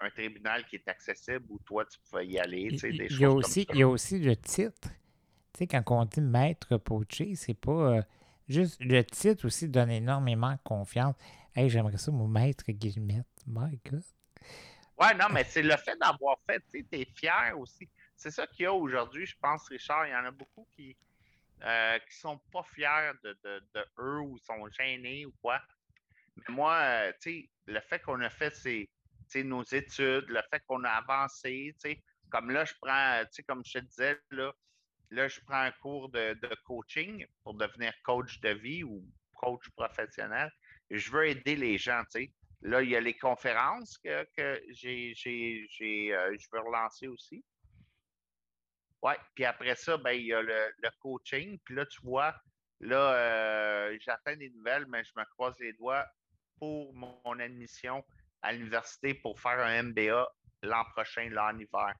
un 0.00 0.10
tribunal 0.10 0.66
qui 0.66 0.76
est 0.76 0.88
accessible 0.88 1.46
où 1.48 1.58
toi, 1.66 1.84
tu 1.86 1.98
pouvais 2.10 2.26
y 2.26 2.38
aller, 2.38 2.72
tu 2.72 2.78
sais, 2.78 2.90
Il 2.90 2.96
des 2.96 3.08
il 3.08 3.10
choses 3.10 3.20
y, 3.20 3.24
a 3.24 3.30
comme 3.30 3.34
aussi, 3.40 3.66
ça. 3.66 3.74
il 3.74 3.78
y 3.78 3.82
a 3.82 3.88
aussi 3.88 4.18
le 4.18 4.36
titre. 4.36 4.88
Tu 5.52 5.58
sais, 5.60 5.66
quand 5.66 5.82
on 5.90 6.04
dit 6.04 6.20
maître 6.20 6.76
poché, 6.78 7.34
c'est 7.36 7.54
pas 7.54 7.98
euh, 7.98 8.02
juste. 8.48 8.78
Le 8.80 9.02
titre 9.04 9.46
aussi 9.46 9.68
donne 9.68 9.90
énormément 9.90 10.56
confiance. 10.64 11.16
Hey, 11.54 11.70
j'aimerais 11.70 11.96
ça, 11.98 12.12
mon 12.12 12.28
maître 12.28 12.64
Guillemette. 12.68 13.26
My 13.46 13.80
God. 13.90 14.02
Ouais, 14.98 15.14
non, 15.14 15.26
mais 15.30 15.44
c'est 15.44 15.62
le 15.62 15.76
fait 15.76 15.96
d'avoir 15.98 16.38
fait, 16.48 16.60
tu 16.70 16.80
sais, 16.80 16.86
t'es 16.90 17.04
fier 17.16 17.52
aussi. 17.58 17.88
C'est 18.16 18.30
ça 18.30 18.46
qu'il 18.46 18.64
y 18.64 18.66
a 18.66 18.72
aujourd'hui, 18.72 19.26
je 19.26 19.36
pense, 19.40 19.68
Richard. 19.68 20.06
Il 20.06 20.12
y 20.12 20.16
en 20.16 20.24
a 20.24 20.30
beaucoup 20.30 20.66
qui 20.74 20.96
euh, 21.64 21.98
qui 22.00 22.16
sont 22.16 22.38
pas 22.52 22.62
fiers 22.62 23.12
de, 23.24 23.56
eux 23.98 24.20
ou 24.20 24.38
sont 24.38 24.68
gênés 24.70 25.24
ou 25.26 25.32
quoi. 25.40 25.60
Mais 26.36 26.54
moi, 26.54 26.74
euh, 26.76 27.12
tu 27.20 27.30
sais, 27.30 27.50
le 27.66 27.80
fait 27.80 28.00
qu'on 28.00 28.20
a 28.20 28.28
fait 28.30 28.52
nos 29.36 29.62
études, 29.64 30.26
le 30.28 30.42
fait 30.50 30.62
qu'on 30.66 30.84
a 30.84 30.90
avancé, 30.90 31.74
tu 31.82 31.90
sais, 31.90 32.02
comme 32.30 32.50
là, 32.50 32.64
je 32.64 32.74
prends, 32.80 33.20
tu 33.24 33.28
sais, 33.32 33.42
comme 33.42 33.64
je 33.64 33.78
te 33.78 33.84
disais, 33.84 34.18
là, 34.30 34.52
là, 35.10 35.28
je 35.28 35.40
prends 35.46 35.62
un 35.62 35.72
cours 35.72 36.10
de, 36.10 36.34
de 36.34 36.54
coaching 36.66 37.26
pour 37.42 37.54
devenir 37.54 37.94
coach 38.04 38.40
de 38.40 38.50
vie 38.50 38.84
ou 38.84 39.02
coach 39.36 39.68
professionnel. 39.70 40.50
Je 40.90 41.10
veux 41.10 41.26
aider 41.26 41.56
les 41.56 41.78
gens, 41.78 42.02
tu 42.12 42.24
sais. 42.24 42.32
Là, 42.66 42.82
il 42.82 42.90
y 42.90 42.96
a 42.96 43.00
les 43.00 43.16
conférences 43.16 43.96
que, 43.98 44.24
que 44.36 44.60
j'ai, 44.70 45.14
euh, 45.14 46.36
je 46.36 46.48
veux 46.52 46.60
relancer 46.60 47.06
aussi. 47.06 47.44
Oui, 49.02 49.12
puis 49.36 49.44
après 49.44 49.76
ça, 49.76 49.96
ben, 49.96 50.10
il 50.10 50.26
y 50.26 50.32
a 50.32 50.42
le, 50.42 50.90
coaching. 50.98 51.60
Puis 51.64 51.76
là, 51.76 51.86
tu 51.86 52.00
vois, 52.02 52.34
là, 52.80 53.14
euh, 53.14 53.96
j'attends 54.00 54.34
des 54.34 54.50
nouvelles, 54.50 54.84
mais 54.88 55.04
je 55.04 55.12
me 55.16 55.24
croise 55.26 55.56
les 55.60 55.74
doigts 55.74 56.04
pour 56.58 56.92
mon, 56.92 57.38
admission 57.38 58.04
à 58.42 58.52
l'université 58.52 59.14
pour 59.14 59.40
faire 59.40 59.60
un 59.60 59.84
MBA 59.84 60.28
l'an 60.62 60.84
prochain, 60.86 61.28
là, 61.30 61.52
en 61.52 61.58
hiver. 61.58 61.94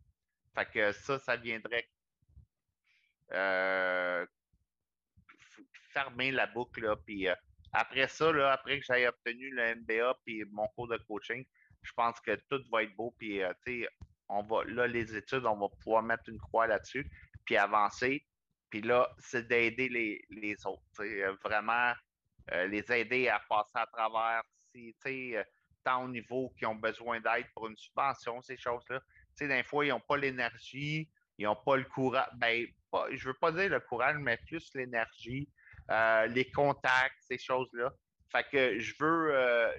Fait 0.52 0.66
que 0.66 0.90
ça, 0.90 1.20
ça 1.20 1.36
viendrait 1.36 1.88
euh, 3.30 4.26
fermer 5.92 6.32
la 6.32 6.48
boucle. 6.48 6.92
Puis 7.04 7.28
euh, 7.28 7.36
après 7.76 8.08
ça, 8.08 8.32
là, 8.32 8.52
après 8.52 8.80
que 8.80 8.86
j'aie 8.86 9.06
obtenu 9.06 9.50
le 9.50 9.76
MBA 9.76 10.18
puis 10.24 10.44
mon 10.50 10.66
cours 10.68 10.88
de 10.88 10.96
coaching, 10.96 11.44
je 11.82 11.92
pense 11.92 12.18
que 12.20 12.34
tout 12.50 12.62
va 12.72 12.82
être 12.82 12.94
beau. 12.96 13.14
Puis, 13.18 13.40
sais, 13.64 13.88
on 14.28 14.42
va, 14.42 14.64
là, 14.64 14.86
les 14.86 15.14
études, 15.14 15.44
on 15.46 15.56
va 15.56 15.68
pouvoir 15.82 16.02
mettre 16.02 16.28
une 16.28 16.38
croix 16.38 16.66
là-dessus, 16.66 17.08
puis 17.44 17.56
avancer. 17.56 18.24
Puis 18.70 18.82
là, 18.82 19.08
c'est 19.18 19.46
d'aider 19.46 19.88
les, 20.30 20.66
autres. 20.66 20.82
Euh, 21.00 21.36
vraiment, 21.44 21.92
euh, 22.52 22.66
les 22.66 22.84
aider 22.92 23.28
à 23.28 23.40
passer 23.48 23.72
à 23.74 23.86
travers, 23.86 24.42
euh, 24.76 25.44
tant 25.84 26.04
au 26.04 26.08
niveau 26.08 26.52
qui 26.58 26.66
ont 26.66 26.74
besoin 26.74 27.20
d'aide 27.20 27.46
pour 27.54 27.68
une 27.68 27.76
subvention, 27.76 28.42
ces 28.42 28.56
choses-là. 28.56 29.00
Des 29.38 29.62
fois, 29.62 29.86
ils 29.86 29.90
n'ont 29.90 30.00
pas 30.00 30.16
l'énergie, 30.16 31.08
ils 31.38 31.44
n'ont 31.44 31.56
pas 31.56 31.76
le 31.76 31.84
courage. 31.84 32.28
Ben, 32.34 32.66
je 33.10 33.28
ne 33.28 33.32
veux 33.32 33.38
pas 33.38 33.52
dire 33.52 33.68
le 33.68 33.80
courage, 33.80 34.16
mais 34.18 34.38
plus 34.46 34.70
l'énergie, 34.74 35.48
les 35.88 36.50
contacts, 36.54 37.16
ces 37.20 37.38
choses-là. 37.38 37.92
Fait 38.30 38.44
que 38.50 38.78
je 38.78 38.94
veux, 38.98 39.32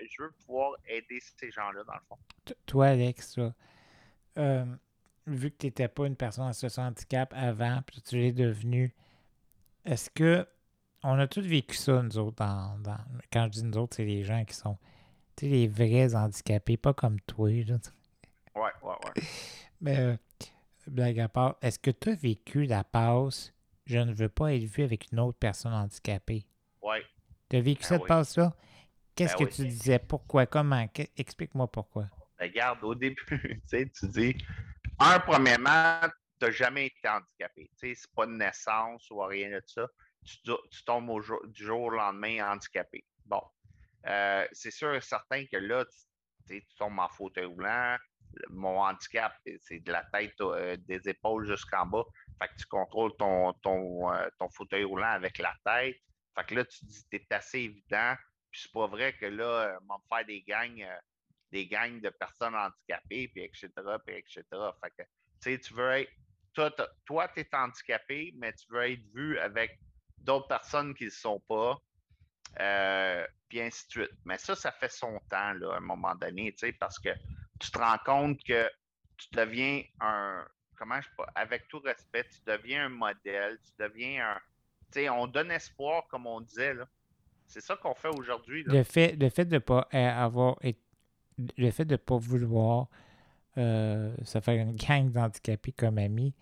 je 0.10 0.24
veux 0.24 0.32
pouvoir 0.46 0.74
aider 0.88 1.20
ces 1.40 1.52
gens-là, 1.52 1.84
dans 1.84 1.94
le 1.94 2.00
fond. 2.08 2.18
Toi, 2.66 2.88
Alex, 2.88 3.38
euh, 4.38 4.66
vu 5.26 5.52
que 5.52 5.58
tu 5.58 5.66
n'étais 5.66 5.88
pas 5.88 6.06
une 6.06 6.16
personne 6.16 6.46
en 6.46 6.54
situation 6.54 6.84
de 6.84 6.88
handicap 6.88 7.34
avant, 7.36 7.82
puis 7.86 8.02
tu 8.02 8.18
l'es 8.18 8.32
devenu, 8.32 8.96
est-ce 9.86 10.10
que 10.10 10.48
on 11.04 11.20
a 11.20 11.28
tous 11.28 11.42
vécu 11.42 11.76
ça, 11.76 12.02
nous 12.02 12.18
autres, 12.18 12.38
dans, 12.38 12.80
quand 13.32 13.46
je 13.46 13.60
dis 13.60 13.64
nous 13.64 13.78
autres, 13.78 13.98
c'est 13.98 14.06
les 14.06 14.24
gens 14.24 14.44
qui 14.46 14.56
sont 14.56 14.78
les 15.42 15.68
vrais 15.68 16.16
handicapés, 16.16 16.78
pas 16.78 16.94
comme 16.94 17.20
toi. 17.22 17.50
Là. 17.50 17.78
Ouais, 18.56 18.62
ouais, 18.62 18.72
ouais. 18.84 19.24
Mais, 19.82 20.00
euh, 20.00 20.18
blague 20.88 21.20
à 21.20 21.30
part, 21.30 21.58
est-ce 21.62 21.78
que 21.78 21.92
tu 21.92 22.10
as 22.10 22.16
vécu 22.16 22.66
la 22.66 22.84
passe 22.84 23.54
Je 23.88 24.00
ne 24.00 24.14
veux 24.14 24.28
pas 24.28 24.54
être 24.54 24.66
vu 24.66 24.84
avec 24.84 25.12
une 25.14 25.20
autre 25.22 25.40
personne 25.40 25.74
handicapée? 25.74 26.46
Ouais. 26.82 27.06
Tu 27.50 27.56
as 27.56 27.62
vécu 27.62 27.84
ben 27.84 27.88
cette 27.88 28.06
passe-là? 28.06 28.54
Qu'est-ce 29.16 29.38
ben 29.38 29.48
que 29.48 29.54
tu 29.54 29.66
disais? 29.66 29.98
Pourquoi? 29.98 30.46
Comment? 30.46 30.86
Explique-moi 31.16 31.72
pourquoi. 31.72 32.10
Regarde, 32.38 32.84
au 32.84 32.94
début, 32.94 33.26
tu 33.72 34.08
dis, 34.10 34.38
un, 35.00 35.20
premièrement, 35.22 36.02
tu 36.38 36.46
n'as 36.46 36.52
jamais 36.52 36.88
été 36.88 37.08
handicapé. 37.08 37.72
Ce 37.78 37.86
n'est 37.86 37.96
pas 38.14 38.26
de 38.26 38.34
naissance 38.34 39.10
ou 39.10 39.22
rien 39.22 39.52
de 39.52 39.64
ça. 39.66 39.88
Tu, 40.26 40.84
tombes 40.86 41.24
du 41.48 41.64
jour 41.64 41.84
au 41.84 41.90
lendemain 41.90 42.52
handicapé. 42.52 43.06
Bon. 43.26 43.42
Euh, 44.06 44.46
c'est 44.52 44.72
sûr 44.72 44.94
et 44.96 45.02
certain 45.02 45.46
que 45.46 45.58
là, 45.58 45.86
tu, 46.46 46.62
tombes 46.78 47.00
en 47.00 47.08
fauteuil 47.08 47.46
roulant. 47.46 47.96
Mon 48.50 48.80
handicap, 48.80 49.34
c'est 49.62 49.80
de 49.80 49.92
la 49.92 50.04
tête, 50.14 50.40
euh, 50.42 50.78
des 50.78 51.10
épaules 51.10 51.46
jusqu'en 51.48 51.86
bas. 51.86 52.04
Fait 52.42 52.48
que 52.50 52.56
tu 52.58 52.66
contrôles 52.66 53.16
ton, 53.18 53.54
ton, 53.64 54.14
euh, 54.14 54.28
ton 54.38 54.50
fauteuil 54.50 54.84
roulant 54.84 55.12
avec 55.12 55.38
la 55.40 55.54
tête. 55.66 55.98
Fait 56.36 56.46
que 56.46 56.56
là, 56.56 56.66
tu 56.66 56.86
dis, 56.86 57.06
c'est 57.12 57.32
assez 57.32 57.60
évident. 57.60 58.16
Puis 58.52 58.62
c'est 58.62 58.72
pas 58.72 58.88
vrai 58.88 59.14
que 59.14 59.26
là, 59.26 59.78
on 59.82 59.86
va 59.88 59.98
me 59.98 60.16
faire 60.18 60.26
des 60.26 60.42
gangs 60.44 60.86
des 61.52 61.68
gangs 61.68 62.02
de 62.02 62.10
personnes 62.10 62.56
handicapées, 62.56 63.30
puis 63.30 63.44
etc., 63.44 63.70
puis 64.06 64.16
etc. 64.16 64.44
Fait 64.84 64.92
que, 64.98 65.56
tu 65.58 65.74
veux 65.74 65.92
être, 65.92 66.12
toi, 67.06 67.28
tu 67.30 67.40
es 67.40 67.50
handicapé, 67.54 68.34
mais 68.38 68.54
tu 68.54 68.66
veux 68.70 68.92
être 68.92 69.04
vu 69.14 69.38
avec 69.40 69.80
d'autres 70.18 70.48
personnes 70.48 70.94
qui 70.94 71.06
ne 71.06 71.10
le 71.10 71.16
sont 71.16 71.40
pas, 71.48 71.78
euh, 72.60 73.28
puis 73.48 73.62
ainsi 73.62 73.86
de 73.88 73.92
suite. 73.92 74.18
Mais 74.26 74.38
ça, 74.38 74.56
ça 74.56 74.72
fait 74.72 74.92
son 74.92 75.20
temps, 75.30 75.54
là, 75.54 75.74
à 75.74 75.78
un 75.78 75.82
moment 75.82 76.16
donné, 76.16 76.54
parce 76.80 77.00
que 77.00 77.10
tu 77.60 77.72
te 77.72 77.78
rends 77.78 77.98
compte 78.06 78.44
que 78.44 78.70
tu 79.18 79.28
deviens 79.34 79.82
un, 80.00 80.46
comment 80.76 81.02
je 81.02 81.08
pas, 81.18 81.28
avec 81.36 81.68
tout 81.68 81.80
respect, 81.80 82.26
tu 82.26 82.40
deviens 82.46 82.86
un 82.86 82.90
modèle, 82.90 83.58
tu 83.66 83.72
deviens 83.80 84.30
un, 84.30 84.40
tu 84.92 85.00
sais, 85.00 85.10
on 85.10 85.28
donne 85.28 85.52
espoir, 85.52 86.08
comme 86.08 86.28
on 86.28 86.42
disait, 86.42 86.74
là. 86.74 86.88
C'est 87.50 87.62
ça 87.62 87.78
qu'on 87.78 87.96
fait 87.96 88.10
aujourd'hui. 88.10 88.64
Le 88.64 88.84
fait, 88.84 89.16
le 89.16 89.30
fait 89.30 89.46
de 89.46 89.56
ne 89.56 89.60
pas 89.60 89.88
avoir 89.94 90.58
été 90.62 90.82
le 91.58 91.72
fait 91.72 91.86
de 91.86 91.96
pas 91.96 92.18
vouloir 92.18 92.88
euh, 93.58 94.16
se 94.24 94.40
faire 94.40 94.62
une 94.62 94.76
gang 94.76 95.12
d'handicapés 95.12 95.72
comme 95.72 95.98
amis, 95.98 96.34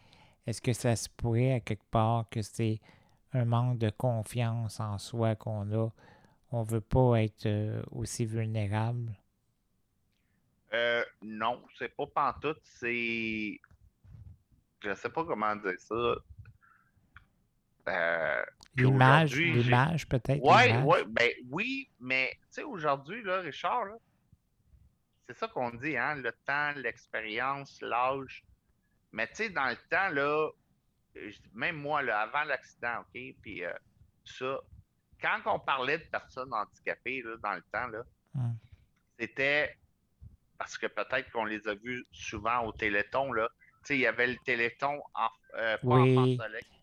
est-ce 0.48 0.62
que 0.62 0.74
ça 0.74 0.96
se 0.96 1.10
pourrait 1.10 1.54
à 1.54 1.60
quelque 1.60 1.86
part 1.92 2.30
que 2.30 2.42
c'est 2.42 2.80
un 3.34 3.46
manque 3.46 3.78
de 3.78 3.90
confiance 3.90 4.80
en 4.80 4.98
soi 4.98 5.36
qu'on 5.36 5.72
a? 5.74 5.90
On 6.52 6.62
ne 6.62 6.66
veut 6.66 6.82
pas 6.82 7.24
être 7.24 7.46
euh, 7.46 7.82
aussi 7.92 8.26
vulnérable? 8.26 9.12
Euh, 10.76 11.06
non, 11.22 11.64
c'est 11.78 11.96
pas 11.96 12.06
pantoute, 12.08 12.60
c'est. 12.64 13.60
Je 14.84 14.94
sais 14.94 15.10
pas 15.10 15.24
comment 15.24 15.56
dire 15.56 15.80
ça. 15.80 16.16
Euh, 17.88 18.46
l'image, 18.76 19.36
l'image 19.36 20.08
peut-être. 20.08 20.42
Oui, 20.42 20.78
ouais, 20.84 21.06
ben, 21.08 21.30
oui, 21.50 21.90
mais 22.00 22.32
tu 22.34 22.48
sais, 22.50 22.64
aujourd'hui, 22.64 23.24
là, 23.24 23.40
Richard, 23.40 23.86
là, 23.86 23.96
c'est 25.28 25.38
ça 25.38 25.48
qu'on 25.48 25.70
dit, 25.72 25.96
hein, 25.96 26.16
le 26.16 26.32
temps, 26.46 26.72
l'expérience, 26.76 27.80
l'âge. 27.82 28.44
Mais 29.12 29.28
tu 29.28 29.36
sais, 29.36 29.50
dans 29.50 29.70
le 29.70 29.78
temps, 29.90 30.10
là, 30.10 30.50
même 31.54 31.78
moi, 31.78 32.02
là, 32.02 32.22
avant 32.22 32.44
l'accident, 32.44 33.00
OK, 33.02 33.36
puis 33.42 33.64
euh, 33.64 33.72
ça, 34.26 34.60
quand 35.22 35.40
on 35.46 35.60
parlait 35.60 36.00
de 36.00 36.06
personnes 36.06 36.54
handicapées, 36.54 37.22
là, 37.22 37.38
dans 37.42 37.54
le 37.54 37.64
temps, 37.72 37.88
là, 37.88 38.04
c'était 39.18 39.78
parce 40.58 40.78
que 40.78 40.88
peut-être 40.88 41.32
qu'on 41.32 41.46
les 41.46 41.68
a 41.68 41.76
vus 41.76 42.06
souvent 42.12 42.66
au 42.66 42.72
Téléthon, 42.72 43.32
là. 43.34 43.50
Tu 43.84 43.90
sais, 43.90 43.96
il 43.98 44.02
y 44.02 44.08
avait 44.08 44.28
le 44.28 44.38
Téléthon 44.46 45.02
en, 45.14 45.30
euh, 45.58 45.78
oui. 45.84 46.38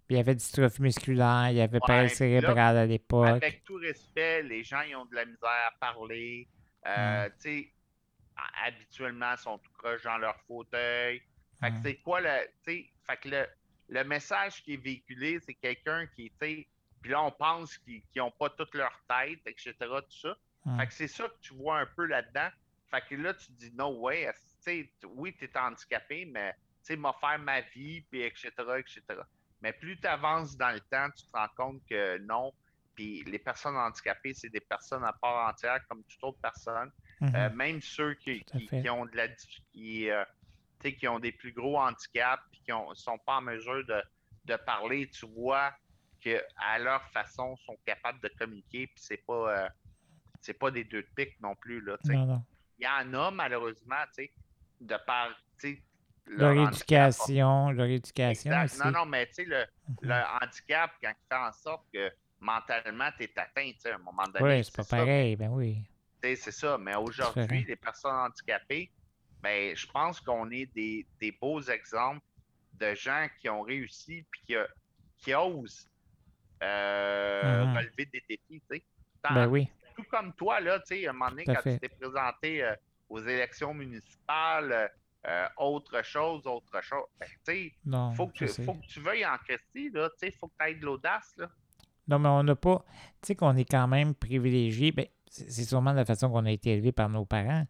il 0.08 0.16
y 0.16 0.20
avait 0.20 0.34
dystrophie 0.34 0.82
musculaire, 0.82 1.48
il 1.50 1.56
y 1.56 1.60
avait 1.60 1.80
ouais, 1.88 2.08
cérébral 2.08 2.76
à 2.76 2.86
l'époque. 2.86 3.26
Avec 3.26 3.64
tout 3.64 3.76
respect, 3.76 4.42
les 4.42 4.62
gens, 4.62 4.82
ils 4.82 4.94
ont 4.94 5.04
de 5.06 5.14
la 5.14 5.24
misère 5.24 5.48
à 5.50 5.72
parler. 5.80 6.48
Euh, 6.86 7.28
tu 7.40 7.50
sais, 7.50 7.72
habituellement 8.64 9.36
sont 9.36 9.58
tout 9.58 9.72
croches 9.78 10.02
dans 10.02 10.18
leur 10.18 10.36
fauteuil. 10.46 11.22
Fait 11.60 11.70
que 11.70 11.76
c'est 11.82 11.96
quoi 11.96 12.20
le. 12.20 12.48
Fait 12.64 12.90
que 13.20 13.28
le, 13.28 13.46
le, 13.88 14.04
message 14.04 14.62
qui 14.62 14.74
est 14.74 14.82
véhiculé, 14.82 15.38
c'est 15.40 15.54
quelqu'un 15.54 16.06
qui, 16.14 16.26
était. 16.26 16.68
puis 17.00 17.10
là, 17.10 17.22
on 17.22 17.30
pense 17.30 17.78
qu'ils 17.78 18.02
n'ont 18.16 18.32
pas 18.32 18.50
toute 18.50 18.74
leur 18.74 18.92
tête, 19.08 19.40
etc., 19.46 19.74
tout 19.80 20.18
ça. 20.20 20.36
Fait 20.78 20.86
que 20.86 20.92
c'est 20.94 21.08
ça 21.08 21.24
que 21.24 21.38
tu 21.40 21.54
vois 21.54 21.80
un 21.80 21.86
peu 21.86 22.06
là-dedans. 22.06 22.48
Fait 22.92 23.02
que 23.08 23.14
là, 23.14 23.32
tu 23.32 23.46
te 23.46 23.52
dis, 23.52 23.72
no 23.74 23.88
way, 24.00 24.30
oui, 25.14 25.34
tu 25.38 25.44
es 25.44 25.58
handicapé, 25.58 26.26
mais 26.26 26.52
tu 26.52 26.58
sais, 26.82 26.96
m'a 26.96 27.14
faire 27.14 27.38
ma 27.38 27.62
vie, 27.62 28.02
puis 28.02 28.22
etc., 28.22 28.50
etc. 28.78 29.02
Mais 29.62 29.72
plus 29.72 29.98
tu 29.98 30.06
avances 30.06 30.56
dans 30.56 30.72
le 30.72 30.80
temps, 30.80 31.08
tu 31.16 31.24
te 31.24 31.32
rends 31.32 31.48
compte 31.56 31.82
que 31.88 32.18
non. 32.18 32.52
Puis 32.94 33.24
les 33.24 33.38
personnes 33.38 33.76
handicapées, 33.76 34.34
c'est 34.34 34.50
des 34.50 34.60
personnes 34.60 35.04
à 35.04 35.12
part 35.14 35.48
entière, 35.48 35.80
comme 35.88 36.02
toute 36.04 36.22
autre 36.22 36.38
personne. 36.42 36.90
Euh, 37.22 37.48
mhm. 37.48 37.56
même 37.56 37.80
ceux 37.80 38.14
qui, 38.14 38.44
ont 38.90 39.06
de 39.06 39.16
la 39.16 39.28
qui, 39.72 40.10
euh, 40.10 40.24
qui 40.82 41.08
ont 41.08 41.20
des 41.20 41.32
plus 41.32 41.52
gros 41.52 41.78
handicaps 41.78 42.42
et 42.52 42.58
qui 42.58 42.72
ne 42.72 42.94
sont 42.94 43.18
pas 43.18 43.36
en 43.36 43.42
mesure 43.42 43.84
de, 43.86 44.56
parler, 44.66 45.08
tu 45.08 45.26
vois 45.26 45.72
qu'à 46.20 46.78
leur 46.78 47.02
façon, 47.10 47.56
sont 47.64 47.78
capables 47.86 48.20
de 48.20 48.28
communiquer, 48.38 48.88
puis 48.88 48.96
c'est 48.98 49.24
pas 49.24 49.64
euh, 49.64 50.52
pas 50.60 50.70
des 50.70 50.84
deux 50.84 51.02
de 51.02 51.08
pique 51.14 51.40
non 51.40 51.54
plus. 51.54 51.80
Là, 51.80 51.96
Il 52.82 52.84
y 52.84 52.88
en 52.88 53.14
a 53.14 53.30
malheureusement, 53.30 54.04
de 54.80 54.96
par 55.06 55.28
leur, 56.26 56.68
éducation, 56.68 57.70
leur 57.70 57.86
éducation 57.86 58.50
Non, 58.84 58.90
non, 58.90 59.06
mais 59.06 59.26
tu 59.28 59.34
sais, 59.34 59.44
le, 59.44 59.64
mhm. 59.88 59.96
le, 60.02 60.22
handicap, 60.42 60.90
quand 61.00 61.10
il 61.10 61.28
fait 61.28 61.36
en 61.40 61.52
sorte 61.52 61.86
que 61.94 62.10
mentalement, 62.40 63.08
tu 63.16 63.24
es 63.24 63.32
atteint, 63.38 63.70
à 63.84 63.94
un 63.94 63.98
moment 63.98 64.24
donné. 64.24 64.56
Oui, 64.56 64.64
c'est 64.64 64.74
pas 64.74 64.84
pareil, 64.84 65.36
ben 65.36 65.50
oui 65.50 65.78
c'est 66.22 66.52
ça. 66.52 66.78
Mais 66.78 66.94
aujourd'hui, 66.94 67.64
les 67.66 67.76
personnes 67.76 68.14
handicapées, 68.14 68.90
ben, 69.42 69.74
je 69.76 69.86
pense 69.86 70.20
qu'on 70.20 70.50
est 70.50 70.66
des, 70.74 71.06
des, 71.20 71.32
beaux 71.32 71.60
exemples 71.62 72.24
de 72.74 72.94
gens 72.94 73.26
qui 73.40 73.48
ont 73.48 73.62
réussi 73.62 74.24
puis 74.30 74.40
qui, 74.46 74.54
qui 75.18 75.34
osent 75.34 75.88
euh, 76.62 77.64
Mhm. 77.64 77.76
relever 77.76 78.06
des 78.06 78.22
défis. 78.28 78.62
tu 78.70 78.76
sais. 78.76 78.82
Ben 79.24 79.46
oui. 79.48 79.68
Tout 80.02 80.10
comme 80.10 80.32
toi, 80.34 80.60
là, 80.60 80.78
tu 80.80 80.96
sais, 80.96 81.06
à 81.06 81.10
un 81.10 81.12
moment 81.12 81.30
donné, 81.30 81.44
quand 81.44 81.62
fait. 81.62 81.74
tu 81.74 81.80
t'es 81.80 81.88
présenté 81.88 82.62
euh, 82.64 82.74
aux 83.08 83.20
élections 83.20 83.74
municipales, 83.74 84.90
euh, 85.26 85.46
autre 85.58 86.04
chose, 86.04 86.46
autre 86.46 86.82
chose, 86.82 87.04
ben, 87.18 87.26
tu 87.46 87.52
sais, 87.52 87.72
faut 88.16 88.26
que, 88.26 88.46
faut 88.46 88.74
que 88.74 88.86
tu 88.86 89.00
veuilles 89.00 89.26
en 89.26 89.36
Christie, 89.38 89.90
là, 89.90 90.08
tu 90.10 90.26
sais, 90.26 90.32
faut 90.32 90.48
que 90.48 90.54
tu 90.58 90.70
aies 90.70 90.74
de 90.74 90.84
l'audace, 90.84 91.32
là. 91.36 91.48
Non, 92.08 92.18
mais 92.18 92.28
on 92.28 92.42
n'a 92.42 92.56
pas. 92.56 92.84
Tu 93.20 93.28
sais 93.28 93.34
qu'on 93.36 93.56
est 93.56 93.64
quand 93.70 93.86
même 93.86 94.14
privilégié. 94.14 94.90
Ben, 94.90 95.06
c'est 95.30 95.64
sûrement 95.64 95.92
la 95.92 96.04
façon 96.04 96.30
qu'on 96.30 96.44
a 96.44 96.50
été 96.50 96.72
élevé 96.72 96.90
par 96.90 97.08
nos 97.08 97.24
parents. 97.24 97.64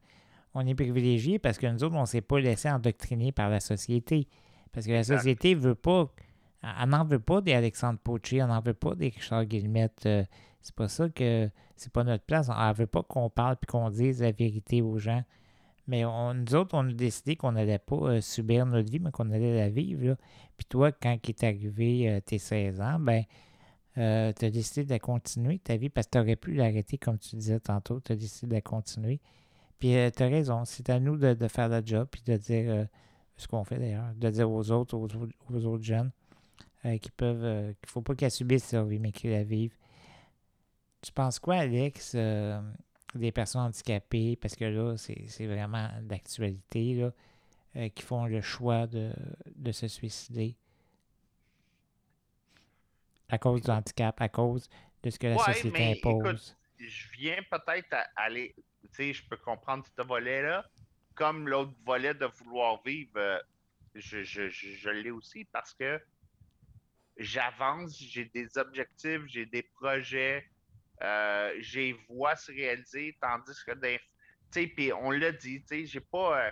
On 0.54 0.66
est 0.66 0.74
privilégié 0.74 1.38
parce 1.38 1.58
que 1.58 1.66
nous 1.66 1.84
autres, 1.84 1.96
on 1.96 2.00
ne 2.02 2.06
s'est 2.06 2.22
pas 2.22 2.40
laissé 2.40 2.70
endoctriner 2.70 3.30
par 3.32 3.50
la 3.50 3.60
société. 3.60 4.28
Parce 4.72 4.86
que 4.86 4.92
la 4.92 5.04
société 5.04 5.54
veut 5.54 5.74
pas. 5.74 6.10
Elle 6.62 6.88
n'en 6.88 7.04
veut 7.04 7.20
pas 7.20 7.40
des 7.42 7.52
Alexandre 7.52 7.98
Poché, 7.98 8.38
elle 8.38 8.46
n'en 8.46 8.60
veut 8.60 8.72
pas 8.74 8.94
des 8.94 9.08
Richard 9.10 9.44
Guillemette. 9.44 10.06
euh, 10.06 10.24
c'est 10.62 10.74
pas 10.74 10.88
ça 10.88 11.08
que. 11.08 11.50
C'est 11.76 11.92
pas 11.92 12.04
notre 12.04 12.24
place. 12.24 12.48
Elle 12.48 12.74
veut 12.76 12.86
pas 12.86 13.02
qu'on 13.02 13.28
parle 13.28 13.56
puis 13.56 13.66
qu'on 13.66 13.90
dise 13.90 14.22
la 14.22 14.30
vérité 14.32 14.82
aux 14.82 14.98
gens. 14.98 15.22
Mais 15.88 16.04
on, 16.04 16.32
nous 16.34 16.54
autres, 16.54 16.76
on 16.76 16.88
a 16.88 16.92
décidé 16.92 17.34
qu'on 17.34 17.52
n'allait 17.52 17.78
pas 17.80 17.96
euh, 17.96 18.20
subir 18.20 18.64
notre 18.66 18.90
vie, 18.90 19.00
mais 19.00 19.10
qu'on 19.10 19.30
allait 19.32 19.56
la 19.56 19.68
vivre. 19.68 20.16
Puis 20.56 20.64
toi, 20.68 20.92
quand 20.92 21.18
il 21.24 21.30
est 21.30 21.44
arrivé 21.44 22.08
euh, 22.08 22.20
tes 22.20 22.38
16 22.38 22.80
ans, 22.80 22.98
ben 23.00 23.24
tu 23.94 24.00
as 24.00 24.50
décidé 24.50 24.84
de 24.84 24.96
continuer, 24.98 25.58
ta 25.58 25.76
vie, 25.76 25.90
parce 25.90 26.06
que 26.06 26.12
tu 26.12 26.18
aurais 26.18 26.36
pu 26.36 26.54
l'arrêter, 26.54 26.96
comme 26.98 27.18
tu 27.18 27.36
disais 27.36 27.60
tantôt. 27.60 28.00
Tu 28.00 28.12
as 28.12 28.16
décidé 28.16 28.46
de 28.48 28.54
la 28.54 28.60
continuer. 28.62 29.20
Puis 29.78 29.94
tu 30.16 30.22
as 30.22 30.26
raison, 30.28 30.64
c'est 30.64 30.88
à 30.88 31.00
nous 31.00 31.16
de, 31.16 31.34
de 31.34 31.48
faire 31.48 31.68
le 31.68 31.82
job, 31.84 32.06
puis 32.10 32.22
de 32.24 32.36
dire 32.36 32.70
euh, 32.72 32.84
ce 33.36 33.48
qu'on 33.48 33.64
fait 33.64 33.78
d'ailleurs, 33.78 34.14
de 34.16 34.30
dire 34.30 34.48
aux 34.50 34.70
autres, 34.70 34.96
aux, 34.96 35.08
autres- 35.66 35.82
jeunes 35.82 36.12
euh, 36.84 36.96
qui 36.98 37.10
peuvent, 37.10 37.42
euh, 37.44 37.72
qu'il 37.72 37.88
ne 37.88 37.90
faut 37.90 38.00
pas 38.02 38.14
qu'elles 38.14 38.30
subissent 38.30 38.72
leur 38.72 38.84
vie, 38.84 39.00
mais 39.00 39.10
qu'ils 39.10 39.32
la 39.32 39.42
vivent. 39.42 39.74
Tu 41.03 41.12
penses 41.12 41.38
quoi, 41.38 41.57
Alex, 41.57 42.12
euh, 42.14 42.61
des 43.14 43.32
personnes 43.32 43.62
handicapées, 43.62 44.36
parce 44.36 44.55
que 44.55 44.64
là, 44.64 44.96
c'est 44.96 45.46
vraiment 45.46 45.88
d'actualité, 46.03 47.11
euh, 47.76 47.88
qui 47.90 48.03
font 48.03 48.26
le 48.26 48.40
choix 48.40 48.86
de, 48.86 49.12
de 49.57 49.72
se 49.72 49.88
suicider. 49.88 50.57
À 53.28 53.38
cause 53.38 53.62
du 53.62 53.70
handicap, 53.70 54.20
à 54.20 54.28
cause 54.28 54.68
de 55.03 55.11
ce 55.11 55.18
que 55.18 55.26
la 55.26 55.38
Ouais, 55.38 55.38
société 55.38 55.72
mais 55.72 55.92
impose. 55.92 56.14
écoute, 56.20 56.57
je 56.78 57.09
viens 57.18 57.42
peut-être 57.50 57.92
à 57.92 58.07
aller, 58.16 58.55
tu 58.57 58.88
sais, 58.92 59.12
je 59.12 59.26
peux 59.28 59.36
comprendre 59.38 59.84
ce 59.96 60.03
volet-là, 60.03 60.64
comme 61.14 61.48
l'autre 61.48 61.74
volet 61.84 62.14
de 62.14 62.26
vouloir 62.26 62.82
vivre, 62.84 63.12
euh, 63.16 63.38
je, 63.94 64.22
je, 64.22 64.48
je, 64.50 64.68
je 64.70 64.90
l'ai 64.90 65.11
aussi 65.11 65.44
parce 65.46 65.74
que 65.74 66.00
j'avance, 67.16 67.98
j'ai 67.98 68.26
des 68.26 68.57
objectifs, 68.59 69.22
j'ai 69.26 69.46
des 69.46 69.62
projets, 69.62 70.44
euh, 71.03 71.55
j'ai 71.61 71.92
vois 72.09 72.36
se 72.36 72.53
réaliser, 72.53 73.16
tandis 73.20 73.59
que 73.66 73.72
des, 73.72 73.98
tu 74.53 74.62
sais, 74.62 74.66
puis 74.68 74.92
on 74.92 75.11
l'a 75.11 75.32
dit, 75.32 75.61
tu 75.62 75.66
sais, 75.68 75.86
j'ai 75.86 76.00
pas, 76.00 76.46
euh, 76.48 76.50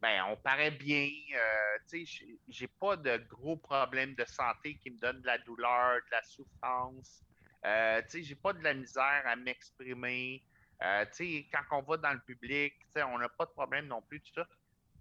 ben, 0.00 0.24
on 0.28 0.36
paraît 0.36 0.70
bien, 0.70 1.08
euh, 1.34 1.78
tu 1.88 2.06
sais, 2.06 2.26
j'ai- 2.48 2.68
pas 2.80 2.96
de 2.96 3.16
gros 3.28 3.56
problèmes 3.56 4.14
de 4.14 4.24
santé 4.26 4.78
qui 4.78 4.90
me 4.90 4.98
donnent 4.98 5.22
de 5.22 5.26
la 5.26 5.38
douleur, 5.38 5.96
de 5.96 6.10
la 6.10 6.22
souffrance. 6.22 7.24
Tu 7.62 7.68
sais, 8.10 8.22
j'ai 8.22 8.36
pas 8.36 8.52
de 8.52 8.62
la 8.62 8.74
misère 8.74 9.22
à 9.26 9.36
m'exprimer. 9.36 10.44
Tu 10.80 11.08
sais, 11.12 11.48
quand 11.52 11.64
on 11.78 11.82
va 11.82 11.96
dans 11.96 12.12
le 12.12 12.20
public, 12.26 12.74
tu 12.80 12.86
sais, 12.92 13.02
on 13.04 13.18
n'a 13.18 13.28
pas 13.30 13.46
de 13.46 13.50
problème 13.52 13.86
non 13.86 14.02
plus, 14.02 14.20
tout 14.20 14.32
ça. 14.34 14.46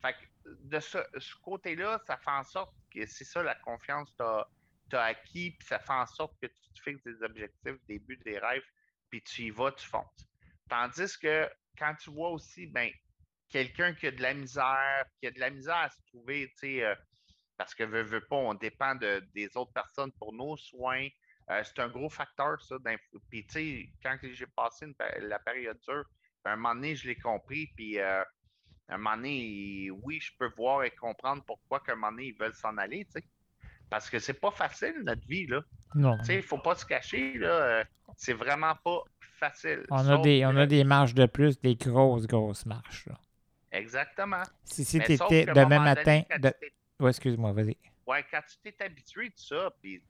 Fait 0.02 0.14
que 0.14 0.50
de 0.62 0.80
ce, 0.80 1.00
ce 1.18 1.36
côté-là, 1.44 2.00
ça 2.08 2.18
fait 2.18 2.32
en 2.32 2.44
sorte 2.44 2.74
que 2.94 3.06
c'est 3.06 3.26
ça 3.26 3.44
la 3.44 3.56
confiance 3.56 4.12
que 4.18 4.24
acquis, 4.98 5.52
puis 5.52 5.68
ça 5.68 5.80
fait 5.80 5.94
en 5.94 6.06
sorte 6.06 6.34
que 6.42 6.48
tu 6.48 6.74
te 6.74 6.82
fixes 6.82 7.04
des 7.04 7.22
objectifs, 7.24 7.76
des 7.88 8.00
buts, 8.00 8.20
des 8.26 8.40
rêves, 8.40 8.64
puis 9.10 9.22
tu 9.22 9.44
y 9.44 9.50
vas, 9.50 9.72
tu 9.72 9.86
fonces. 9.88 10.28
Tandis 10.70 11.18
que 11.20 11.50
quand 11.78 11.96
tu 11.96 12.12
vois 12.12 12.30
aussi, 12.30 12.68
ben, 12.68 12.90
quelqu'un 13.50 13.94
qui 13.94 14.08
a 14.08 14.12
de 14.12 14.22
la 14.22 14.34
misère, 14.34 15.06
qui 15.20 15.28
a 15.28 15.32
de 15.32 15.40
la 15.40 15.50
misère 15.50 15.78
à 15.78 15.90
se 15.90 16.02
trouver, 16.08 16.48
tu 16.60 16.68
sais, 16.68 16.84
euh, 16.84 16.96
parce 17.58 17.76
que 17.76 17.84
veut, 17.84 18.04
veut 18.04 18.26
pas, 18.26 18.36
on 18.36 18.54
dépend 18.54 18.96
de, 18.96 19.24
des 19.34 19.56
autres 19.58 19.74
personnes 19.74 20.12
pour 20.14 20.34
nos 20.34 20.58
soins. 20.58 21.08
Euh, 21.50 21.62
c'est 21.64 21.80
un 21.80 21.90
gros 21.90 22.10
facteur, 22.10 22.62
ça. 22.62 22.76
Puis, 23.30 23.46
tu 23.46 23.54
sais, 23.54 23.90
quand 24.02 24.18
j'ai 24.22 24.48
passé 24.48 24.88
la 25.20 25.40
période 25.40 25.78
dure, 25.88 26.06
à 26.46 26.54
un 26.54 26.56
moment 26.56 26.76
donné, 26.76 26.96
je 26.96 27.08
l'ai 27.08 27.16
compris. 27.16 27.68
Puis, 27.76 28.00
euh, 28.00 28.24
un 28.90 28.98
moment 28.98 29.16
donné, 29.16 29.90
oui, 29.92 30.20
je 30.20 30.32
peux 30.38 30.50
voir 30.56 30.84
et 30.84 30.92
comprendre 30.92 31.44
pourquoi 31.46 31.80
qu'à 31.80 31.94
un 31.94 31.96
moment 31.96 32.12
donné, 32.12 32.28
ils 32.28 32.38
veulent 32.38 32.56
s'en 32.56 32.78
aller, 32.78 33.06
tu 33.06 33.12
sais. 33.14 33.28
Parce 33.90 34.10
que 34.10 34.20
c'est 34.20 34.34
pas 34.34 34.52
facile, 34.52 34.96
notre 35.04 35.26
vie, 35.28 35.46
là. 35.48 35.62
Non. 35.96 36.18
Tu 36.20 36.26
sais, 36.26 36.36
il 36.38 36.42
faut 36.44 36.58
pas 36.58 36.76
se 36.76 36.86
cacher, 36.86 37.38
là. 37.38 37.48
euh, 37.48 37.84
c'est 38.18 38.34
vraiment 38.34 38.74
pas 38.84 39.04
facile. 39.40 39.84
On 39.92 40.08
a, 40.10 40.18
des, 40.22 40.46
on 40.46 40.56
a 40.58 40.66
des 40.66 40.84
marches 40.84 41.14
de 41.14 41.26
plus, 41.26 41.60
des 41.62 41.76
grosses, 41.76 42.26
grosses 42.28 42.66
marches. 42.66 43.06
là. 43.08 43.16
Exactement. 43.72 44.44
Si, 44.64 44.86
si 44.86 45.00
tu 45.00 45.14
étais 45.14 45.46
demain 45.46 45.80
matin. 45.84 46.22
donné, 46.30 46.40
de- 46.40 46.54
Ouais, 47.00 47.10
excuse-moi, 47.10 47.52
vas-y. 47.54 47.76
Ouais, 48.08 48.24
quand 48.30 48.40
tu 48.48 48.58
t'es 48.72 48.84
habitué 48.84 49.30
de 49.30 49.34
ça, 49.38 49.72
puis 49.82 50.00
tu 50.00 50.06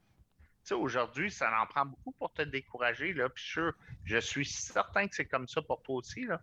sais, 0.62 0.74
aujourd'hui, 0.74 1.30
ça 1.30 1.50
en 1.62 1.66
prend 1.66 1.84
beaucoup 1.86 2.12
pour 2.12 2.32
te 2.32 2.42
décourager, 2.42 3.12
là. 3.12 3.28
Puis 3.28 3.44
je, 3.46 3.70
je 4.04 4.18
suis 4.18 4.44
certain 4.46 5.06
que 5.08 5.14
c'est 5.14 5.24
comme 5.26 5.48
ça 5.48 5.60
pour 5.62 5.82
toi 5.82 5.96
aussi, 5.96 6.24
là. 6.26 6.40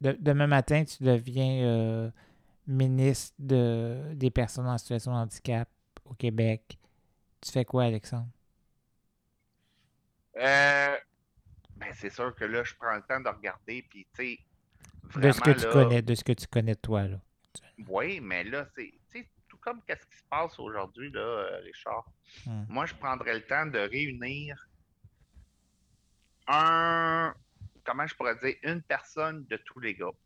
De- 0.00 0.16
demain 0.20 0.46
matin, 0.46 0.84
tu 0.84 1.02
deviens 1.02 1.62
euh, 1.64 2.10
ministre 2.66 3.34
de, 3.38 4.12
des 4.14 4.30
personnes 4.30 4.66
en 4.66 4.78
situation 4.78 5.12
de 5.12 5.16
handicap 5.16 5.68
au 6.08 6.14
Québec. 6.14 6.78
Tu 7.40 7.52
fais 7.52 7.64
quoi, 7.64 7.84
Alexandre? 7.84 8.28
Euh, 10.36 10.96
ben, 11.76 11.92
c'est 11.94 12.10
sûr 12.10 12.34
que 12.34 12.44
là, 12.44 12.62
je 12.64 12.74
prends 12.74 12.94
le 12.94 13.02
temps 13.02 13.20
de 13.20 13.28
regarder, 13.28 13.84
puis 13.88 14.06
tu 14.14 14.36
sais, 14.36 15.18
De 15.20 15.32
ce 15.32 15.40
que 15.40 15.50
tu 15.50 15.66
là, 15.66 15.72
connais, 15.72 16.02
de 16.02 16.14
ce 16.14 16.24
que 16.24 16.32
tu 16.32 16.46
connais 16.46 16.76
toi, 16.76 17.06
là. 17.06 17.20
Oui, 17.88 18.20
mais 18.20 18.44
là, 18.44 18.66
c'est 18.74 18.92
tu 19.10 19.20
sais, 19.20 19.28
tout 19.48 19.58
comme 19.58 19.80
qu'est-ce 19.82 20.06
qui 20.06 20.16
se 20.16 20.24
passe 20.28 20.58
aujourd'hui, 20.58 21.10
là, 21.10 21.20
euh, 21.20 21.60
Richard. 21.64 22.04
Hmm. 22.46 22.64
Moi, 22.68 22.86
je 22.86 22.94
prendrais 22.94 23.34
le 23.34 23.42
temps 23.42 23.66
de 23.66 23.78
réunir 23.78 24.68
un, 26.48 27.34
comment 27.84 28.06
je 28.06 28.14
pourrais 28.14 28.36
dire, 28.36 28.54
une 28.62 28.82
personne 28.82 29.44
de 29.46 29.56
tous 29.58 29.80
les 29.80 29.94
groupes. 29.94 30.18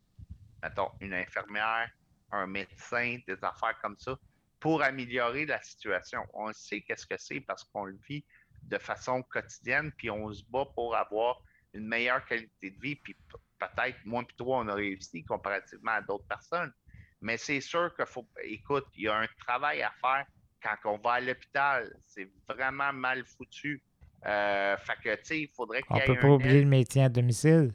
Mettons, 0.62 0.90
une 1.00 1.14
infirmière, 1.14 1.90
un 2.30 2.46
médecin, 2.46 3.18
des 3.26 3.44
affaires 3.44 3.78
comme 3.82 3.96
ça, 3.98 4.16
pour 4.62 4.80
améliorer 4.82 5.44
la 5.44 5.60
situation. 5.60 6.20
On 6.32 6.52
sait 6.52 6.80
qu'est-ce 6.82 7.04
que 7.06 7.16
c'est 7.18 7.40
parce 7.40 7.64
qu'on 7.64 7.84
le 7.84 7.98
vit 8.08 8.24
de 8.62 8.78
façon 8.78 9.22
quotidienne, 9.24 9.90
puis 9.98 10.08
on 10.08 10.32
se 10.32 10.44
bat 10.48 10.64
pour 10.76 10.94
avoir 10.96 11.42
une 11.74 11.86
meilleure 11.88 12.24
qualité 12.24 12.70
de 12.70 12.80
vie, 12.80 12.94
puis 12.94 13.16
peut-être, 13.58 13.98
moi 14.04 14.22
et 14.22 14.34
toi, 14.36 14.58
on 14.60 14.68
a 14.68 14.74
réussi 14.74 15.24
comparativement 15.24 15.90
à 15.92 16.00
d'autres 16.02 16.26
personnes. 16.28 16.72
Mais 17.20 17.36
c'est 17.36 17.60
sûr 17.60 17.92
qu'il 17.96 18.06
faut, 18.06 18.28
écoute, 18.44 18.86
il 18.94 19.02
y 19.04 19.08
a 19.08 19.16
un 19.18 19.26
travail 19.46 19.82
à 19.82 19.90
faire 20.00 20.26
quand 20.62 20.92
on 20.92 20.98
va 20.98 21.14
à 21.14 21.20
l'hôpital. 21.20 21.92
C'est 22.06 22.30
vraiment 22.48 22.92
mal 22.92 23.24
foutu. 23.26 23.82
Euh, 24.26 24.76
fait 24.76 24.94
que, 25.02 25.14
tu 25.16 25.24
sais, 25.24 25.40
il 25.40 25.48
faudrait 25.48 25.82
qu'il 25.82 25.96
On 25.96 25.98
y 25.98 26.00
ait 26.02 26.04
peut 26.06 26.18
pas 26.20 26.28
oublier 26.28 26.58
aide. 26.58 26.64
le 26.64 26.70
métier 26.70 27.02
à 27.02 27.08
domicile, 27.08 27.74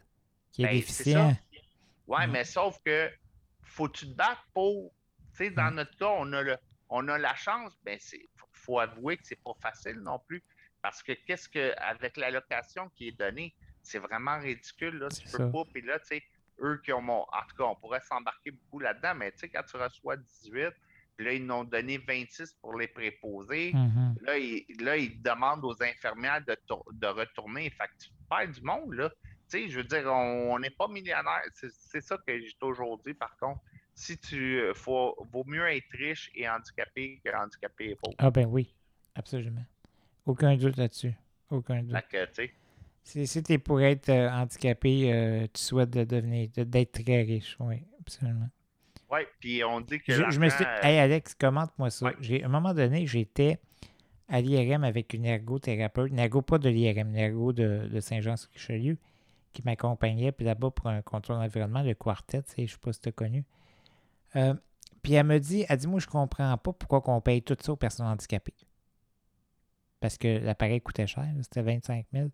qui 0.54 0.64
est 0.64 0.68
Ben, 0.68 0.76
déficient. 0.76 1.32
ça. 1.32 1.38
Ouais, 2.08 2.28
Mm. 2.28 2.32
mais 2.32 2.46
sauf 2.46 2.78
que 2.86 3.10
faut 3.64 3.90
tu 3.90 4.06
te 4.10 4.16
battre 4.16 4.48
pour. 4.54 4.94
Tu 5.36 5.44
sais, 5.46 5.50
dans 5.52 5.70
Mm. 5.72 5.76
notre 5.76 5.98
cas, 5.98 6.14
on 6.18 6.32
a 6.34 6.42
le, 6.42 6.56
on 6.90 7.08
a 7.10 7.18
la 7.18 7.36
chance, 7.36 7.74
ben 7.84 7.98
c'est, 8.00 8.22
faut- 8.52 8.80
avouer 8.80 9.18
que 9.18 9.26
c'est 9.26 9.42
pas 9.44 9.54
facile 9.62 10.00
non 10.00 10.20
plus. 10.20 10.44
Parce 10.82 11.02
que 11.04 11.12
qu'est-ce 11.14 11.50
que, 11.50 11.74
avec 11.80 12.18
l'allocation 12.18 12.90
qui 12.90 13.08
est 13.10 13.18
donnée, 13.20 13.56
c'est 13.82 14.00
vraiment 14.00 14.38
ridicule, 14.40 14.98
là. 15.00 15.08
Tu 15.10 15.28
C'est 15.28 15.38
peux 15.38 15.44
ça. 15.46 15.50
pas, 15.52 15.64
puis 15.74 15.82
là, 15.82 16.00
tu 16.00 16.08
sais, 16.08 16.24
eux 16.62 16.80
qui 16.84 16.94
ont 16.94 17.02
mon. 17.02 17.22
En 17.22 17.42
tout 17.50 17.56
cas, 17.58 17.64
on 17.66 17.76
pourrait 17.76 18.02
s'embarquer 18.02 18.52
beaucoup 18.52 18.80
là-dedans, 18.80 19.16
mais 19.16 19.32
tu 19.32 19.40
sais, 19.40 19.50
quand 19.50 19.64
tu 19.64 19.78
reçois 19.78 20.18
18, 20.18 20.70
puis 21.18 21.26
là, 21.26 21.34
ils 21.34 21.46
nous 21.46 21.54
ont 21.56 21.64
donné 21.64 21.98
26 21.98 22.54
pour 22.62 22.78
les 22.78 22.88
préposés. 22.88 23.72
Là, 24.22 24.38
ils, 24.38 24.66
là, 24.80 24.98
ils 24.98 25.20
demandent 25.22 25.66
aux 25.66 25.82
infirmières 25.84 26.44
de, 26.46 26.56
de 26.92 27.08
retourner. 27.08 27.70
Fait 27.72 27.88
que 27.88 28.04
tu 28.04 28.10
perds 28.30 28.50
du 28.50 28.62
monde, 28.62 28.94
là. 28.94 29.10
Tu 29.50 29.60
sais, 29.64 29.70
je 29.70 29.78
veux 29.78 29.84
dire, 29.84 30.06
on 30.14 30.60
n'est 30.60 30.70
pas 30.70 30.88
millionnaire. 30.88 31.42
C'est 31.54 31.72
c'est 31.72 32.02
ça 32.02 32.18
que 32.26 32.40
j'ai 32.40 32.54
toujours 32.60 33.00
dit, 33.00 33.14
par 33.14 33.36
contre. 33.38 33.62
Si 34.00 34.16
tu. 34.20 34.60
euh, 34.60 34.74
Faut, 34.76 35.16
vaut 35.32 35.44
mieux 35.48 35.68
être 35.70 35.88
riche 35.92 36.30
et 36.36 36.48
handicapé 36.48 37.20
que 37.26 37.36
handicapé 37.36 37.90
et 37.92 37.96
pauvre. 37.96 38.16
Ah 38.20 38.30
ben 38.30 38.46
oui, 38.46 38.76
absolument. 39.16 39.66
Aucun 40.26 40.56
doute 40.56 40.78
là-dessus. 40.78 41.14
Aucun 41.50 41.82
doute. 41.82 41.98
Si, 43.04 43.26
si 43.26 43.42
tu 43.42 43.54
es 43.54 43.58
pour 43.58 43.82
être 43.82 44.10
euh, 44.10 44.30
handicapé, 44.30 45.12
euh, 45.12 45.48
tu 45.52 45.62
souhaites 45.62 45.90
de 45.90 46.04
devenir, 46.04 46.50
de- 46.56 46.64
d'être 46.64 47.02
très 47.04 47.22
riche, 47.24 47.56
oui, 47.60 47.78
absolument. 48.02 48.50
ouais, 49.10 49.26
puis 49.40 49.64
on 49.64 49.80
dit 49.82 50.00
que. 50.00 50.14
Je, 50.14 50.30
je 50.30 50.40
me 50.40 50.50
suis 50.50 50.64
euh, 50.64 50.80
Hey 50.84 51.00
Alex, 51.00 51.34
commente-moi 51.34 51.90
ça. 51.90 52.06
Ouais. 52.06 52.16
J'ai, 52.20 52.44
à 52.44 52.46
un 52.46 52.50
moment 52.50 52.74
donné, 52.74 53.08
j'étais 53.08 53.58
à 54.30 54.42
l'IRM 54.42 54.84
avec 54.84 55.14
une 55.14 55.26
ergothérapeute, 55.26 56.12
une 56.12 56.20
ergo 56.20 56.42
pas 56.42 56.58
de 56.60 56.70
l'IRM, 56.70 57.08
une 57.10 57.16
ergo 57.16 57.54
de, 57.54 57.88
de 57.92 58.00
Saint-Jean-sur-Richelieu, 58.02 58.98
qui 59.54 59.62
m'accompagnait, 59.64 60.34
puis 60.34 60.46
là-bas 60.46 60.70
pour 60.72 60.88
un 60.88 61.02
contrôle 61.02 61.38
d'environnement, 61.38 61.82
le 61.82 61.94
quartet, 61.96 62.44
je 62.58 62.62
ne 62.64 62.68
sais 62.68 62.78
pas 62.80 62.92
si 62.94 63.00
tu 63.00 63.10
as 63.10 63.14
connu. 63.14 63.44
Euh, 64.38 64.54
puis 65.02 65.14
elle 65.14 65.26
me 65.26 65.40
dit, 65.40 65.66
elle 65.68 65.78
dit, 65.78 65.88
moi, 65.88 66.00
je 66.00 66.08
comprends 66.08 66.58
pas 66.58 66.74
pourquoi 66.74 67.02
on 67.14 67.22
paye 67.22 67.42
tout 67.42 67.58
ça 67.60 67.72
aux 67.72 67.76
personnes 67.78 68.06
handicapées. 68.08 68.54
Parce 70.00 70.18
que 70.18 70.40
l'appareil 70.40 70.80
coûtait 70.82 71.08
cher, 71.08 71.28
c'était 71.42 71.62
25 71.64 72.06
000. 72.14 72.30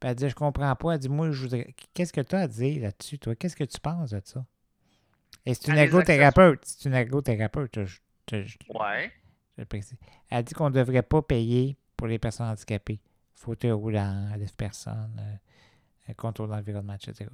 Puis 0.00 0.08
elle 0.10 0.14
dit, 0.14 0.28
je 0.28 0.34
comprends 0.34 0.74
pas. 0.76 0.92
Elle 0.94 0.98
dit, 1.00 1.08
moi, 1.08 1.30
je 1.30 1.42
voudrais. 1.42 1.74
Qu'est-ce 1.92 2.12
que 2.12 2.20
tu 2.20 2.34
as 2.36 2.40
à 2.40 2.46
dire 2.48 2.82
là-dessus, 2.82 3.18
toi? 3.18 3.34
Qu'est-ce 3.34 3.56
que 3.56 3.64
tu 3.64 3.78
penses 3.80 4.10
de 4.10 4.20
ça? 4.24 4.44
Et 5.44 5.54
c'est 5.54 5.68
une 5.68 5.74
les 5.74 5.82
ergothérapeute. 5.82 6.60
C'est 6.64 6.88
une 6.88 6.94
ergothérapeute. 6.94 7.84
Je, 7.84 7.98
je- 8.30 8.42
je- 8.44 8.58
Ouais. 8.74 9.12
je 9.58 9.64
précise. 9.64 9.98
Elle 10.30 10.44
dit 10.44 10.54
qu'on 10.54 10.70
ne 10.70 10.74
devrait 10.74 11.02
pas 11.02 11.20
payer 11.22 11.76
pour 11.96 12.06
les 12.06 12.18
personnes 12.18 12.46
handicapées. 12.48 13.00
Fauteuil 13.34 13.72
roulant, 13.72 14.34
lève 14.36 14.54
personne, 14.56 15.16
euh, 16.08 16.14
contrôle 16.14 16.48
d'environnement, 16.50 16.94
etc. 16.94 17.30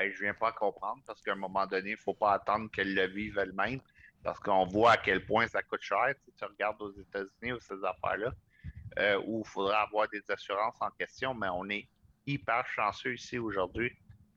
Ben, 0.00 0.10
je 0.10 0.18
viens 0.22 0.32
pas 0.32 0.50
comprendre 0.52 1.02
parce 1.06 1.20
qu'à 1.20 1.32
un 1.32 1.36
moment 1.36 1.66
donné, 1.66 1.90
il 1.90 1.92
ne 1.92 1.98
faut 1.98 2.14
pas 2.14 2.32
attendre 2.32 2.70
qu'elles 2.70 2.94
le 2.94 3.06
vivent 3.06 3.36
elles-mêmes 3.36 3.80
parce 4.22 4.40
qu'on 4.40 4.64
voit 4.64 4.92
à 4.92 4.96
quel 4.96 5.26
point 5.26 5.46
ça 5.46 5.62
coûte 5.62 5.82
cher. 5.82 6.14
Sais, 6.24 6.32
tu 6.38 6.44
regardes 6.46 6.80
aux 6.80 6.92
États-Unis 6.92 7.52
ou 7.52 7.60
ces 7.60 7.84
affaires-là 7.84 8.32
euh, 8.98 9.20
où 9.26 9.42
il 9.44 9.50
faudra 9.50 9.82
avoir 9.82 10.08
des 10.08 10.22
assurances 10.30 10.80
en 10.80 10.88
question, 10.92 11.34
mais 11.34 11.48
on 11.50 11.68
est 11.68 11.86
hyper 12.26 12.66
chanceux 12.66 13.12
ici 13.12 13.36
aujourd'hui 13.36 13.92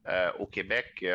euh, 0.09 0.33
au 0.33 0.47
Québec. 0.47 1.05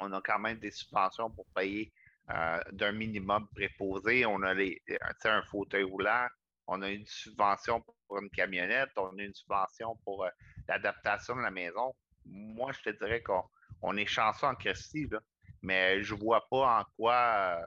on 0.00 0.12
a 0.12 0.20
quand 0.22 0.40
même 0.40 0.58
des 0.58 0.72
subventions 0.72 1.30
pour 1.30 1.46
payer 1.54 1.92
euh, 2.30 2.60
d'un 2.72 2.90
minimum 2.90 3.46
préposé. 3.54 4.26
On 4.26 4.42
a 4.42 4.54
les, 4.54 4.82
un 5.22 5.42
fauteuil 5.42 5.84
roulant, 5.84 6.26
on 6.66 6.82
a 6.82 6.90
une 6.90 7.06
subvention 7.06 7.80
pour 7.80 8.18
une 8.18 8.30
camionnette, 8.30 8.90
on 8.96 9.16
a 9.16 9.22
une 9.22 9.34
subvention 9.34 9.94
pour 10.04 10.26
l'adaptation 10.66 11.36
de 11.36 11.42
la 11.42 11.52
maison. 11.52 11.94
Moi, 12.26 12.72
je 12.72 12.90
te 12.90 12.96
dirais 12.96 13.20
qu'on 13.22 13.42
on 13.82 13.96
est 13.96 14.06
chanceux 14.06 14.46
en 14.46 14.54
Christie, 14.54 15.06
là, 15.10 15.20
mais 15.62 16.02
je 16.02 16.14
vois 16.14 16.46
pas 16.48 16.80
en 16.80 16.84
quoi 16.96 17.14
euh, 17.14 17.66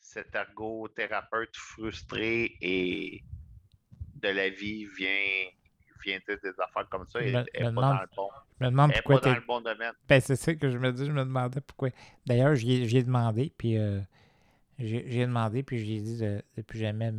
cet 0.00 0.34
ergothérapeute 0.34 1.56
frustré 1.56 2.56
et 2.60 3.22
de 4.14 4.28
la 4.28 4.48
vie 4.48 4.86
vient, 4.86 5.48
vient 6.04 6.18
dire 6.26 6.38
des 6.42 6.60
affaires 6.60 6.88
comme 6.88 7.06
ça. 7.06 7.20
Me- 7.20 7.32
me 7.32 7.42
pas 7.42 7.70
demande 7.70 7.96
dans 7.96 8.00
le 8.02 8.08
bon, 8.16 8.28
Je 8.60 8.64
me 8.64 8.70
demande 8.70 8.92
pourquoi 8.94 9.20
pas 9.20 9.28
dans 9.28 9.34
le 9.34 9.40
bon 9.46 9.60
domaine. 9.60 9.92
Ben, 10.08 10.20
c'est 10.20 10.36
ça 10.36 10.54
que 10.54 10.70
je 10.70 10.78
me 10.78 10.92
dis. 10.92 11.06
Je 11.06 11.12
me 11.12 11.24
demandais 11.24 11.60
pourquoi. 11.60 11.90
D'ailleurs, 12.26 12.54
j'y 12.54 12.82
ai, 12.82 12.88
j'y 12.88 12.98
ai 12.98 13.02
demandé, 13.02 13.52
puis 13.56 13.76
euh, 13.78 14.00
j'ai 14.78 15.24
demandé, 15.24 15.62
puis 15.62 15.78
j'ai 15.78 16.00
dit 16.00 16.18
de 16.18 16.42
ne 16.56 16.62
plus 16.62 16.78
jamais 16.78 17.10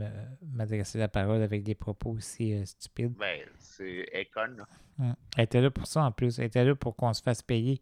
m'adresser 0.54 1.00
la 1.00 1.08
parole 1.08 1.42
avec 1.42 1.64
des 1.64 1.74
propos 1.74 2.12
aussi 2.12 2.54
euh, 2.54 2.64
stupides. 2.66 3.14
Ben, 3.18 3.42
c'est 3.58 4.06
Econ. 4.14 4.58
là. 4.58 4.68
Hum. 5.00 5.16
Elle 5.36 5.44
était 5.46 5.62
là 5.62 5.72
pour 5.72 5.88
ça 5.88 6.04
en 6.04 6.12
plus. 6.12 6.38
Elle 6.40 6.46
était 6.46 6.64
là 6.64 6.76
pour 6.76 6.96
qu'on 6.96 7.14
se 7.14 7.22
fasse 7.22 7.42
payer 7.42 7.82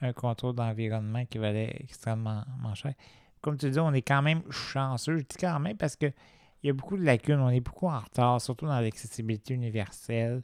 un 0.00 0.12
contrôle 0.12 0.54
d'environnement 0.54 1.24
qui 1.24 1.38
valait 1.38 1.74
extrêmement 1.80 2.44
cher. 2.74 2.94
Comme 3.40 3.56
tu 3.56 3.70
dis, 3.70 3.78
on 3.78 3.92
est 3.92 4.02
quand 4.02 4.22
même 4.22 4.42
chanceux. 4.50 5.18
Je 5.18 5.22
dis 5.22 5.36
quand 5.38 5.58
même 5.58 5.76
parce 5.76 5.96
que 5.96 6.06
il 6.62 6.68
y 6.68 6.70
a 6.70 6.72
beaucoup 6.72 6.96
de 6.96 7.04
lacunes. 7.04 7.40
On 7.40 7.50
est 7.50 7.60
beaucoup 7.60 7.88
en 7.88 7.98
retard, 7.98 8.40
surtout 8.40 8.66
dans 8.66 8.80
l'accessibilité 8.80 9.54
universelle. 9.54 10.42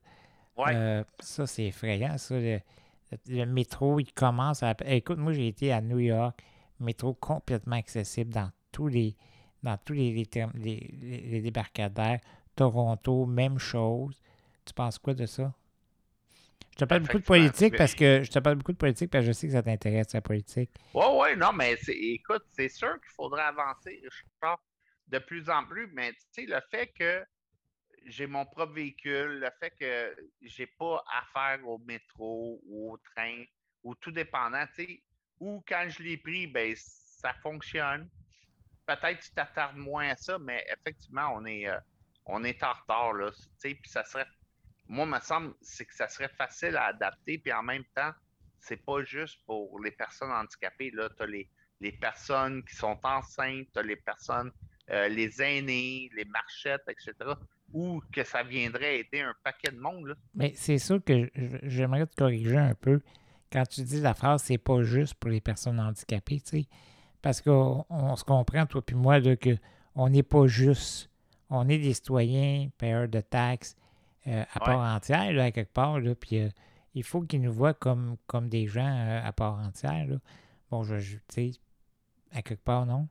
Ouais. 0.56 0.74
Euh, 0.74 1.04
ça, 1.18 1.46
c'est 1.46 1.64
effrayant. 1.64 2.16
Ça, 2.18 2.36
le 2.38 3.44
métro, 3.46 3.98
il 4.00 4.12
commence 4.12 4.62
à. 4.62 4.74
Écoute, 4.86 5.18
moi, 5.18 5.32
j'ai 5.32 5.48
été 5.48 5.72
à 5.72 5.80
New 5.80 5.98
York, 5.98 6.42
métro 6.78 7.14
complètement 7.14 7.76
accessible 7.76 8.32
dans 8.32 8.50
tous 8.72 8.88
les 8.88 9.16
dans 9.62 9.76
tous 9.78 9.92
les, 9.92 10.12
les, 10.12 10.26
les- 10.54 11.40
débarcadères. 11.42 12.20
Toronto, 12.56 13.26
même 13.26 13.58
chose. 13.58 14.20
Tu 14.64 14.72
penses 14.74 14.98
quoi 14.98 15.14
de 15.14 15.26
ça? 15.26 15.52
Je 16.72 16.76
te 16.78 16.84
parle 16.84 17.02
beaucoup 17.02 17.18
de 17.18 17.24
politique 17.24 17.76
parce 17.76 17.94
que 17.94 18.22
je 18.24 18.30
te 18.30 18.38
parle 18.38 18.56
beaucoup 18.56 18.72
de 18.72 18.76
politique 18.78 19.10
parce 19.10 19.24
que 19.24 19.28
je 19.28 19.32
sais 19.32 19.46
que 19.48 19.52
ça 19.52 19.62
t'intéresse, 19.62 20.12
la 20.14 20.20
politique. 20.20 20.70
Oui, 20.94 21.04
oui, 21.12 21.36
non, 21.36 21.52
mais 21.52 21.74
écoute, 21.88 22.44
c'est 22.52 22.68
sûr 22.68 22.94
qu'il 23.00 23.12
faudrait 23.14 23.42
avancer, 23.44 24.02
je 24.02 24.22
pense, 24.40 24.58
de 25.08 25.18
plus 25.18 25.48
en 25.48 25.64
plus, 25.64 25.86
mais 25.92 26.12
tu 26.12 26.18
sais, 26.32 26.46
le 26.46 26.60
fait 26.70 26.88
que 26.88 27.24
j'ai 28.06 28.26
mon 28.26 28.46
propre 28.46 28.74
véhicule, 28.74 29.40
le 29.40 29.50
fait 29.60 29.72
que 29.78 30.16
j'ai 30.42 30.66
pas 30.66 31.04
affaire 31.12 31.66
au 31.68 31.78
métro 31.78 32.60
ou 32.66 32.92
au 32.94 32.98
train, 32.98 33.44
ou 33.84 33.94
tout 33.96 34.12
dépendant, 34.12 34.66
tu 34.76 34.84
sais, 34.86 35.02
ou 35.40 35.62
quand 35.68 35.86
je 35.88 36.02
l'ai 36.02 36.18
pris, 36.18 36.46
ben 36.48 36.74
ça 36.76 37.34
fonctionne. 37.42 38.08
Peut-être 38.96 39.20
tu 39.20 39.30
t'attardes 39.30 39.76
moins 39.76 40.08
à 40.08 40.16
ça, 40.16 40.38
mais 40.38 40.66
effectivement, 40.72 41.32
on 41.34 41.44
est, 41.44 41.68
euh, 41.68 41.78
on 42.26 42.42
est 42.42 42.62
en 42.62 42.72
retard, 42.72 43.12
là, 43.12 43.30
puis 43.62 43.78
ça 43.84 44.04
serait, 44.04 44.26
moi, 44.88 45.06
me 45.06 45.20
semble, 45.20 45.54
c'est 45.60 45.84
que 45.84 45.94
ça 45.94 46.08
serait 46.08 46.28
facile 46.28 46.76
à 46.76 46.86
adapter, 46.86 47.38
puis 47.38 47.52
en 47.52 47.62
même 47.62 47.84
temps, 47.94 48.10
c'est 48.58 48.84
pas 48.84 49.02
juste 49.04 49.38
pour 49.46 49.80
les 49.80 49.92
personnes 49.92 50.32
handicapées. 50.32 50.90
Là, 50.90 51.08
tu 51.16 51.22
as 51.22 51.26
les, 51.26 51.48
les 51.80 51.92
personnes 51.92 52.64
qui 52.64 52.74
sont 52.74 52.98
enceintes, 53.04 53.68
tu 53.72 53.78
as 53.78 53.82
les 53.82 53.96
personnes, 53.96 54.50
euh, 54.90 55.08
les 55.08 55.40
aînés, 55.40 56.10
les 56.14 56.24
marchettes, 56.24 56.82
etc. 56.88 57.14
Ou 57.72 58.02
que 58.12 58.24
ça 58.24 58.42
viendrait 58.42 59.00
aider 59.00 59.20
un 59.20 59.34
paquet 59.44 59.70
de 59.70 59.78
monde. 59.78 60.08
Là. 60.08 60.14
Mais 60.34 60.52
c'est 60.56 60.78
sûr 60.78 61.02
que 61.02 61.30
j'aimerais 61.62 62.06
te 62.06 62.16
corriger 62.16 62.58
un 62.58 62.74
peu 62.74 63.00
quand 63.52 63.66
tu 63.66 63.82
dis 63.82 64.00
la 64.00 64.14
phrase 64.14 64.42
c'est 64.44 64.58
pas 64.58 64.82
juste 64.82 65.14
pour 65.14 65.30
les 65.30 65.40
personnes 65.40 65.80
handicapées, 65.80 66.40
tu 66.40 66.62
sais. 66.62 66.68
Parce 67.22 67.40
qu'on 67.42 67.84
on 67.90 68.16
se 68.16 68.24
comprend, 68.24 68.66
toi 68.66 68.82
puis 68.82 68.96
moi, 68.96 69.18
là, 69.18 69.36
que 69.36 69.56
on 69.94 70.08
n'est 70.08 70.22
pas 70.22 70.46
juste. 70.46 71.10
On 71.50 71.68
est 71.68 71.78
des 71.78 71.94
citoyens, 71.94 72.70
payeurs 72.78 73.08
de 73.08 73.20
taxes 73.20 73.76
euh, 74.28 74.44
à 74.54 74.60
part 74.60 74.80
entière, 74.96 75.32
là, 75.32 75.44
à 75.44 75.50
quelque 75.52 75.72
part, 75.72 76.00
là, 76.00 76.14
puis 76.14 76.38
euh, 76.40 76.48
il 76.94 77.02
faut 77.04 77.22
qu'ils 77.22 77.42
nous 77.42 77.52
voient 77.52 77.74
comme, 77.74 78.16
comme 78.26 78.48
des 78.48 78.66
gens 78.68 78.86
euh, 78.86 79.20
à 79.24 79.32
part 79.32 79.54
entière, 79.58 80.06
là. 80.08 80.16
Bon, 80.70 80.84
je, 80.84 80.98
je- 80.98 81.16
tu 81.18 81.22
sais, 81.30 81.52
à 82.32 82.42
quelque 82.42 82.62
part, 82.64 82.86
non? 82.86 83.08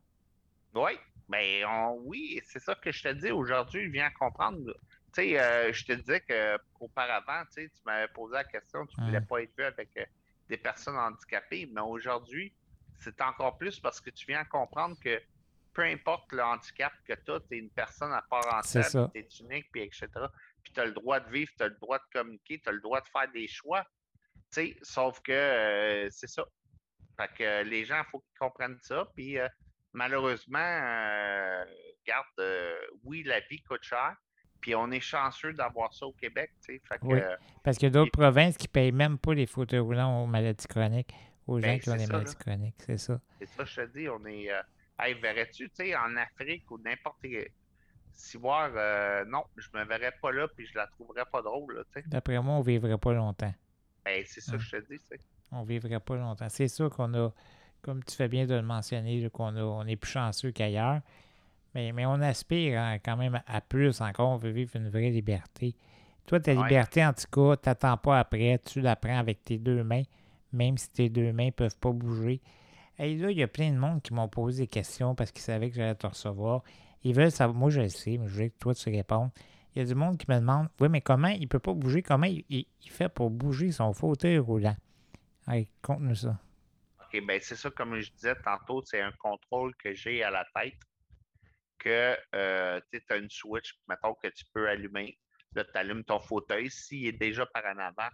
Oui, 0.74 0.91
ben 1.28 1.66
on- 1.66 2.01
oui, 2.05 2.39
c'est 2.45 2.60
ça 2.60 2.76
que 2.76 2.91
je 2.91 3.03
te 3.03 3.10
dis 3.14 3.32
aujourd'hui, 3.32 3.86
je 3.86 3.91
viens 3.91 4.10
comprendre. 4.12 4.74
Tu 5.14 5.22
sais, 5.22 5.39
euh, 5.39 5.74
je 5.74 5.86
te 5.86 5.93
disais 5.93 6.22
qu'auparavant, 6.22 7.43
tu 7.45 7.64
sais, 7.64 7.70
tu 7.70 7.82
m'avais 7.86 8.07
posé 8.10 8.34
la 8.36 8.43
question, 8.43 8.86
tu 8.86 8.99
ne 8.99 9.05
voulais 9.05 9.22
pas 9.22 9.41
être 9.41 9.55
vu 9.57 9.64
avec 9.64 9.89
des 10.47 10.57
personnes 10.57 10.97
handicapées, 10.97 11.68
mais 11.74 11.82
aujourd'hui, 11.82 12.53
c'est 12.99 13.21
encore 13.21 13.57
plus 13.57 13.79
parce 13.79 14.01
que 14.01 14.09
tu 14.09 14.25
viens 14.27 14.41
à 14.41 14.45
comprendre 14.45 14.97
que 15.03 15.21
peu 15.73 15.83
importe 15.83 16.31
le 16.31 16.43
handicap 16.43 16.91
que 17.05 17.13
tu 17.13 17.31
as, 17.31 17.39
tu 17.41 17.55
es 17.55 17.59
une 17.59 17.69
personne 17.69 18.11
à 18.11 18.21
part 18.29 18.53
entière, 18.53 18.89
tu 18.89 19.19
es 19.19 19.27
unique, 19.39 19.71
puis 19.71 19.81
etc. 19.83 20.07
Puis 20.63 20.73
tu 20.73 20.79
as 20.79 20.85
le 20.85 20.93
droit 20.93 21.19
de 21.19 21.29
vivre, 21.29 21.51
tu 21.57 21.63
as 21.63 21.67
le 21.67 21.77
droit 21.79 21.99
de 21.99 22.19
communiquer, 22.19 22.59
tu 22.59 22.69
as 22.69 22.71
le 22.71 22.81
droit 22.81 23.01
de 23.01 23.07
faire 23.07 23.31
des 23.31 23.47
choix. 23.47 23.83
Tu 24.51 24.61
sais, 24.61 24.77
sauf 24.81 25.21
que 25.21 25.31
euh, 25.31 26.09
c'est 26.09 26.27
ça. 26.27 26.43
Fait 27.19 27.29
que 27.37 27.43
euh, 27.43 27.63
les 27.63 27.83
gens, 27.83 27.99
il 27.99 28.09
faut 28.09 28.19
qu'ils 28.19 28.39
comprennent 28.39 28.79
ça. 28.81 29.05
Puis 29.13 29.37
euh, 29.37 29.47
malheureusement, 29.93 30.57
regarde, 30.57 32.25
euh, 32.39 32.75
oui, 33.03 33.23
la 33.23 33.41
vie 33.41 33.61
coûte 33.61 33.83
cher. 33.83 34.15
Puis 34.61 34.75
on 34.75 34.91
est 34.91 34.99
chanceux 34.99 35.53
d'avoir 35.53 35.93
ça 35.93 36.05
au 36.05 36.13
Québec. 36.13 36.51
Fait 36.65 36.79
que, 36.79 36.97
Oui. 37.03 37.19
Parce 37.63 37.77
qu'il 37.77 37.87
y 37.87 37.91
a 37.91 37.93
d'autres 37.93 38.11
provinces 38.11 38.57
qui 38.57 38.67
payent 38.67 38.91
même 38.91 39.17
pas 39.17 39.33
les 39.33 39.45
fauteuils 39.45 39.79
roulants 39.79 40.23
aux 40.23 40.27
maladies 40.27 40.67
chroniques, 40.67 41.13
aux 41.49 41.59
gens 41.59 41.67
Ben, 41.67 41.79
qui 41.79 41.89
ont 41.89 41.95
des 41.95 42.05
ça, 42.05 42.13
maladies 42.13 42.35
chroniques, 42.35 42.75
c'est 42.85 42.97
ça. 42.97 43.19
c'est 43.39 43.47
ça, 43.47 43.65
je 43.65 43.75
te 43.81 43.97
dis, 43.97 44.09
on 44.09 44.25
est. 44.25 44.51
Euh, 44.51 44.61
hey, 44.99 45.13
verrais-tu, 45.19 45.69
tu 45.69 45.75
sais, 45.75 45.95
en 45.95 46.15
Afrique 46.17 46.69
ou 46.71 46.77
n'importe 46.79 47.25
Si 48.13 48.37
voir, 48.37 48.71
euh, 48.75 49.23
non, 49.25 49.43
je 49.57 49.67
me 49.73 49.85
verrais 49.85 50.13
pas 50.21 50.31
là, 50.31 50.47
puis 50.55 50.65
je 50.65 50.77
la 50.77 50.87
trouverais 50.87 51.25
pas 51.31 51.41
drôle, 51.41 51.83
tu 51.93 52.01
sais. 52.01 52.07
D'après 52.07 52.39
moi, 52.41 52.55
on 52.55 52.61
vivrait 52.61 52.97
pas 52.97 53.13
longtemps. 53.13 53.53
Hey, 54.05 54.25
c'est 54.25 54.41
ça 54.41 54.53
Hum. 54.53 54.59
je 54.59 54.71
te 54.71 54.77
dis, 54.91 54.99
tu 54.99 55.05
sais. 55.07 55.19
On 55.51 55.63
vivrait 55.63 55.99
pas 55.99 56.15
longtemps. 56.15 56.49
C'est 56.49 56.67
sûr 56.67 56.89
qu'on 56.89 57.13
a, 57.15 57.31
comme 57.81 58.03
tu 58.03 58.15
fais 58.15 58.27
bien 58.27 58.45
de 58.45 58.53
le 58.55 58.61
mentionner, 58.61 59.29
qu'on 59.29 59.55
on 59.55 59.87
est 59.87 59.95
plus 59.95 60.11
chanceux 60.11 60.51
qu'ailleurs. 60.51 61.01
Mais, 61.75 61.91
mais 61.91 62.05
on 62.05 62.19
aspire 62.21 62.79
hein, 62.81 62.97
quand 62.99 63.15
même 63.17 63.41
à 63.47 63.61
plus 63.61 64.01
encore. 64.01 64.29
On 64.29 64.37
veut 64.37 64.49
vivre 64.51 64.75
une 64.75 64.89
vraie 64.89 65.09
liberté. 65.11 65.75
Toi, 66.25 66.39
ta 66.39 66.53
Ouais. 66.53 66.63
liberté, 66.63 67.05
en 67.05 67.13
tout 67.13 67.27
cas, 67.31 67.55
t'attends 67.57 67.97
pas 67.97 68.19
après. 68.19 68.59
Tu 68.65 68.81
la 68.81 68.95
prends 68.95 69.17
avec 69.17 69.43
tes 69.43 69.57
deux 69.57 69.83
mains, 69.83 70.03
même 70.51 70.77
si 70.77 70.91
tes 70.91 71.09
deux 71.09 71.31
mains 71.31 71.51
peuvent 71.51 71.77
pas 71.77 71.91
bouger. 71.91 72.41
Là, 72.97 73.05
il 73.05 73.37
y 73.37 73.43
a 73.43 73.47
plein 73.47 73.71
de 73.71 73.77
monde 73.77 74.01
qui 74.01 74.13
m'ont 74.13 74.27
posé 74.27 74.63
des 74.63 74.67
questions 74.67 75.15
parce 75.15 75.31
qu'ils 75.31 75.41
savaient 75.43 75.69
que 75.69 75.75
j'allais 75.75 75.95
te 75.95 76.07
recevoir. 76.07 76.63
Ils 77.03 77.15
veulent 77.15 77.31
savoir, 77.31 77.57
moi 77.57 77.69
je 77.69 77.81
le 77.81 77.89
sais, 77.89 78.17
mais 78.17 78.27
je 78.27 78.43
veux 78.43 78.49
que 78.49 78.57
toi 78.59 78.75
tu 78.75 78.89
répondes. 78.89 79.29
Il 79.73 79.79
y 79.79 79.81
a 79.81 79.85
du 79.85 79.95
monde 79.95 80.17
qui 80.17 80.25
me 80.29 80.35
demande, 80.37 80.67
oui, 80.81 80.89
mais 80.89 80.99
comment 80.99 81.29
il 81.29 81.47
peut 81.47 81.59
pas 81.59 81.73
bouger? 81.73 82.01
Comment 82.01 82.25
il, 82.25 82.43
il- 82.49 82.65
fait 82.89 83.07
pour 83.07 83.29
bouger 83.29 83.71
son 83.71 83.93
fauteuil 83.93 84.37
roulant? 84.39 84.75
Conte-nous 85.81 86.15
ça. 86.15 86.37
OK, 87.01 87.25
ben 87.25 87.39
c'est 87.41 87.55
ça, 87.55 87.71
comme 87.71 87.99
je 87.99 88.11
disais 88.11 88.35
tantôt, 88.43 88.83
c'est 88.83 89.01
un 89.01 89.11
contrôle 89.13 89.73
que 89.75 89.93
j'ai 89.93 90.23
à 90.23 90.29
la 90.31 90.45
tête 90.55 90.75
que 91.77 92.17
euh, 92.35 92.79
tu 92.91 93.01
as 93.09 93.17
une 93.17 93.29
switch, 93.29 93.79
mettons, 93.87 94.13
que 94.15 94.27
tu 94.27 94.43
peux 94.53 94.67
allumer. 94.67 95.17
Là, 95.55 95.63
tu 95.63 95.71
allumes 95.75 96.03
ton 96.03 96.19
fauteuil. 96.19 96.69
S'il 96.69 97.07
est 97.07 97.13
déjà 97.13 97.45
par 97.45 97.63
en 97.65 97.77
avant, 97.79 98.09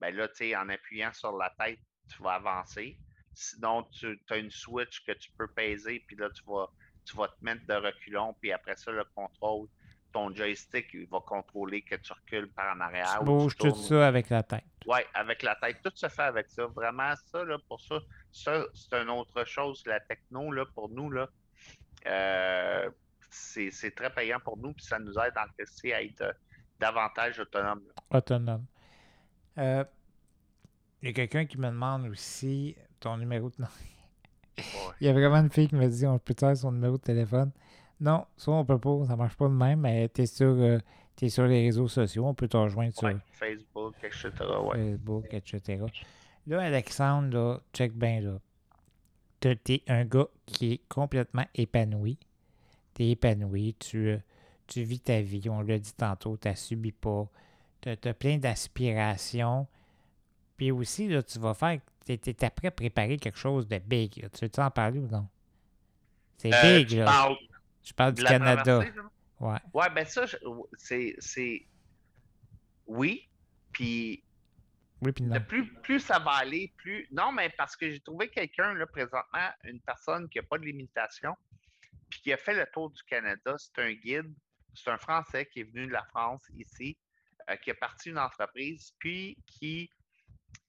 ben 0.00 0.14
là, 0.14 0.28
tu 0.28 0.36
sais, 0.36 0.56
en 0.56 0.68
appuyant 0.68 1.12
sur 1.12 1.36
la 1.36 1.52
tête, 1.58 1.78
tu 2.08 2.22
vas 2.22 2.34
avancer. 2.34 2.98
Sinon, 3.34 3.84
tu 3.92 4.20
as 4.30 4.36
une 4.36 4.50
switch 4.50 5.04
que 5.04 5.12
tu 5.12 5.30
peux 5.38 5.48
peser, 5.48 6.04
puis 6.06 6.16
là, 6.16 6.28
tu 6.30 6.42
vas, 6.46 6.68
tu 7.04 7.16
vas 7.16 7.28
te 7.28 7.44
mettre 7.44 7.66
de 7.66 7.74
reculons, 7.74 8.34
puis 8.40 8.52
après 8.52 8.76
ça, 8.76 8.90
le 8.90 9.04
contrôle 9.14 9.68
ton 10.12 10.34
joystick, 10.34 10.88
il 10.92 11.06
va 11.06 11.20
contrôler 11.20 11.82
que 11.82 11.94
tu 11.96 12.12
recules 12.12 12.50
par 12.52 12.76
en 12.76 12.80
arrière. 12.80 13.18
Tu 13.22 13.22
ou 13.22 13.38
bouges 13.38 13.56
tout 13.56 13.74
ça 13.74 14.06
avec 14.06 14.28
la 14.28 14.42
tête. 14.42 14.64
Oui, 14.86 15.00
avec 15.14 15.42
la 15.42 15.54
tête. 15.56 15.78
Tout 15.82 15.92
se 15.94 16.08
fait 16.08 16.22
avec 16.22 16.48
ça. 16.48 16.66
Vraiment, 16.66 17.12
ça, 17.26 17.44
là, 17.44 17.58
pour 17.68 17.80
ça, 17.80 17.98
ça, 18.32 18.64
c'est 18.74 18.94
une 18.94 19.10
autre 19.10 19.44
chose. 19.44 19.82
La 19.86 20.00
techno, 20.00 20.50
là, 20.52 20.64
pour 20.74 20.88
nous, 20.88 21.10
là, 21.10 21.28
euh, 22.06 22.90
c'est 23.30 23.94
très 23.94 24.10
payant 24.12 24.40
pour 24.40 24.56
nous, 24.56 24.72
puis 24.72 24.84
ça 24.84 24.98
nous 24.98 25.14
aide 25.18 25.34
QC 25.58 25.92
à 25.92 26.02
être 26.02 26.22
euh, 26.22 26.32
davantage 26.78 27.38
autonome. 27.38 27.82
là. 27.86 28.18
Autonome. 28.18 28.66
Euh, 29.60 29.84
Il 31.02 31.08
y 31.08 31.10
a 31.10 31.12
quelqu'un 31.14 31.46
qui 31.46 31.58
me 31.58 31.68
demande 31.68 32.06
aussi 32.08 32.76
ton 32.98 33.16
numéro 33.16 33.48
de... 33.50 33.54
Il 35.00 35.06
y 35.06 35.08
a 35.08 35.12
vraiment 35.12 35.36
une 35.36 35.50
fille 35.50 35.68
qui 35.68 35.74
me 35.74 35.86
dit 35.88 36.06
on 36.06 36.18
peut 36.18 36.34
faire 36.38 36.56
son 36.56 36.72
numéro 36.72 36.96
de 36.98 37.02
téléphone. 37.02 37.50
Non, 38.00 38.26
ça 38.36 38.50
on 38.52 38.64
peut 38.64 38.78
pas, 38.78 39.04
ça 39.06 39.16
marche 39.16 39.36
pas 39.36 39.48
de 39.48 39.54
même, 39.54 39.80
mais 39.80 40.08
t'es 40.08 40.26
sur, 40.26 40.46
euh, 40.48 40.78
t'es 41.16 41.28
sur 41.28 41.44
les 41.46 41.62
réseaux 41.66 41.88
sociaux, 41.88 42.26
on 42.26 42.34
peut 42.34 42.48
te 42.48 42.56
rejoindre 42.56 42.92
sur 42.94 43.08
Facebook, 43.32 43.94
etc. 44.02 44.30
Ouais. 44.64 44.76
Facebook, 44.92 45.26
etc. 45.32 45.84
Là, 46.46 46.60
Alexandre, 46.62 47.28
là, 47.36 47.60
check 47.72 47.92
bien 47.94 48.20
là. 48.20 48.38
T'es- 49.38 49.56
T'es 49.56 49.82
un 49.88 50.04
gars 50.04 50.28
qui 50.46 50.72
est 50.72 50.80
complètement 50.88 51.44
épanoui. 51.54 52.18
T'es 52.94 53.10
épanoui, 53.10 53.74
tu, 53.78 54.08
euh, 54.08 54.18
tu 54.66 54.82
vis 54.82 55.00
ta 55.00 55.20
vie, 55.22 55.48
on 55.48 55.60
l'a 55.62 55.78
dit 55.78 55.92
tantôt, 55.94 56.36
t'as 56.36 56.54
subi 56.54 56.92
pas. 56.92 57.26
T'as 57.80 57.96
as 58.04 58.14
plein 58.14 58.38
d'aspirations. 58.38 59.66
Puis 60.56 60.70
aussi, 60.70 61.08
là, 61.08 61.22
tu 61.22 61.38
vas 61.38 61.54
faire. 61.54 61.80
T'es 62.04 62.18
t'es 62.18 62.44
après 62.44 62.68
à 62.68 62.70
préparer 62.70 63.16
quelque 63.16 63.38
chose 63.38 63.66
de 63.68 63.78
big. 63.78 64.22
là. 64.22 64.28
Tu 64.28 64.44
veux 64.46 64.62
en 64.62 64.70
parler 64.70 64.98
ou 64.98 65.06
non? 65.06 65.28
C'est 66.36 66.52
Euh, 66.52 66.78
big, 66.78 66.88
tu 66.88 66.96
là. 66.96 67.04
parles 67.04 67.36
Je 67.82 67.92
parle 67.92 68.14
du 68.14 68.22
Canada. 68.24 68.80
Ouais. 69.38 69.58
Ouais, 69.72 69.90
ben 69.94 70.04
ça, 70.04 70.26
c'est. 70.76 71.66
Oui, 72.86 73.28
puis 73.72 74.22
Oui, 75.00 75.12
puis 75.12 75.24
non. 75.24 75.40
plus, 75.40 75.72
plus 75.80 76.00
ça 76.00 76.18
va 76.18 76.32
aller, 76.32 76.72
plus. 76.76 77.06
Non, 77.10 77.32
mais 77.32 77.48
parce 77.50 77.76
que 77.76 77.88
j'ai 77.90 78.00
trouvé 78.00 78.28
quelqu'un, 78.28 78.74
là, 78.74 78.86
présentement, 78.86 79.48
une 79.64 79.80
personne 79.80 80.28
qui 80.28 80.38
n'a 80.38 80.42
pas 80.42 80.58
de 80.58 80.64
limitation, 80.64 81.34
puis 82.10 82.20
qui 82.20 82.32
a 82.32 82.36
fait 82.36 82.54
le 82.54 82.66
tour 82.72 82.90
du 82.90 83.02
Canada. 83.04 83.54
C'est 83.56 83.78
un 83.82 83.92
guide, 83.92 84.30
c'est 84.74 84.90
un 84.90 84.98
Français 84.98 85.46
qui 85.46 85.60
est 85.60 85.64
venu 85.64 85.86
de 85.86 85.92
la 85.92 86.04
France 86.04 86.42
ici, 86.58 86.96
qui 87.56 87.70
a 87.70 87.74
parti 87.74 88.10
une 88.10 88.18
entreprise, 88.18 88.94
puis 88.98 89.36
qui 89.46 89.90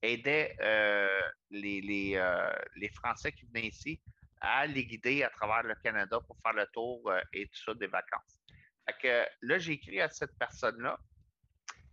aidait 0.02 0.56
euh, 0.62 1.22
euh, 1.54 2.54
les 2.76 2.90
Français 2.90 3.32
qui 3.32 3.46
venaient 3.46 3.68
ici 3.68 4.00
à 4.42 4.66
les 4.66 4.86
guider 4.86 5.24
à 5.24 5.30
travers 5.30 5.64
le 5.64 5.76
Canada 5.76 6.20
pour 6.28 6.36
faire 6.42 6.54
le 6.54 6.66
tour 6.74 7.10
euh, 7.10 7.22
et 7.34 7.46
tout 7.48 7.64
ça 7.64 7.74
des 7.76 7.88
vacances. 7.88 8.40
Fait 8.88 8.98
que 9.02 9.30
là, 9.46 9.60
j'ai 9.60 9.74
écrit 9.74 10.02
à 10.02 10.10
cette 10.10 10.36
personne-là. 10.38 11.00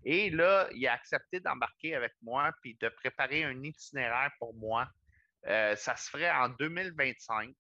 Et 0.05 0.31
là, 0.31 0.69
il 0.75 0.87
a 0.87 0.95
accepté 0.95 1.41
d'embarquer 1.41 1.95
avec 1.95 2.15
moi 2.23 2.53
puis 2.63 2.77
de 2.81 2.89
préparer 2.89 3.45
un 3.45 3.63
itinéraire 3.63 4.31
pour 4.39 4.55
moi. 4.55 4.89
Euh, 5.47 5.77
ça 5.77 5.97
se 5.97 6.09
ferait 6.09 6.31
en 6.31 6.49
2025. 6.49 7.55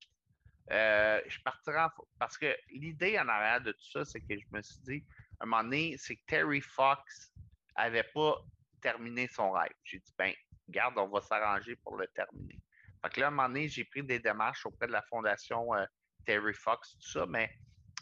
Euh, 0.70 1.20
je 1.26 1.38
partirai 1.42 1.80
en- 1.80 1.90
parce 2.18 2.38
que 2.38 2.56
l'idée 2.70 3.18
en 3.18 3.28
arrière 3.28 3.60
de 3.60 3.72
tout 3.72 3.90
ça, 3.90 4.04
c'est 4.04 4.20
que 4.20 4.38
je 4.38 4.46
me 4.50 4.62
suis 4.62 4.80
dit, 4.80 5.04
un 5.44 5.46
moment 5.46 5.64
donné, 5.64 5.96
c'est 5.98 6.16
que 6.16 6.24
Terry 6.26 6.60
Fox 6.60 7.32
avait 7.74 8.08
pas 8.14 8.36
terminé 8.80 9.28
son 9.28 9.50
rêve. 9.50 9.72
J'ai 9.84 9.98
dit, 9.98 10.14
ben, 10.18 10.32
garde, 10.68 10.98
on 10.98 11.08
va 11.08 11.20
s'arranger 11.20 11.76
pour 11.76 11.96
le 11.96 12.06
terminer. 12.08 12.60
Fait 13.02 13.10
que 13.10 13.20
là, 13.20 13.26
à 13.26 13.28
un 13.28 13.32
moment 13.32 13.48
donné, 13.48 13.68
j'ai 13.68 13.84
pris 13.84 14.02
des 14.02 14.18
démarches 14.18 14.66
auprès 14.66 14.86
de 14.86 14.92
la 14.92 15.02
fondation 15.02 15.74
euh, 15.74 15.84
Terry 16.26 16.54
Fox, 16.54 16.96
tout 16.98 17.08
ça, 17.08 17.26
mais 17.26 17.50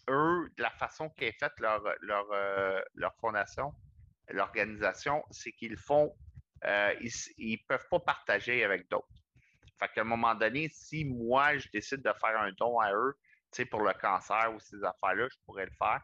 eux, 0.09 0.51
de 0.57 0.63
la 0.63 0.71
façon 0.71 1.11
qu'est 1.11 1.33
faite 1.33 1.53
leur, 1.59 1.83
leur, 2.01 2.27
euh, 2.33 2.81
leur 2.95 3.15
fondation, 3.17 3.75
l'organisation, 4.29 5.23
c'est 5.31 5.53
qu'ils 5.53 5.77
font, 5.77 6.15
euh, 6.65 6.95
ils 7.01 7.53
ne 7.53 7.67
peuvent 7.69 7.89
pas 7.91 8.01
partager 8.01 8.65
avec 8.65 8.89
d'autres. 8.89 9.07
Fait 9.79 9.89
qu'à 9.89 10.01
un 10.01 10.05
moment 10.05 10.35
donné, 10.35 10.69
si 10.71 11.05
moi, 11.05 11.59
je 11.59 11.69
décide 11.73 12.03
de 12.03 12.13
faire 12.21 12.41
un 12.41 12.51
don 12.53 12.81
à 12.81 12.93
eux, 12.95 13.15
tu 13.53 13.63
sais, 13.63 13.67
pour 13.67 13.83
le 13.83 13.93
cancer 13.93 14.53
ou 14.55 14.61
ces 14.61 14.83
affaires-là, 14.83 15.29
je 15.31 15.37
pourrais 15.45 15.67
le 15.67 15.73
faire. 15.79 16.01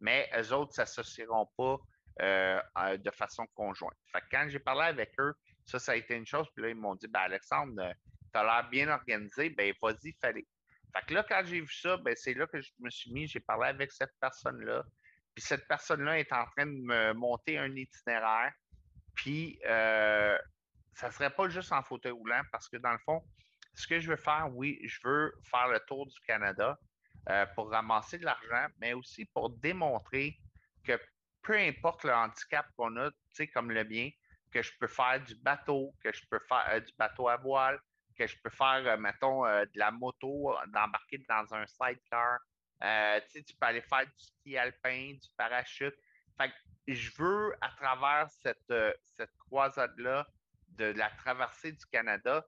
Mais 0.00 0.28
eux 0.36 0.52
autres 0.52 0.70
ne 0.72 0.74
s'associeront 0.74 1.48
pas 1.56 1.78
euh, 2.22 2.60
euh, 2.78 2.96
de 2.96 3.10
façon 3.10 3.46
conjointe. 3.54 3.96
Fait 4.12 4.20
que 4.20 4.26
quand 4.30 4.46
j'ai 4.48 4.58
parlé 4.58 4.82
avec 4.82 5.12
eux, 5.18 5.34
ça, 5.64 5.78
ça 5.78 5.92
a 5.92 5.96
été 5.96 6.14
une 6.14 6.26
chose. 6.26 6.46
Puis 6.54 6.64
là, 6.64 6.70
ils 6.70 6.76
m'ont 6.76 6.94
dit, 6.94 7.08
ben, 7.08 7.20
Alexandre, 7.20 7.92
tu 8.32 8.38
as 8.38 8.42
l'air 8.42 8.68
bien 8.68 8.88
organisé, 8.88 9.50
ben, 9.50 9.72
vas-y, 9.80 10.12
fallait. 10.20 10.46
Fait 10.94 11.06
que 11.06 11.14
là, 11.14 11.24
quand 11.28 11.42
j'ai 11.44 11.60
vu 11.60 11.72
ça, 11.72 11.96
ben, 11.98 12.14
c'est 12.16 12.34
là 12.34 12.46
que 12.46 12.60
je 12.60 12.70
me 12.80 12.90
suis 12.90 13.12
mis, 13.12 13.26
j'ai 13.26 13.40
parlé 13.40 13.68
avec 13.68 13.92
cette 13.92 14.12
personne-là. 14.20 14.82
Puis 15.34 15.44
cette 15.44 15.66
personne-là 15.68 16.18
est 16.18 16.32
en 16.32 16.44
train 16.46 16.66
de 16.66 16.72
me 16.72 17.12
monter 17.12 17.58
un 17.58 17.74
itinéraire. 17.74 18.52
Puis 19.14 19.58
euh, 19.66 20.36
ça 20.94 21.08
ne 21.08 21.12
serait 21.12 21.30
pas 21.30 21.48
juste 21.48 21.72
en 21.72 21.82
fauteuil 21.82 22.12
roulant 22.12 22.42
parce 22.50 22.68
que 22.68 22.76
dans 22.76 22.92
le 22.92 22.98
fond, 22.98 23.22
ce 23.74 23.86
que 23.86 24.00
je 24.00 24.10
veux 24.10 24.16
faire, 24.16 24.48
oui, 24.52 24.78
je 24.84 24.98
veux 25.04 25.32
faire 25.50 25.68
le 25.68 25.80
tour 25.86 26.06
du 26.06 26.20
Canada 26.26 26.78
euh, 27.28 27.44
pour 27.54 27.70
ramasser 27.70 28.16
de 28.18 28.24
l'argent, 28.24 28.66
mais 28.78 28.94
aussi 28.94 29.26
pour 29.26 29.50
démontrer 29.50 30.38
que 30.82 30.98
peu 31.42 31.54
importe 31.54 32.04
le 32.04 32.14
handicap 32.14 32.66
qu'on 32.76 32.96
a, 32.96 33.10
comme 33.52 33.70
le 33.70 33.84
mien, 33.84 34.08
que 34.50 34.62
je 34.62 34.72
peux 34.80 34.86
faire 34.86 35.22
du 35.22 35.34
bateau, 35.36 35.94
que 36.02 36.12
je 36.12 36.26
peux 36.30 36.40
faire 36.48 36.66
euh, 36.70 36.80
du 36.80 36.92
bateau 36.98 37.28
à 37.28 37.36
voile, 37.36 37.78
que 38.16 38.26
je 38.26 38.36
peux 38.42 38.50
faire, 38.50 38.82
euh, 38.86 38.96
mettons, 38.96 39.44
de 39.44 39.78
la 39.78 39.90
moto, 39.90 40.56
d'embarquer 40.68 41.18
dans 41.28 41.54
un 41.54 41.66
sidecar. 41.66 42.38
Tu 43.32 43.54
peux 43.54 43.66
aller 43.66 43.82
faire 43.82 44.06
du 44.06 44.18
ski 44.18 44.56
alpin, 44.56 45.12
du 45.12 45.28
parachute. 45.36 45.94
Fait 46.38 46.48
que 46.48 46.94
je 46.94 47.10
veux, 47.18 47.54
à 47.60 47.68
travers 47.68 48.30
cette, 48.30 48.74
cette 49.04 49.36
croisade-là 49.36 50.26
de 50.68 50.86
la 50.86 51.10
traversée 51.10 51.72
du 51.72 51.84
Canada, 51.86 52.46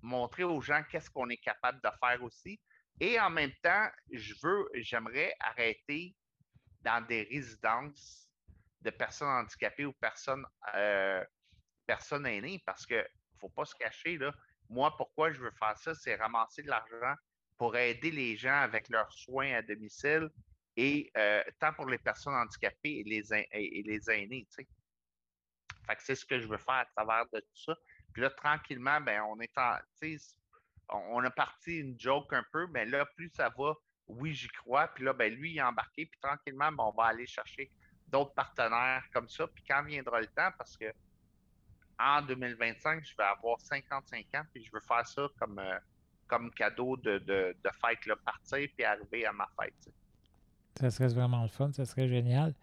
montrer 0.00 0.44
aux 0.44 0.62
gens 0.62 0.82
qu'est-ce 0.90 1.10
qu'on 1.10 1.28
est 1.28 1.36
capable 1.36 1.80
de 1.82 1.90
faire 2.00 2.22
aussi. 2.22 2.58
Et 3.00 3.18
en 3.18 3.30
même 3.30 3.52
temps, 3.62 3.88
je 4.12 4.34
veux, 4.42 4.68
j'aimerais 4.74 5.34
arrêter 5.40 6.14
dans 6.82 7.04
des 7.06 7.22
résidences 7.22 8.28
de 8.82 8.90
personnes 8.90 9.28
handicapées 9.28 9.86
ou 9.86 9.92
personnes, 9.94 10.44
euh, 10.74 11.24
personnes 11.86 12.26
aînées 12.26 12.62
parce 12.64 12.86
que 12.86 13.06
faut 13.38 13.48
pas 13.48 13.64
se 13.64 13.74
cacher, 13.74 14.18
là. 14.18 14.32
Moi, 14.68 14.94
pourquoi 14.96 15.32
je 15.32 15.40
veux 15.40 15.50
faire 15.52 15.76
ça, 15.78 15.94
c'est 15.94 16.14
ramasser 16.14 16.62
de 16.62 16.68
l'argent 16.68 17.14
pour 17.56 17.76
aider 17.76 18.10
les 18.10 18.36
gens 18.36 18.60
avec 18.60 18.88
leurs 18.88 19.12
soins 19.12 19.54
à 19.54 19.62
domicile 19.62 20.30
et 20.76 21.10
euh, 21.16 21.42
tant 21.58 21.72
pour 21.72 21.86
les 21.86 21.98
personnes 21.98 22.34
handicapées 22.34 23.00
et 23.00 23.04
les, 23.04 23.34
et, 23.34 23.82
les 23.82 24.10
aînés, 24.10 24.46
c'est 25.98 26.14
ce 26.14 26.24
que 26.24 26.38
je 26.38 26.46
veux 26.46 26.58
faire 26.58 26.74
à 26.74 26.86
travers 26.86 27.24
de 27.32 27.40
tout 27.40 27.62
ça. 27.64 27.76
Puis 28.12 28.22
là, 28.22 28.30
tranquillement, 28.30 29.00
ben, 29.00 29.22
on 29.22 29.40
est 29.40 29.58
en, 29.58 29.76
on, 30.92 31.22
a 31.24 31.30
parti 31.30 31.78
une 31.78 31.98
joke 31.98 32.32
un 32.32 32.44
peu, 32.52 32.66
mais 32.68 32.84
là, 32.84 33.04
plus 33.16 33.30
ça 33.34 33.50
va, 33.56 33.74
oui, 34.08 34.34
j'y 34.34 34.48
crois. 34.48 34.88
Puis 34.88 35.04
là, 35.04 35.12
ben, 35.12 35.32
lui, 35.32 35.52
il 35.52 35.58
est 35.58 35.62
embarqué, 35.62 36.06
puis 36.06 36.20
tranquillement, 36.20 36.72
ben, 36.72 36.84
on 36.84 36.90
va 36.92 37.08
aller 37.08 37.26
chercher 37.26 37.70
d'autres 38.08 38.34
partenaires 38.34 39.04
comme 39.12 39.28
ça. 39.28 39.46
Puis 39.46 39.64
quand 39.68 39.82
viendra 39.84 40.20
le 40.20 40.26
temps, 40.26 40.50
parce 40.58 40.76
que 40.76 40.92
en 41.98 42.22
2025, 42.22 43.04
je 43.04 43.16
vais 43.16 43.24
avoir 43.24 43.60
55 43.60 44.26
ans, 44.34 44.42
puis 44.52 44.64
je 44.64 44.70
veux 44.72 44.80
faire 44.80 45.06
ça 45.06 45.28
comme, 45.38 45.58
euh, 45.58 45.78
comme 46.26 46.50
cadeau 46.52 46.96
de, 46.96 47.18
de, 47.18 47.54
de 47.62 47.70
fête, 47.84 48.04
là, 48.06 48.16
partir 48.24 48.68
puis 48.74 48.84
arriver 48.84 49.26
à 49.26 49.32
ma 49.32 49.48
fête. 49.60 49.74
Ça 50.80 50.90
serait 50.90 51.08
vraiment 51.08 51.42
le 51.42 51.48
fun, 51.48 51.72
ça 51.72 51.84
serait 51.84 52.08
génial. 52.08 52.54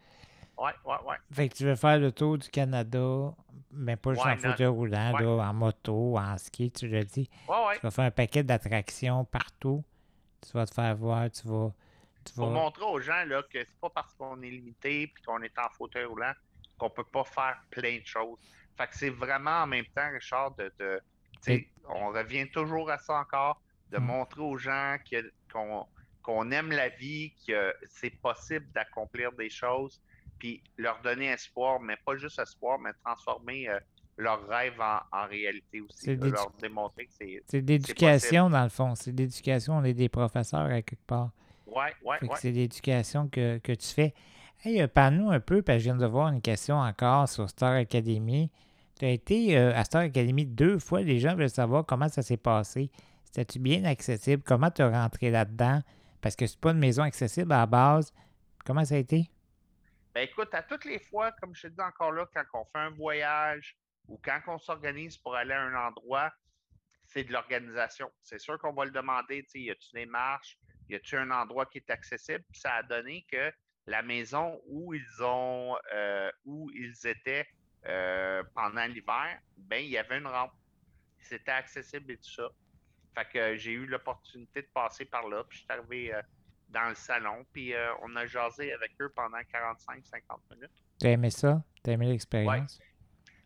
Ouais, 0.57 0.71
ouais, 0.85 0.95
ouais. 1.05 1.15
Fait 1.31 1.49
que 1.49 1.55
tu 1.55 1.63
veux 1.65 1.75
faire 1.75 1.99
le 1.99 2.11
tour 2.11 2.37
du 2.37 2.49
Canada, 2.49 3.31
mais 3.71 3.95
pas 3.95 4.13
juste 4.13 4.25
en 4.25 4.37
fauteuil 4.37 4.65
roulant, 4.67 5.13
Ouais. 5.13 5.21
là, 5.23 5.29
en 5.49 5.53
moto, 5.53 6.17
en 6.17 6.37
ski, 6.37 6.71
tu 6.71 6.87
l'as 6.87 7.03
dit. 7.03 7.29
Ouais. 7.47 7.75
Tu 7.75 7.81
vas 7.81 7.91
faire 7.91 8.05
un 8.05 8.11
paquet 8.11 8.43
d'attractions 8.43 9.23
partout. 9.25 9.83
Tu 10.41 10.51
vas 10.53 10.65
te 10.65 10.73
faire 10.73 10.95
voir, 10.95 11.29
tu 11.29 11.47
vas. 11.47 11.71
Tu 12.25 12.33
Pour 12.33 12.47
vas... 12.47 12.53
montrer 12.53 12.83
aux 12.85 12.99
gens 12.99 13.23
là, 13.25 13.41
que 13.43 13.59
c'est 13.59 13.79
pas 13.79 13.89
parce 13.89 14.13
qu'on 14.15 14.41
est 14.41 14.49
limité 14.49 15.07
puis 15.07 15.23
qu'on 15.23 15.41
est 15.41 15.57
en 15.59 15.69
fauteuil 15.69 16.05
roulant 16.05 16.33
qu'on 16.77 16.89
peut 16.89 17.03
pas 17.05 17.23
faire 17.23 17.57
plein 17.71 17.97
de 17.99 18.05
choses. 18.05 18.37
Fait 18.77 18.87
que 18.87 18.95
c'est 18.97 19.09
vraiment 19.09 19.63
en 19.63 19.67
même 19.67 19.85
temps, 19.95 20.09
Richard, 20.11 20.51
de, 20.55 20.71
de 20.77 21.01
Et- 21.47 21.67
on 21.87 22.09
revient 22.09 22.49
toujours 22.49 22.89
à 22.91 22.97
ça 22.97 23.13
encore, 23.19 23.61
de 23.91 23.97
Mm. 23.97 24.03
montrer 24.03 24.41
aux 24.41 24.57
gens 24.57 24.97
qu'on 25.51 25.85
qu'on 26.23 26.51
aime 26.51 26.71
la 26.71 26.89
vie, 26.89 27.31
que 27.47 27.73
c'est 27.87 28.09
possible 28.09 28.67
d'accomplir 28.73 29.31
des 29.31 29.49
choses, 29.49 30.01
puis 30.39 30.61
leur 30.77 31.01
donner 31.01 31.27
espoir, 31.27 31.79
mais 31.79 31.97
pas 32.05 32.15
juste 32.15 32.39
espoir, 32.39 32.79
mais 32.79 32.91
transformer 33.03 33.69
euh, 33.69 33.79
leurs 34.17 34.47
rêves 34.47 34.79
en, 34.79 34.99
en 35.11 35.27
réalité 35.27 35.81
aussi. 35.81 35.97
C'est 35.97 36.15
de 36.15 36.29
leur 36.29 36.51
démontrer 36.61 37.05
que 37.05 37.13
c'est. 37.13 37.43
C'est 37.47 37.61
de 37.61 37.67
l'éducation, 37.67 38.49
dans 38.49 38.63
le 38.63 38.69
fond. 38.69 38.95
C'est 38.95 39.11
de 39.11 39.17
l'éducation. 39.17 39.77
On 39.77 39.83
est 39.83 39.93
des 39.93 40.09
professeurs 40.09 40.65
à 40.71 40.81
quelque 40.81 41.05
part. 41.05 41.31
Fait 41.65 41.93
que 42.01 42.25
ouais. 42.25 42.37
c'est 42.37 42.51
l'éducation 42.51 43.27
que, 43.27 43.57
que 43.59 43.73
tu 43.73 43.87
fais. 43.87 44.13
Hey, 44.63 44.81
euh, 44.81 44.87
parle-nous 44.87 45.29
un 45.29 45.39
peu, 45.39 45.61
parce 45.61 45.77
que 45.77 45.79
je 45.79 45.83
viens 45.85 45.97
de 45.97 46.05
voir 46.05 46.29
une 46.29 46.41
question 46.41 46.77
encore 46.77 47.29
sur 47.29 47.49
Star 47.49 47.73
Academy. 47.73 48.49
Tu 48.97 49.05
as 49.05 49.09
été 49.09 49.57
euh, 49.57 49.75
à 49.75 49.83
Star 49.83 50.01
Academy 50.01 50.45
deux 50.45 50.79
fois. 50.79 51.01
Les 51.01 51.19
gens 51.19 51.35
veulent 51.35 51.49
savoir 51.49 51.85
comment 51.85 52.09
ça 52.09 52.23
s'est 52.23 52.37
passé. 52.37 52.89
C'était-tu 53.25 53.59
bien 53.59 53.83
accessible? 53.83 54.41
Comment 54.43 54.71
tu 54.71 54.81
es 54.81 54.87
rentré 54.87 55.29
là-dedans? 55.29 55.81
Parce 56.21 56.35
que 56.35 56.47
c'est 56.47 56.59
pas 56.59 56.71
une 56.71 56.79
maison 56.79 57.03
accessible 57.03 57.51
à 57.51 57.57
la 57.57 57.65
base. 57.67 58.11
Comment 58.65 58.83
ça 58.83 58.95
a 58.95 58.97
été? 58.97 59.29
Ben 60.17 60.23
écoute, 60.23 60.51
à 60.55 60.63
toutes 60.63 60.85
les 60.85 60.97
fois, 60.97 61.31
comme 61.33 61.53
je 61.53 61.67
te 61.67 61.73
dis 61.73 61.79
encore 61.79 62.11
là, 62.11 62.25
quand 62.33 62.43
on 62.55 62.65
fait 62.65 62.79
un 62.79 62.89
voyage 62.89 63.77
ou 64.07 64.19
quand 64.25 64.41
on 64.47 64.57
s'organise 64.57 65.15
pour 65.15 65.35
aller 65.35 65.53
à 65.53 65.61
un 65.61 65.75
endroit, 65.75 66.33
c'est 67.05 67.23
de 67.23 67.31
l'organisation. 67.31 68.11
C'est 68.23 68.39
sûr 68.39 68.57
qu'on 68.57 68.73
va 68.73 68.85
le 68.85 68.89
demander, 68.89 69.45
tu 69.45 69.59
y 69.59 69.69
a-tu 69.69 69.91
des 69.93 70.07
marches, 70.07 70.57
y 70.89 70.95
a-tu 70.95 71.17
un 71.17 71.29
endroit 71.29 71.67
qui 71.67 71.77
est 71.77 71.89
accessible? 71.91 72.43
Puis 72.49 72.59
ça 72.59 72.73
a 72.73 72.81
donné 72.81 73.27
que 73.31 73.53
la 73.85 74.01
maison 74.01 74.59
où 74.65 74.95
ils 74.95 75.21
ont, 75.23 75.77
euh, 75.93 76.31
où 76.45 76.71
ils 76.71 77.05
étaient 77.05 77.47
euh, 77.85 78.41
pendant 78.55 78.87
l'hiver, 78.87 79.39
ben 79.55 79.85
il 79.85 79.91
y 79.91 79.99
avait 79.99 80.17
une 80.17 80.25
rampe. 80.25 80.53
C'était 81.19 81.51
accessible 81.51 82.13
et 82.13 82.17
tout 82.17 82.31
ça. 82.31 82.49
Fait 83.13 83.29
que 83.31 83.55
j'ai 83.55 83.73
eu 83.73 83.85
l'opportunité 83.85 84.63
de 84.63 84.69
passer 84.73 85.05
par 85.05 85.27
là, 85.29 85.43
puis 85.43 85.59
je 85.59 85.63
suis 85.63 85.71
arrivé 85.71 86.11
euh, 86.11 86.23
dans 86.69 86.89
le 86.89 86.95
salon, 86.95 87.45
puis 87.53 87.73
on 88.01 88.15
a 88.15 88.25
jasé 88.25 88.73
avec 88.73 88.91
eux 89.01 89.09
pendant 89.15 89.37
45-50 89.37 90.55
minutes. 90.55 90.71
T'as 90.99 91.09
aimé 91.09 91.29
ça? 91.29 91.63
T'as 91.83 91.93
aimé 91.93 92.07
l'expérience? 92.07 92.79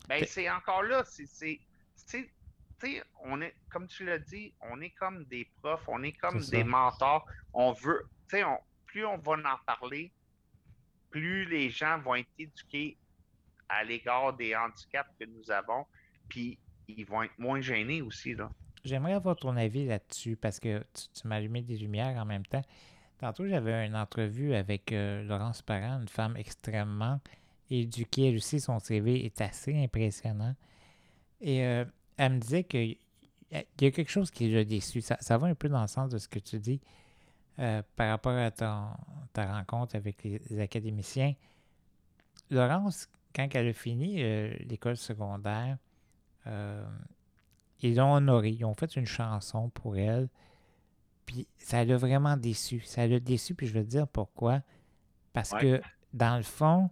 Ben, 0.08 0.24
c'est 0.26 0.50
encore 0.50 0.84
là, 0.84 1.04
c'est 1.06 1.60
on 3.24 3.42
est, 3.42 3.54
comme 3.70 3.88
tu 3.88 4.06
l'as 4.06 4.20
dit, 4.20 4.54
on 4.62 4.82
est 4.82 4.92
comme 4.92 5.26
des 5.26 5.48
profs, 5.62 5.88
on 5.88 6.04
est 6.04 6.14
comme 6.14 6.40
des 6.40 6.64
mentors. 6.64 7.26
On 7.54 7.72
veut, 7.72 8.08
tu 8.30 8.38
sais, 8.38 8.44
plus 8.86 9.06
on 9.06 9.18
va 9.18 9.34
en 9.34 9.58
parler, 9.66 10.12
plus 11.10 11.46
les 11.46 11.70
gens 11.70 12.00
vont 12.00 12.16
être 12.16 12.30
éduqués 12.38 12.98
à 13.70 13.84
l'égard 13.84 14.34
des 14.34 14.56
handicaps 14.56 15.10
que 15.20 15.26
nous 15.26 15.50
avons, 15.52 15.86
puis 16.28 16.60
ils 16.88 17.06
vont 17.06 17.24
être 17.24 17.38
moins 17.38 17.62
gênés 17.62 18.02
aussi, 18.02 18.34
là. 18.34 18.50
J'aimerais 18.84 19.14
avoir 19.14 19.36
ton 19.36 19.56
avis 19.58 19.86
là-dessus 19.86 20.36
parce 20.36 20.60
que 20.60 20.84
tu, 20.94 21.28
m'as 21.28 21.36
allumé 21.36 21.62
des 21.62 21.78
lumières 21.78 22.18
en 22.18 22.26
même 22.26 22.46
temps. 22.46 22.64
Tantôt, 23.22 23.48
j'avais 23.48 23.86
une 23.86 23.96
entrevue 23.96 24.56
avec 24.56 24.92
euh, 24.92 25.24
Laurence 25.24 25.62
Parent, 25.62 26.02
une 26.02 26.08
femme 26.08 26.36
extrêmement 26.38 27.20
éduquée. 27.70 28.30
Elle 28.30 28.38
aussi, 28.38 28.60
son 28.60 28.80
CV 28.80 29.24
est 29.24 29.40
assez 29.42 29.78
impressionnant. 29.78 30.56
Et 31.40 31.64
euh, 31.64 31.86
elle 32.18 32.34
me 32.34 32.40
disait 32.40 32.64
qu'il 32.64 32.98
y 33.52 33.86
a 33.86 33.92
quelque 33.92 34.10
chose 34.10 34.32
qui 34.32 34.50
l'a 34.50 34.64
déçu. 34.64 35.02
Ça, 35.02 35.38
va 35.38 35.46
un 35.46 35.54
peu 35.54 35.70
dans 35.70 35.84
le 35.84 35.88
sens 35.88 36.10
de 36.10 36.18
ce 36.18 36.28
que 36.28 36.40
tu 36.40 36.58
dis 36.58 36.82
euh, 37.60 37.84
par 37.96 38.10
rapport 38.10 38.36
à 38.36 38.50
ta 38.50 38.98
rencontre 39.36 39.96
avec 39.96 40.24
les, 40.24 40.60
académiciens. 40.60 41.36
Laurence, 42.50 43.08
quand 43.36 43.48
elle 43.54 43.68
a 43.68 43.74
fini 43.74 44.16
l'école 44.66 44.98
secondaire, 44.98 45.78
ils 46.48 47.96
l'ont 47.96 48.14
honorée. 48.14 48.50
Ils 48.50 48.66
ont 48.66 48.74
fait 48.74 48.96
une 48.96 49.06
chanson 49.06 49.70
pour 49.70 49.96
elle. 49.96 50.28
Puis 51.32 51.48
ça 51.58 51.86
l'a 51.86 51.96
vraiment 51.96 52.36
déçu. 52.36 52.82
Ça 52.82 53.08
l'a 53.08 53.22
déçu, 53.22 53.56
puis 53.56 53.66
je 53.66 53.72
vais 53.72 53.84
te 53.84 53.90
dire 53.90 54.06
pourquoi. 54.06 54.62
Parce 55.32 55.52
que, 55.52 55.82
dans 56.12 56.36
le 56.36 56.44
fond, 56.44 56.90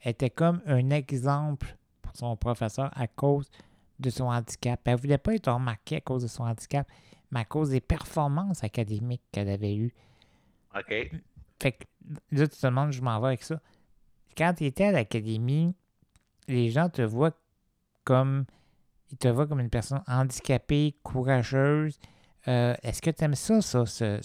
elle 0.00 0.12
était 0.12 0.30
comme 0.30 0.62
un 0.64 0.88
exemple 0.88 1.76
pour 2.00 2.16
son 2.16 2.34
professeur 2.36 2.90
à 2.98 3.06
cause 3.06 3.50
de 3.98 4.08
son 4.08 4.24
handicap. 4.24 4.80
Elle 4.86 4.94
ne 4.94 4.98
voulait 4.98 5.18
pas 5.18 5.34
être 5.34 5.52
remarquée 5.52 5.96
à 5.96 6.00
cause 6.00 6.22
de 6.22 6.28
son 6.28 6.44
handicap, 6.44 6.90
mais 7.30 7.40
à 7.40 7.44
cause 7.44 7.68
des 7.68 7.82
performances 7.82 8.64
académiques 8.64 9.20
qu'elle 9.30 9.50
avait 9.50 9.76
eues. 9.76 9.92
OK. 10.74 11.10
Fait 11.60 11.72
que 11.72 11.84
là, 12.30 12.48
tu 12.48 12.56
te 12.56 12.66
demandes, 12.66 12.92
je 12.92 13.02
m'en 13.02 13.20
vais 13.20 13.26
avec 13.26 13.42
ça. 13.42 13.60
Quand 14.38 14.54
tu 14.54 14.64
étais 14.64 14.84
à 14.84 14.92
l'académie, 14.92 15.74
les 16.48 16.70
gens 16.70 16.88
te 16.88 17.02
voient 17.02 17.36
comme. 18.04 18.46
Ils 19.10 19.18
te 19.18 19.28
voient 19.28 19.46
comme 19.46 19.60
une 19.60 19.68
personne 19.68 20.02
handicapée, 20.06 20.96
courageuse. 21.02 21.98
Euh, 22.48 22.74
est-ce 22.82 23.00
que 23.00 23.10
tu 23.10 23.24
aimes 23.24 23.34
ça, 23.34 23.60
ça, 23.60 24.18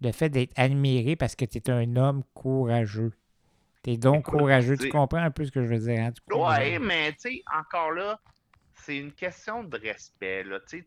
le 0.00 0.12
fait 0.12 0.28
d'être 0.28 0.52
admiré 0.56 1.16
parce 1.16 1.34
que 1.34 1.44
tu 1.44 1.58
es 1.58 1.70
un 1.70 1.96
homme 1.96 2.22
courageux? 2.34 3.12
Tu 3.82 3.92
es 3.92 3.96
donc 3.96 4.24
courageux. 4.26 4.76
Tu 4.76 4.88
comprends 4.88 5.18
un 5.18 5.30
peu 5.30 5.44
ce 5.44 5.50
que 5.50 5.62
je 5.62 5.68
veux 5.68 5.78
dire? 5.78 6.00
Hein? 6.00 6.12
Oui, 6.30 6.78
mais 6.78 7.12
tu 7.12 7.20
sais, 7.20 7.42
encore 7.54 7.92
là, 7.92 8.20
c'est 8.74 8.98
une 8.98 9.12
question 9.12 9.64
de 9.64 9.78
respect. 9.78 10.44
Là. 10.44 10.60
Tu, 10.68 10.86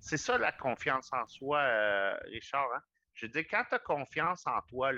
c'est 0.00 0.16
ça 0.16 0.38
la 0.38 0.52
confiance 0.52 1.10
en 1.12 1.26
soi, 1.26 1.58
euh, 1.58 2.16
Richard. 2.24 2.68
Hein. 2.74 2.82
Je 3.14 3.26
veux 3.26 3.32
dire, 3.32 3.44
quand 3.50 3.64
tu 3.68 3.74
as 3.74 3.78
confiance 3.78 4.46
en 4.46 4.60
toi, 4.68 4.92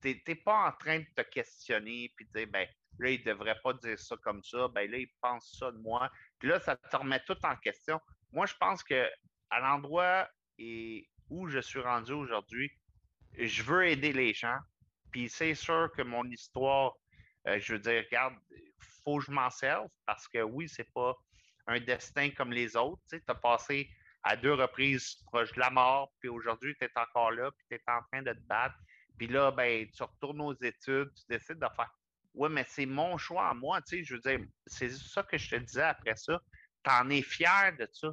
tu 0.00 0.22
n'es 0.26 0.34
pas 0.34 0.68
en 0.68 0.72
train 0.72 0.98
de 0.98 1.06
te 1.16 1.22
questionner 1.22 2.04
et 2.04 2.24
de 2.24 2.38
dire, 2.38 2.48
ben, 2.52 2.66
là, 2.98 3.10
il 3.10 3.20
ne 3.20 3.24
devrait 3.24 3.58
pas 3.62 3.72
dire 3.74 3.98
ça 3.98 4.16
comme 4.22 4.42
ça, 4.42 4.68
ben 4.68 4.90
là, 4.90 4.98
il 4.98 5.08
pense 5.20 5.56
ça 5.58 5.72
de 5.72 5.78
moi. 5.78 6.10
Puis 6.38 6.48
là, 6.48 6.60
ça 6.60 6.76
te 6.76 6.96
remet 6.96 7.20
tout 7.26 7.36
en 7.42 7.56
question. 7.56 8.00
Moi, 8.32 8.46
je 8.46 8.54
pense 8.54 8.82
que 8.82 9.08
à 9.50 9.60
l'endroit 9.60 10.28
où 11.30 11.48
je 11.48 11.58
suis 11.58 11.80
rendu 11.80 12.12
aujourd'hui, 12.12 12.70
je 13.38 13.62
veux 13.62 13.86
aider 13.86 14.12
les 14.12 14.34
gens. 14.34 14.58
Puis 15.10 15.28
c'est 15.28 15.54
sûr 15.54 15.90
que 15.96 16.02
mon 16.02 16.24
histoire, 16.24 16.94
euh, 17.46 17.58
je 17.60 17.74
veux 17.74 17.78
dire, 17.78 18.04
regarde, 18.04 18.34
faut 19.04 19.18
que 19.18 19.26
je 19.26 19.30
m'en 19.30 19.50
serve 19.50 19.88
parce 20.06 20.26
que 20.28 20.42
oui, 20.42 20.68
c'est 20.68 20.90
pas 20.92 21.14
un 21.66 21.80
destin 21.80 22.30
comme 22.30 22.52
les 22.52 22.76
autres. 22.76 23.02
Tu 23.08 23.20
as 23.26 23.34
passé 23.34 23.88
à 24.22 24.36
deux 24.36 24.54
reprises 24.54 25.16
proche 25.26 25.52
de 25.52 25.60
la 25.60 25.70
mort, 25.70 26.12
puis 26.18 26.28
aujourd'hui, 26.28 26.74
tu 26.80 26.84
es 26.84 26.90
encore 26.96 27.30
là, 27.30 27.50
puis 27.52 27.66
tu 27.70 27.76
es 27.76 27.82
en 27.92 28.02
train 28.10 28.22
de 28.22 28.32
te 28.32 28.46
battre. 28.46 28.74
Puis 29.18 29.26
là, 29.26 29.50
ben, 29.50 29.86
tu 29.90 30.02
retournes 30.02 30.40
aux 30.40 30.54
études, 30.54 31.12
tu 31.14 31.22
décides 31.28 31.58
de 31.58 31.68
faire 31.76 31.90
Oui, 32.32 32.48
mais 32.50 32.64
c'est 32.66 32.86
mon 32.86 33.16
choix 33.18 33.48
à 33.48 33.54
moi, 33.54 33.80
je 33.88 34.14
veux 34.14 34.20
dire, 34.20 34.40
c'est 34.66 34.90
ça 34.90 35.22
que 35.22 35.36
je 35.38 35.50
te 35.50 35.56
disais 35.56 35.82
après 35.82 36.16
ça. 36.16 36.40
Tu 36.82 36.90
en 36.90 37.08
es 37.10 37.22
fier 37.22 37.76
de 37.78 37.88
ça. 37.92 38.08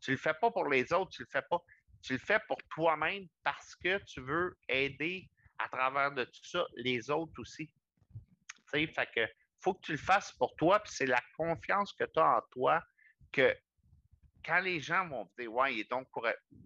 Tu 0.00 0.12
le 0.12 0.16
fais 0.16 0.34
pas 0.34 0.50
pour 0.50 0.68
les 0.68 0.92
autres, 0.92 1.10
tu 1.10 1.22
le 1.22 1.28
fais 1.30 1.42
pas. 1.48 1.62
Tu 2.04 2.12
le 2.12 2.18
fais 2.18 2.38
pour 2.46 2.58
toi-même 2.74 3.26
parce 3.42 3.74
que 3.76 3.98
tu 4.04 4.20
veux 4.20 4.56
aider 4.68 5.26
à 5.58 5.68
travers 5.68 6.12
de 6.12 6.24
tout 6.24 6.44
ça 6.44 6.66
les 6.76 7.10
autres 7.10 7.32
aussi. 7.38 7.72
Tu 8.72 8.86
sais, 8.86 8.86
fait 8.86 9.08
faut 9.60 9.72
que 9.72 9.80
tu 9.80 9.92
le 9.92 9.98
fasses 9.98 10.32
pour 10.32 10.54
toi, 10.56 10.80
puis 10.80 10.92
c'est 10.94 11.06
la 11.06 11.22
confiance 11.38 11.94
que 11.94 12.04
tu 12.04 12.20
as 12.20 12.36
en 12.36 12.42
toi 12.50 12.82
que 13.32 13.56
quand 14.44 14.60
les 14.60 14.80
gens 14.80 15.08
vont 15.08 15.30
dire 15.38 15.50
Ouais, 15.50 15.74
il 15.74 15.80
est 15.80 15.90
donc. 15.90 16.06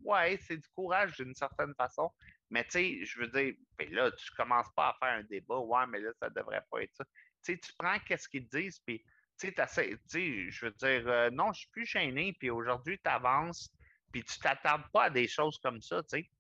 Ouais, 0.02 0.36
c'est 0.42 0.56
du 0.56 0.68
courage 0.74 1.16
d'une 1.16 1.34
certaine 1.34 1.74
façon. 1.76 2.10
Mais 2.50 2.64
tu 2.64 2.70
sais, 2.70 3.04
je 3.04 3.20
veux 3.20 3.28
dire, 3.28 3.54
ben 3.78 3.92
là, 3.92 4.10
tu 4.10 4.30
commences 4.32 4.72
pas 4.74 4.88
à 4.88 4.96
faire 4.98 5.18
un 5.18 5.22
débat, 5.24 5.58
ouais, 5.58 5.86
mais 5.86 6.00
là, 6.00 6.10
ça 6.18 6.30
devrait 6.30 6.64
pas 6.70 6.82
être 6.82 6.96
ça. 6.96 7.04
Tu 7.44 7.52
sais, 7.52 7.58
tu 7.58 7.72
prends 7.78 7.98
qu'est-ce 8.00 8.28
qu'ils 8.28 8.48
disent, 8.48 8.80
puis 8.80 9.04
tu 9.38 9.52
sais, 9.54 10.50
je 10.50 10.64
veux 10.64 10.72
dire, 10.72 11.06
euh, 11.06 11.30
non, 11.30 11.52
je 11.52 11.60
suis 11.60 11.70
plus 11.70 11.86
gêné, 11.86 12.34
puis 12.40 12.50
aujourd'hui, 12.50 12.98
tu 12.98 13.08
avances, 13.08 13.70
puis 14.12 14.22
tu 14.24 14.38
t'attardes 14.38 14.88
pas 14.92 15.04
à 15.04 15.10
des 15.10 15.28
choses 15.28 15.58
comme 15.58 15.80
ça, 15.80 16.02
tu 16.02 16.08
sais. 16.08 16.30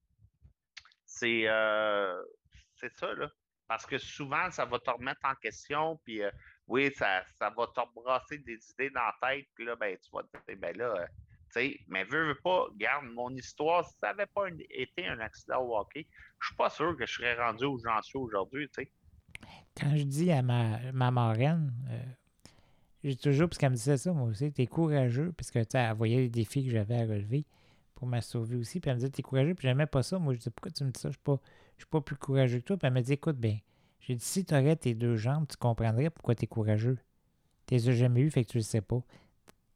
C'est 1.04 1.48
euh, 1.48 2.22
ça, 2.96 3.14
là. 3.14 3.30
Parce 3.66 3.84
que 3.84 3.98
souvent, 3.98 4.50
ça 4.50 4.64
va 4.64 4.78
te 4.78 4.90
remettre 4.90 5.20
en 5.24 5.34
question, 5.34 6.00
puis 6.04 6.22
euh, 6.22 6.30
oui, 6.66 6.90
ça, 6.96 7.22
ça 7.38 7.50
va 7.50 7.66
t'embrasser 7.74 8.38
des 8.38 8.58
idées 8.70 8.90
dans 8.90 9.00
la 9.00 9.14
tête, 9.28 9.46
puis 9.54 9.66
là, 9.66 9.76
ben, 9.76 9.96
tu 10.02 10.10
vas 10.12 10.22
te 10.22 10.28
dire, 10.46 10.58
ben 10.58 10.76
là, 10.76 10.84
euh, 10.84 11.06
tu 11.52 11.60
sais, 11.60 11.80
mais 11.86 12.04
veux, 12.04 12.28
veux 12.28 12.40
pas, 12.42 12.66
garde 12.76 13.06
mon 13.06 13.30
histoire, 13.30 13.86
si 13.86 13.98
ça 13.98 14.08
n'avait 14.08 14.26
pas 14.26 14.48
été 14.70 15.06
un 15.06 15.20
accident 15.20 15.62
au 15.62 15.78
hockey, 15.78 16.06
je 16.40 16.46
suis 16.46 16.56
pas 16.56 16.70
sûr 16.70 16.96
que 16.96 17.04
je 17.04 17.12
serais 17.14 17.34
rendu 17.34 17.64
où 17.64 17.78
j'en 17.78 18.00
suis 18.02 18.18
aujourd'hui, 18.18 18.68
tu 18.68 18.84
sais. 18.84 18.92
Quand 19.78 19.96
je 19.96 20.04
dis 20.04 20.32
à 20.32 20.42
ma, 20.42 20.92
ma 20.92 21.10
marraine, 21.10 21.72
euh, 21.90 22.02
j'ai 23.04 23.16
toujours, 23.16 23.48
parce 23.48 23.58
qu'elle 23.58 23.70
me 23.70 23.76
disait 23.76 23.98
ça, 23.98 24.12
moi 24.12 24.28
aussi, 24.28 24.50
t'es 24.52 24.66
courageux, 24.66 25.32
parce 25.36 25.50
que, 25.50 25.62
tu 25.62 25.76
elle 25.76 25.94
voyait 25.94 26.16
les 26.16 26.30
défis 26.30 26.64
que 26.64 26.70
j'avais 26.70 26.96
à 26.96 27.02
relever 27.02 27.44
pour 27.98 28.06
me 28.06 28.20
sauver 28.20 28.54
aussi, 28.54 28.78
puis 28.78 28.90
elle 28.90 28.94
me 28.94 29.00
disait, 29.00 29.10
t'es 29.10 29.22
courageux, 29.22 29.56
puis 29.56 29.66
j'aimais 29.66 29.86
pas 29.86 30.04
ça. 30.04 30.20
Moi, 30.20 30.32
je 30.34 30.38
dis, 30.38 30.50
pourquoi 30.50 30.70
tu 30.70 30.84
me 30.84 30.92
dis 30.92 31.00
ça? 31.00 31.08
Je 31.08 31.14
suis 31.14 31.22
pas, 31.22 31.40
je 31.76 31.82
suis 31.82 31.90
pas 31.90 32.00
plus 32.00 32.14
courageux 32.14 32.60
que 32.60 32.64
toi. 32.64 32.76
Puis 32.76 32.86
elle 32.86 32.94
me 32.94 33.00
dit, 33.00 33.14
écoute, 33.14 33.36
bien, 33.36 33.58
j'ai 33.98 34.14
dit, 34.14 34.24
si 34.24 34.44
tu 34.44 34.54
aurais 34.54 34.76
tes 34.76 34.94
deux 34.94 35.16
jambes, 35.16 35.48
tu 35.48 35.56
comprendrais 35.56 36.08
pourquoi 36.08 36.36
tu 36.36 36.44
es 36.44 36.46
courageux. 36.46 36.96
Tu 37.66 37.74
les 37.74 37.88
as 37.88 37.92
jamais 37.92 38.20
eu, 38.20 38.30
fait 38.30 38.44
que 38.44 38.50
tu 38.52 38.58
le 38.58 38.62
sais 38.62 38.82
pas. 38.82 39.02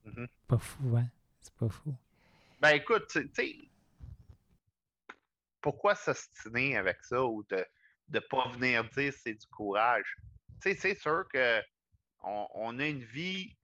Mm-hmm. 0.07 0.29
Pas 0.47 0.59
fou, 0.59 0.97
hein? 0.97 1.09
C'est 1.41 1.55
pas 1.55 1.69
fou. 1.69 1.93
Ben 2.61 2.77
écoute, 2.77 3.09
tu 3.09 3.29
sais, 3.35 3.57
pourquoi 5.61 5.97
s'ostiner 5.97 6.77
avec 6.77 7.03
ça 7.03 7.25
ou 7.25 7.43
de 7.51 7.67
ne 8.11 8.21
pas 8.21 8.49
venir 8.51 8.89
dire 8.91 9.13
c'est 9.13 9.35
du 9.35 9.47
courage? 9.49 10.17
Tu 10.63 10.71
sais, 10.71 10.77
c'est 10.77 10.95
sûr 10.95 11.25
que 11.29 11.61
on, 12.23 12.79
a 12.79 12.87
une 12.87 13.03
vie 13.03 13.57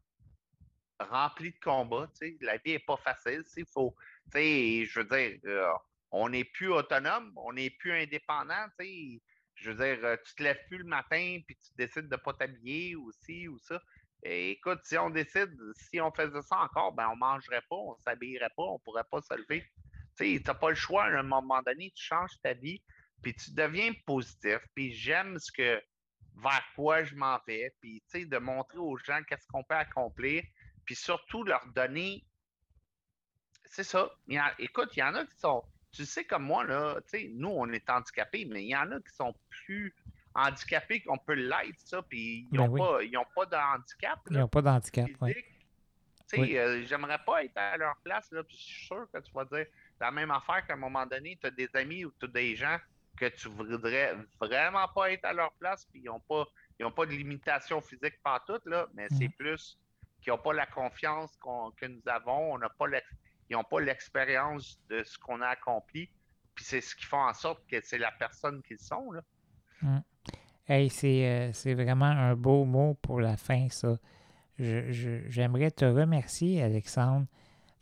remplie 0.98 1.52
de 1.52 1.58
combats. 1.62 2.10
Tu 2.20 2.26
sais, 2.26 2.38
la 2.40 2.56
vie 2.56 2.72
n'est 2.72 2.80
pas 2.80 2.96
facile. 2.96 3.44
Il 3.56 3.66
faut, 3.66 3.94
sais, 4.32 4.84
je 4.84 5.00
veux 5.00 5.06
dire, 5.06 5.38
euh, 5.46 5.72
on 6.10 6.28
n'est 6.28 6.44
plus 6.44 6.72
autonome, 6.72 7.32
on 7.36 7.52
n'est 7.52 7.70
plus 7.70 7.92
indépendant. 7.92 8.66
Tu 8.78 8.86
sais, 8.86 9.22
je 9.54 9.70
veux 9.70 9.84
dire, 9.84 10.04
euh, 10.04 10.16
tu 10.26 10.34
te 10.34 10.42
lèves 10.42 10.60
plus 10.68 10.78
le 10.78 10.84
matin 10.84 11.38
puis 11.46 11.56
tu 11.56 11.72
décides 11.76 12.08
de 12.08 12.16
ne 12.16 12.20
pas 12.20 12.32
t'habiller 12.34 12.96
aussi 12.96 13.48
ou 13.48 13.58
ça. 13.58 13.80
écoute, 14.22 14.80
si 14.84 14.96
on 14.98 15.10
décide, 15.10 15.54
si 15.74 16.00
on 16.00 16.12
faisait 16.12 16.42
ça 16.42 16.58
encore, 16.60 16.92
ben 16.92 17.08
on 17.08 17.14
ne 17.14 17.20
mangerait 17.20 17.62
pas, 17.68 17.76
on 17.76 17.92
ne 17.92 18.02
s'habillerait 18.04 18.52
pas, 18.56 18.62
on 18.62 18.74
ne 18.74 18.84
pourrait 18.84 19.06
pas 19.10 19.20
se 19.20 19.34
lever. 19.34 19.64
Tu 20.16 20.36
sais, 20.36 20.42
n'as 20.46 20.54
pas 20.54 20.70
le 20.70 20.76
choix 20.76 21.04
à 21.04 21.18
un 21.18 21.22
moment 21.22 21.62
donné, 21.62 21.92
tu 21.94 22.04
changes 22.04 22.40
ta 22.42 22.52
vie, 22.54 22.82
puis 23.22 23.34
tu 23.34 23.52
deviens 23.52 23.92
positif, 24.06 24.58
puis 24.74 24.92
j'aime 24.92 25.38
ce 25.38 25.50
que 25.52 25.82
vers 26.42 26.64
quoi 26.74 27.04
je 27.04 27.14
m'en 27.14 27.38
vais, 27.46 27.72
puis 27.80 28.02
de 28.14 28.38
montrer 28.38 28.78
aux 28.78 28.96
gens 28.98 29.20
qu'est-ce 29.28 29.46
qu'on 29.48 29.64
peut 29.64 29.74
accomplir, 29.74 30.44
puis 30.84 30.94
surtout 30.94 31.44
leur 31.44 31.66
donner. 31.74 32.24
C'est 33.70 33.84
ça. 33.84 34.10
écoute, 34.58 34.90
il 34.96 35.00
y 35.00 35.02
en 35.02 35.14
a 35.14 35.24
qui 35.24 35.38
sont 35.38 35.64
tu 35.92 36.04
sais, 36.04 36.24
comme 36.24 36.44
moi, 36.44 36.64
là, 36.64 36.96
tu 37.02 37.18
sais, 37.18 37.30
nous, 37.34 37.48
on 37.48 37.70
est 37.72 37.88
handicapés, 37.88 38.44
mais 38.44 38.62
il 38.62 38.68
y 38.68 38.76
en 38.76 38.92
a 38.92 39.00
qui 39.00 39.14
sont 39.14 39.34
plus 39.48 39.94
handicapés 40.34 41.00
qu'on 41.00 41.18
peut 41.18 41.32
l'être, 41.34 41.78
ça, 41.78 42.02
puis 42.02 42.40
ils 42.40 42.48
Ben 42.50 42.58
n'ont 42.58 42.68
oui. 42.68 42.80
pas, 42.80 43.02
ils 43.02 43.16
ont 43.16 43.26
pas 43.34 43.46
de 43.46 43.56
handicap. 43.56 44.20
Ils 44.30 44.36
n'ont 44.36 44.48
pas 44.48 44.62
d'handicap. 44.62 45.08
Oui. 45.20 46.56
euh, 46.58 46.84
j'aimerais 46.84 47.18
pas 47.24 47.42
être 47.42 47.56
à 47.56 47.76
leur 47.78 47.96
place, 48.04 48.30
là, 48.32 48.44
puis 48.44 48.56
je 48.56 48.62
suis 48.62 48.86
sûr 48.86 49.08
que 49.12 49.18
tu 49.18 49.32
vas 49.32 49.46
dire 49.46 49.66
la 49.98 50.10
même 50.10 50.30
affaire 50.30 50.64
qu'à 50.66 50.74
un 50.74 50.76
moment 50.76 51.06
donné, 51.06 51.38
tu 51.40 51.46
as 51.46 51.50
des 51.50 51.70
amis 51.74 52.04
ou 52.04 52.12
tu 52.20 52.26
as 52.26 52.28
des 52.28 52.54
gens 52.54 52.76
que 53.16 53.26
tu 53.30 53.48
voudrais 53.48 54.14
vraiment 54.38 54.86
pas 54.88 55.10
être 55.10 55.24
à 55.24 55.32
leur 55.32 55.52
place, 55.54 55.86
puis 55.86 56.00
ils 56.00 56.06
n'ont 56.06 56.20
pas, 56.20 56.46
ils 56.78 56.84
ont 56.84 56.92
pas 56.92 57.06
de 57.06 57.12
limitation 57.12 57.80
physique 57.80 58.20
partout, 58.22 58.60
là, 58.66 58.86
mais 58.92 59.08
c'est 59.08 59.24
Mhm. 59.24 59.32
plus 59.32 59.78
qu'ils 60.20 60.32
n'ont 60.32 60.38
pas 60.38 60.52
la 60.52 60.66
confiance 60.66 61.36
que 61.76 61.86
nous 61.86 62.02
avons, 62.06 62.52
on 62.52 62.58
n'a 62.58 62.68
pas 62.68 62.86
ils 63.50 63.54
n'ont 63.54 63.64
pas 63.64 63.80
l'expérience 63.80 64.78
de 64.88 65.02
ce 65.04 65.18
qu'on 65.18 65.40
a 65.40 65.46
accompli, 65.48 66.08
puis 66.54 66.64
c'est 66.64 66.80
ce 66.80 66.94
qui 66.94 67.04
fait 67.06 67.16
en 67.16 67.32
sorte 67.34 67.66
que 67.66 67.76
c'est 67.82 67.98
la 67.98 68.10
personne 68.12 68.62
qu'ils 68.62 68.78
sont, 68.78 69.10
là. 69.12 69.22
Hey, 70.66 70.90
c'est 70.90 71.26
euh, 71.26 71.52
c'est 71.54 71.72
vraiment 71.74 72.04
un 72.06 72.34
beau 72.36 72.64
mot 72.64 72.94
pour 73.00 73.20
la 73.20 73.36
fin, 73.36 73.68
ça. 73.70 73.96
J'aimerais 74.58 75.70
te 75.70 75.84
remercier, 75.84 76.62
Alexandre, 76.62 77.26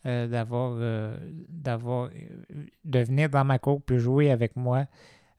euh, 0.04 0.26
d'avoir 0.28 0.74
euh, 0.76 1.16
d'avoir 1.48 2.10
de 2.84 2.98
venir 3.00 3.28
dans 3.30 3.44
ma 3.44 3.58
cour 3.58 3.82
puis 3.82 3.98
jouer 3.98 4.30
avec 4.30 4.54
moi. 4.56 4.86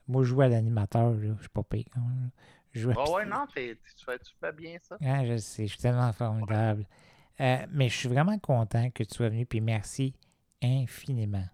Moi, 0.07 0.23
je 0.23 0.29
joue 0.29 0.41
à 0.41 0.47
l'animateur. 0.47 1.13
Je 1.19 1.33
suis 1.39 1.49
pas 1.49 1.63
pire. 1.63 1.85
hein. 1.95 2.29
Je 2.73 2.81
joue 2.81 2.91
à- 2.91 2.95
Ah 3.05 3.11
ouais, 3.11 3.25
non, 3.25 3.45
tu, 3.47 3.53
fais, 3.53 4.19
tu 4.19 4.33
fais 4.39 4.51
bien 4.51 4.77
ça. 4.81 4.97
Ah, 5.05 5.25
je 5.25 5.37
sais, 5.37 5.67
je 5.67 5.71
suis 5.73 5.79
tellement 5.81 6.11
formidable. 6.13 6.85
Euh, 7.39 7.57
mais 7.71 7.89
je 7.89 7.95
suis 7.95 8.09
vraiment 8.09 8.37
content 8.39 8.89
que 8.89 9.03
tu 9.03 9.15
sois 9.15 9.29
venu, 9.29 9.45
puis 9.45 9.61
merci 9.61 10.13
infiniment. 10.63 11.45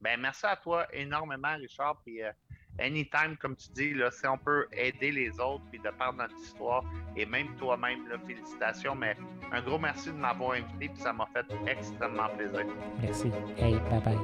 Ben, 0.00 0.18
merci 0.20 0.46
à 0.46 0.56
toi 0.56 0.86
énormément, 0.92 1.54
Richard. 1.56 2.00
Puis, 2.04 2.22
euh, 2.22 2.32
anytime, 2.78 3.36
comme 3.40 3.54
tu 3.54 3.70
dis, 3.70 3.94
là, 3.94 4.10
si 4.10 4.26
on 4.26 4.36
peut 4.38 4.66
aider 4.72 5.12
les 5.12 5.38
autres 5.38 5.62
puis 5.70 5.78
de 5.78 5.90
parler 5.90 6.18
notre 6.18 6.36
histoire, 6.36 6.84
et 7.16 7.26
même 7.26 7.54
toi-même, 7.56 8.00
félicitations. 8.26 8.94
Mais 8.94 9.16
un 9.52 9.60
gros 9.60 9.78
merci 9.78 10.08
de 10.08 10.16
m'avoir 10.16 10.52
invité, 10.52 10.88
puis 10.88 11.02
ça 11.02 11.12
m'a 11.12 11.26
fait 11.26 11.46
extrêmement 11.68 12.28
plaisir. 12.36 12.66
Merci. 13.00 13.30
Hey, 13.58 13.78
bye 13.90 14.00
bye. 14.00 14.18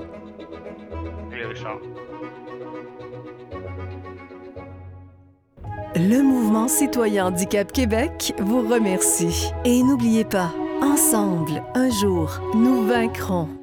Salut, 1.30 1.47
Richard. 1.47 1.78
Le 5.95 6.22
Mouvement 6.22 6.68
citoyen 6.68 7.26
Handicap 7.26 7.72
Québec 7.72 8.34
vous 8.39 8.68
remercie. 8.68 9.51
Et 9.64 9.82
n'oubliez 9.82 10.24
pas, 10.24 10.53
ensemble, 10.83 11.62
un 11.74 11.91
jour, 11.91 12.41
nous 12.55 12.87
vaincrons. 12.87 13.58